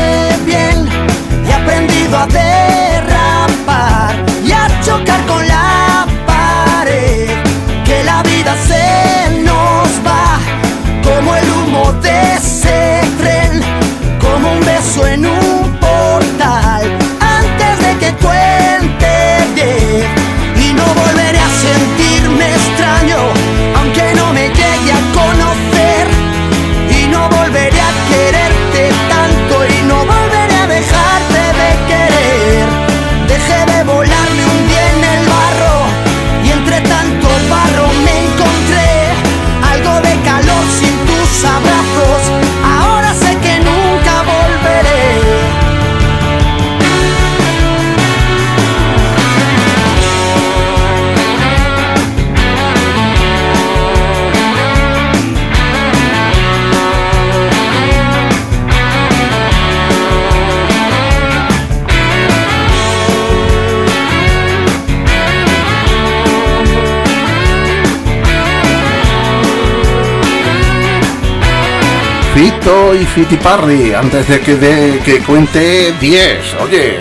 Fito 72.66 72.96
y 72.96 73.04
Fitiparri, 73.04 73.94
antes 73.94 74.26
de 74.26 74.40
que, 74.40 74.56
de 74.56 74.98
que 75.04 75.20
cuente 75.20 75.92
10. 76.00 76.56
Oye, 76.64 76.98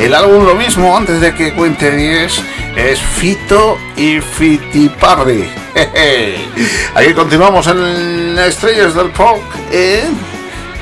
el 0.00 0.14
álbum 0.14 0.46
lo 0.46 0.54
mismo, 0.54 0.96
antes 0.96 1.20
de 1.20 1.34
que 1.34 1.52
cuente 1.52 1.94
10, 1.94 2.42
es 2.74 2.98
Fito 2.98 3.76
y 3.94 4.22
Fitiparri. 4.22 5.50
Aquí 6.94 7.12
continuamos 7.12 7.66
en 7.66 8.38
Estrellas 8.38 8.94
del 8.94 9.10
Pop, 9.10 9.38
en, 9.70 10.16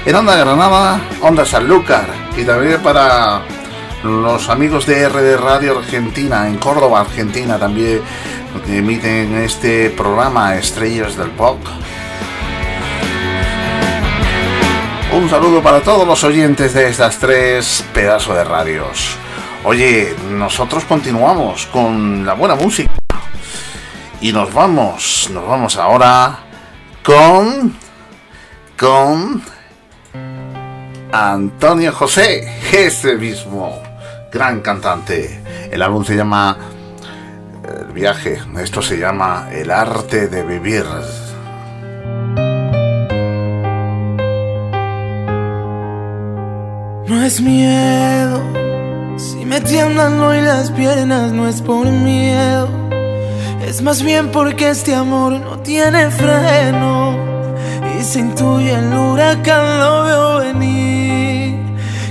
en 0.07 0.15
Onda 0.15 0.37
Granada, 0.37 1.01
Onda 1.21 1.45
Sanlúcar, 1.45 2.07
y 2.37 2.45
también 2.45 2.81
para 2.83 3.43
los 4.05 4.49
amigos 4.49 4.87
de 4.87 5.09
RD 5.09 5.39
Radio 5.39 5.79
Argentina, 5.79 6.47
en 6.47 6.59
Córdoba, 6.59 7.01
Argentina, 7.01 7.59
también 7.59 8.01
emiten 8.69 9.35
este 9.39 9.91
programa 9.91 10.55
Estrellas 10.55 11.17
del 11.17 11.31
Pop. 11.31 11.59
Un 15.17 15.31
saludo 15.31 15.63
para 15.63 15.81
todos 15.81 16.07
los 16.07 16.23
oyentes 16.25 16.75
de 16.75 16.91
estas 16.91 17.19
tres 17.19 17.83
pedazos 17.95 18.37
de 18.37 18.45
radios. 18.45 19.17
Oye, 19.65 20.15
nosotros 20.29 20.85
continuamos 20.85 21.65
con 21.73 22.27
la 22.27 22.35
buena 22.35 22.55
música. 22.55 22.93
Y 24.21 24.31
nos 24.31 24.53
vamos, 24.53 25.31
nos 25.33 25.49
vamos 25.49 25.79
ahora 25.79 26.41
con... 27.03 27.75
con... 28.79 29.43
Antonio 31.11 31.93
José, 31.93 32.61
ese 32.71 33.17
mismo 33.17 33.83
gran 34.31 34.61
cantante. 34.61 35.43
El 35.73 35.81
álbum 35.81 36.05
se 36.05 36.15
llama 36.15 36.59
El 37.65 37.87
viaje, 37.87 38.43
esto 38.61 38.83
se 38.83 38.99
llama 38.99 39.49
El 39.51 39.71
arte 39.71 40.29
de 40.29 40.43
vivir. 40.43 40.85
Es 47.27 47.41
miedo, 47.41 48.41
si 49.17 49.45
me 49.45 49.61
tiemblan 49.61 50.21
hoy 50.21 50.41
las 50.43 50.71
piernas 50.71 51.33
no 51.33 51.49
es 51.49 51.61
por 51.61 51.89
miedo, 51.89 52.69
es 53.67 53.83
más 53.83 54.01
bien 54.03 54.31
porque 54.31 54.71
este 54.71 54.95
amor 54.95 55.33
no 55.33 55.59
tiene 55.59 56.09
freno 56.13 57.19
y 57.99 58.05
se 58.05 58.21
intuye 58.21 58.73
el 58.73 58.95
huracán, 58.95 59.81
lo 59.81 60.05
veo 60.05 60.39
venir. 60.39 61.57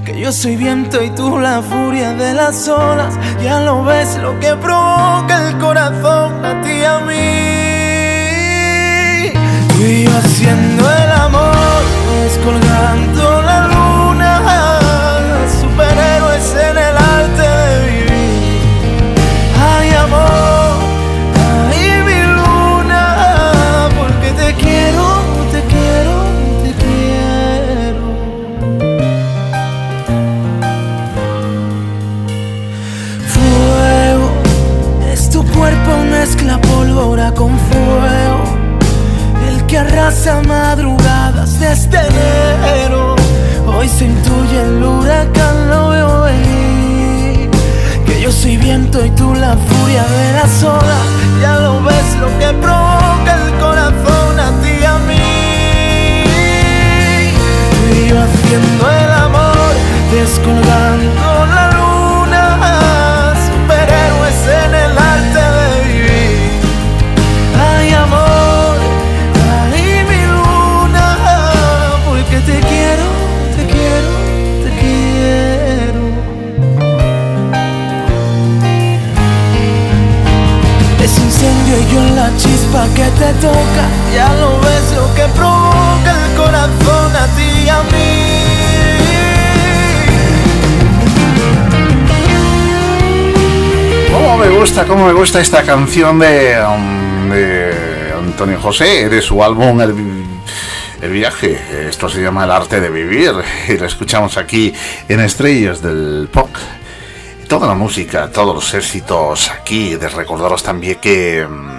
Que 0.04 0.20
yo 0.20 0.34
soy 0.34 0.58
viento 0.58 1.02
y 1.02 1.10
tú 1.12 1.40
la 1.40 1.62
furia 1.62 2.12
de 2.12 2.34
las 2.34 2.68
olas, 2.68 3.18
ya 3.42 3.62
lo 3.62 3.86
ves 3.86 4.18
lo 4.22 4.38
que 4.42 4.54
provoca 4.56 5.48
el 5.48 5.58
corazón 5.60 6.44
a 6.44 6.62
ti 6.62 6.84
a 6.84 7.00
mí. 7.00 7.16
Tú 9.70 9.82
yo 9.82 10.18
haciendo 10.18 10.84
el 10.92 11.12
amor, 11.12 11.84
descolgando 12.22 13.45
el 39.48 39.66
que 39.68 39.78
arrasa 39.78 40.42
madrugadas 40.42 41.60
desde 41.60 42.00
enero. 42.00 43.16
Hoy 43.68 43.88
se 43.90 44.06
intuye 44.06 44.62
el 44.62 44.84
huracán, 44.84 45.70
lo 45.70 45.90
veo 45.90 46.22
venir. 46.22 47.50
Que 48.06 48.22
yo 48.22 48.32
soy 48.32 48.58
viento 48.58 49.06
y 49.06 49.10
tú 49.12 49.34
la 49.34 49.56
furia 49.58 50.04
de 50.04 50.34
las 50.34 50.64
olas. 50.64 51.06
Ya 51.42 51.60
lo 51.60 51.84
ves 51.84 52.16
lo 52.20 52.28
que 52.40 52.54
provoca 52.66 53.32
el 53.44 53.54
corazón 53.60 54.40
a 54.40 54.50
ti 54.62 54.72
y 54.82 54.86
a 54.86 54.98
mí. 55.08 55.26
Y 57.92 58.10
yo 58.10 58.22
haciendo 58.22 58.92
el 58.92 59.12
amor, 59.12 59.74
descolgando 60.12 61.35
que 82.84 83.06
te 83.06 83.34
toca, 83.40 83.88
ya 84.14 84.34
lo 84.34 84.60
ves 84.60 84.92
lo 84.96 85.16
que 85.16 85.24
provoca 85.34 86.26
el 86.26 86.36
corazón 86.36 87.16
a 87.16 87.26
ti 87.36 87.64
y 87.64 87.70
a 87.70 87.82
mí. 87.84 88.36
¿Cómo 94.12 94.38
me 94.38 94.50
gusta, 94.50 94.86
cómo 94.86 95.08
me 95.08 95.14
gusta 95.14 95.40
esta 95.40 95.64
canción 95.64 96.20
de, 96.20 96.56
Antonio 98.14 98.60
José, 98.60 99.08
de 99.08 99.22
su 99.22 99.42
álbum 99.42 99.80
El, 99.80 99.96
El 101.02 101.12
viaje? 101.12 101.88
Esto 101.88 102.10
se 102.10 102.22
llama 102.22 102.44
El 102.44 102.52
arte 102.52 102.82
de 102.82 102.90
vivir 102.90 103.32
y 103.70 103.78
lo 103.78 103.86
escuchamos 103.86 104.36
aquí 104.36 104.74
en 105.08 105.22
Estrellas 105.22 105.82
del 105.82 106.28
Pop. 106.32 106.50
Toda 107.48 107.68
la 107.68 107.74
música, 107.74 108.30
todos 108.32 108.54
los 108.54 108.74
éxitos 108.74 109.50
aquí, 109.50 109.96
de 109.96 110.10
recordaros 110.10 110.62
también 110.62 111.00
que, 111.00 111.48
mm, 111.48 111.75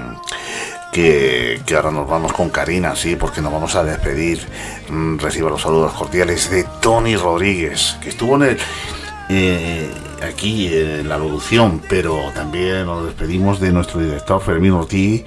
que, 1.00 1.74
ahora 1.76 1.90
nos 1.90 2.08
vamos 2.08 2.32
con 2.32 2.48
Karina, 2.48 2.96
sí, 2.96 3.16
porque 3.16 3.42
nos 3.42 3.52
vamos 3.52 3.74
a 3.74 3.84
despedir. 3.84 4.40
Mm, 4.88 5.18
Reciba 5.18 5.50
los 5.50 5.60
saludos 5.60 5.92
cordiales 5.92 6.50
de 6.50 6.64
Tony 6.80 7.16
Rodríguez, 7.16 7.98
que 8.00 8.08
estuvo 8.08 8.36
en 8.36 8.42
el, 8.44 8.58
eh, 9.28 9.90
aquí 10.26 10.68
en 10.74 11.06
la 11.06 11.18
locución, 11.18 11.82
pero 11.86 12.18
también 12.34 12.86
nos 12.86 13.04
despedimos 13.04 13.60
de 13.60 13.72
nuestro 13.72 14.00
director 14.00 14.40
Fermín 14.40 14.72
Ortiz, 14.72 15.24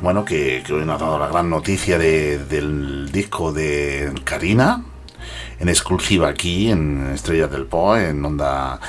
bueno, 0.00 0.24
que, 0.24 0.64
que 0.66 0.72
hoy 0.72 0.84
nos 0.84 1.00
ha 1.00 1.04
dado 1.04 1.18
la 1.20 1.28
gran 1.28 1.48
noticia 1.48 1.98
de- 1.98 2.38
del 2.38 3.12
disco 3.12 3.52
de 3.52 4.12
Karina, 4.24 4.82
en 5.60 5.68
exclusiva 5.68 6.28
aquí 6.30 6.68
en 6.70 7.12
Estrellas 7.14 7.50
del 7.52 7.66
Po, 7.66 7.96
en 7.96 8.24
Onda 8.24 8.80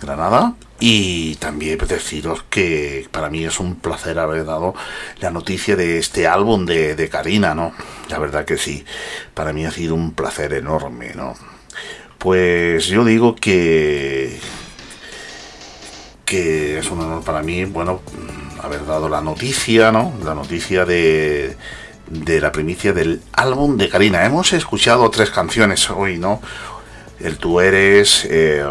Granada. 0.00 0.54
Y 0.80 1.34
también 1.36 1.78
deciros 1.78 2.44
que 2.48 3.08
para 3.10 3.30
mí 3.30 3.44
es 3.44 3.58
un 3.58 3.74
placer 3.74 4.18
haber 4.18 4.44
dado 4.44 4.74
la 5.20 5.30
noticia 5.30 5.74
de 5.74 5.98
este 5.98 6.28
álbum 6.28 6.66
de, 6.66 7.08
Karina, 7.10 7.54
¿no? 7.54 7.72
La 8.08 8.18
verdad 8.18 8.44
que 8.44 8.58
sí, 8.58 8.84
para 9.34 9.52
mí 9.52 9.66
ha 9.66 9.72
sido 9.72 9.96
un 9.96 10.12
placer 10.12 10.52
enorme, 10.52 11.14
¿no? 11.14 11.34
Pues 12.18 12.86
yo 12.86 13.04
digo 13.04 13.34
que 13.34 14.38
que 16.24 16.78
es 16.78 16.90
un 16.90 17.00
honor 17.00 17.24
para 17.24 17.42
mí, 17.42 17.64
bueno, 17.64 18.02
haber 18.62 18.84
dado 18.84 19.08
la 19.08 19.22
noticia, 19.22 19.90
¿no? 19.90 20.12
La 20.22 20.34
noticia 20.34 20.84
de, 20.84 21.56
de 22.10 22.40
la 22.40 22.52
primicia 22.52 22.92
del 22.92 23.22
álbum 23.32 23.76
de 23.76 23.88
Karina. 23.88 24.24
Hemos 24.24 24.52
escuchado 24.52 25.10
tres 25.10 25.30
canciones 25.30 25.88
hoy, 25.90 26.18
¿no? 26.18 26.40
El 27.18 27.38
Tú 27.38 27.60
Eres, 27.60 28.26
eh, 28.30 28.64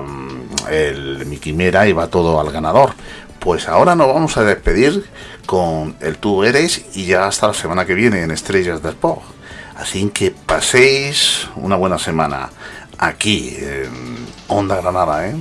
el 0.69 1.25
Mi 1.25 1.37
Quimera 1.37 1.87
y 1.87 1.93
va 1.93 2.07
todo 2.07 2.39
al 2.39 2.51
ganador. 2.51 2.93
Pues 3.39 3.67
ahora 3.67 3.95
nos 3.95 4.07
vamos 4.07 4.37
a 4.37 4.43
despedir 4.43 5.05
con 5.45 5.95
el 6.01 6.17
Tú 6.17 6.43
Eres 6.43 6.85
y 6.93 7.05
ya 7.05 7.27
hasta 7.27 7.47
la 7.47 7.53
semana 7.53 7.85
que 7.85 7.93
viene 7.93 8.21
en 8.21 8.31
Estrellas 8.31 8.81
del 8.83 8.95
Pop. 8.95 9.21
Así 9.75 10.09
que 10.09 10.31
paséis 10.31 11.47
una 11.55 11.75
buena 11.75 11.99
semana 11.99 12.49
aquí 12.97 13.55
en 13.59 14.27
Onda 14.47 14.81
Granada, 14.81 15.27
¿eh? 15.27 15.35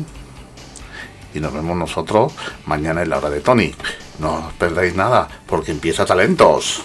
y 1.37 1.41
nos 1.41 1.53
vemos 1.53 1.77
nosotros 1.77 2.33
mañana 2.65 3.03
en 3.03 3.11
la 3.11 3.19
hora 3.19 3.31
de 3.31 3.41
Tony. 3.41 3.75
No 4.19 4.47
os 4.47 4.53
perdáis 4.55 4.95
nada, 4.95 5.29
porque 5.47 5.71
empieza 5.71 6.07
Talentos. 6.07 6.83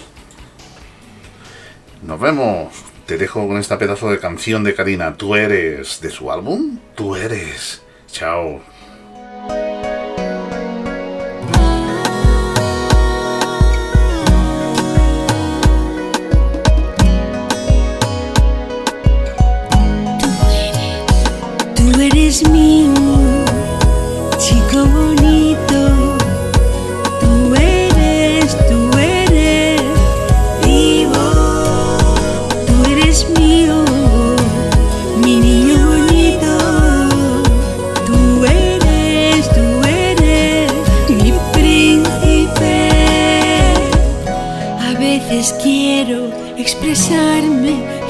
Nos 2.02 2.20
vemos. 2.20 2.72
Te 3.06 3.18
dejo 3.18 3.46
con 3.48 3.58
esta 3.58 3.78
pedazo 3.78 4.10
de 4.10 4.20
canción 4.20 4.62
de 4.62 4.74
Karina. 4.74 5.16
Tú 5.16 5.34
eres 5.34 6.00
de 6.00 6.10
su 6.10 6.30
álbum. 6.30 6.78
Tú 6.94 7.16
eres. 7.16 7.81
Chao. 8.12 8.60
Tú 21.74 22.00
eres 22.00 22.46
mío, 22.50 22.92
chico 24.38 24.84
bonito. 24.84 25.21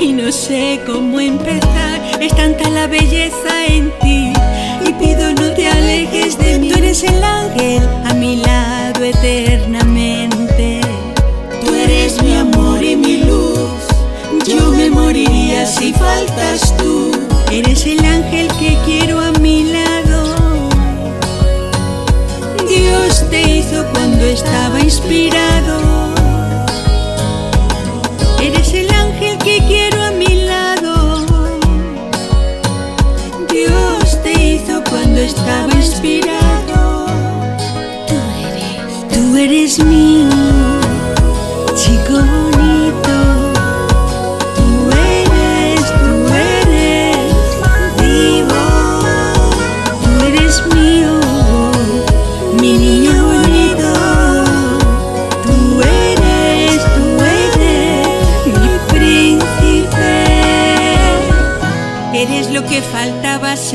Y 0.03 0.13
no 0.13 0.33
sé 0.33 0.81
cómo 0.85 1.21
empezar. 1.21 2.01
Es 2.21 2.35
tanta 2.35 2.69
la 2.71 2.89
belleza 2.89 3.67
en 3.69 3.93
ti 4.01 4.33
y 4.85 4.93
pido 4.95 5.33
no 5.35 5.53
te 5.55 5.69
alejes 5.69 6.37
de 6.39 6.59
mí. 6.59 6.71
Tú 6.71 6.79
eres 6.79 7.05
el 7.05 7.23
ángel 7.23 7.89
a 8.05 8.15
mi 8.15 8.37
lado 8.37 9.05
eternamente. 9.05 10.81
Tú 11.65 11.75
eres 11.75 12.21
mi 12.23 12.35
amor 12.35 12.83
y 12.83 12.97
mi 12.97 13.19
luz. 13.19 13.83
Yo 14.47 14.73
me 14.73 14.91
moriría 14.91 15.67
si 15.67 15.93
faltas 15.93 16.77
tú. 16.77 17.13
Eres 17.53 17.87
el 17.87 18.05
ángel 18.05 18.49
que 18.59 18.77
quiero 18.85 19.21
a 19.21 19.31
mi 19.33 19.65
lado. 19.73 20.71
Dios 22.69 23.25
te 23.31 23.59
hizo 23.59 23.85
cuando 23.93 24.25
estaba 24.25 24.81
inspirado. 24.81 25.82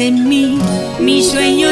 de 0.08 0.12
mí, 0.12 0.58
mi 1.02 1.22
sueño 1.22 1.67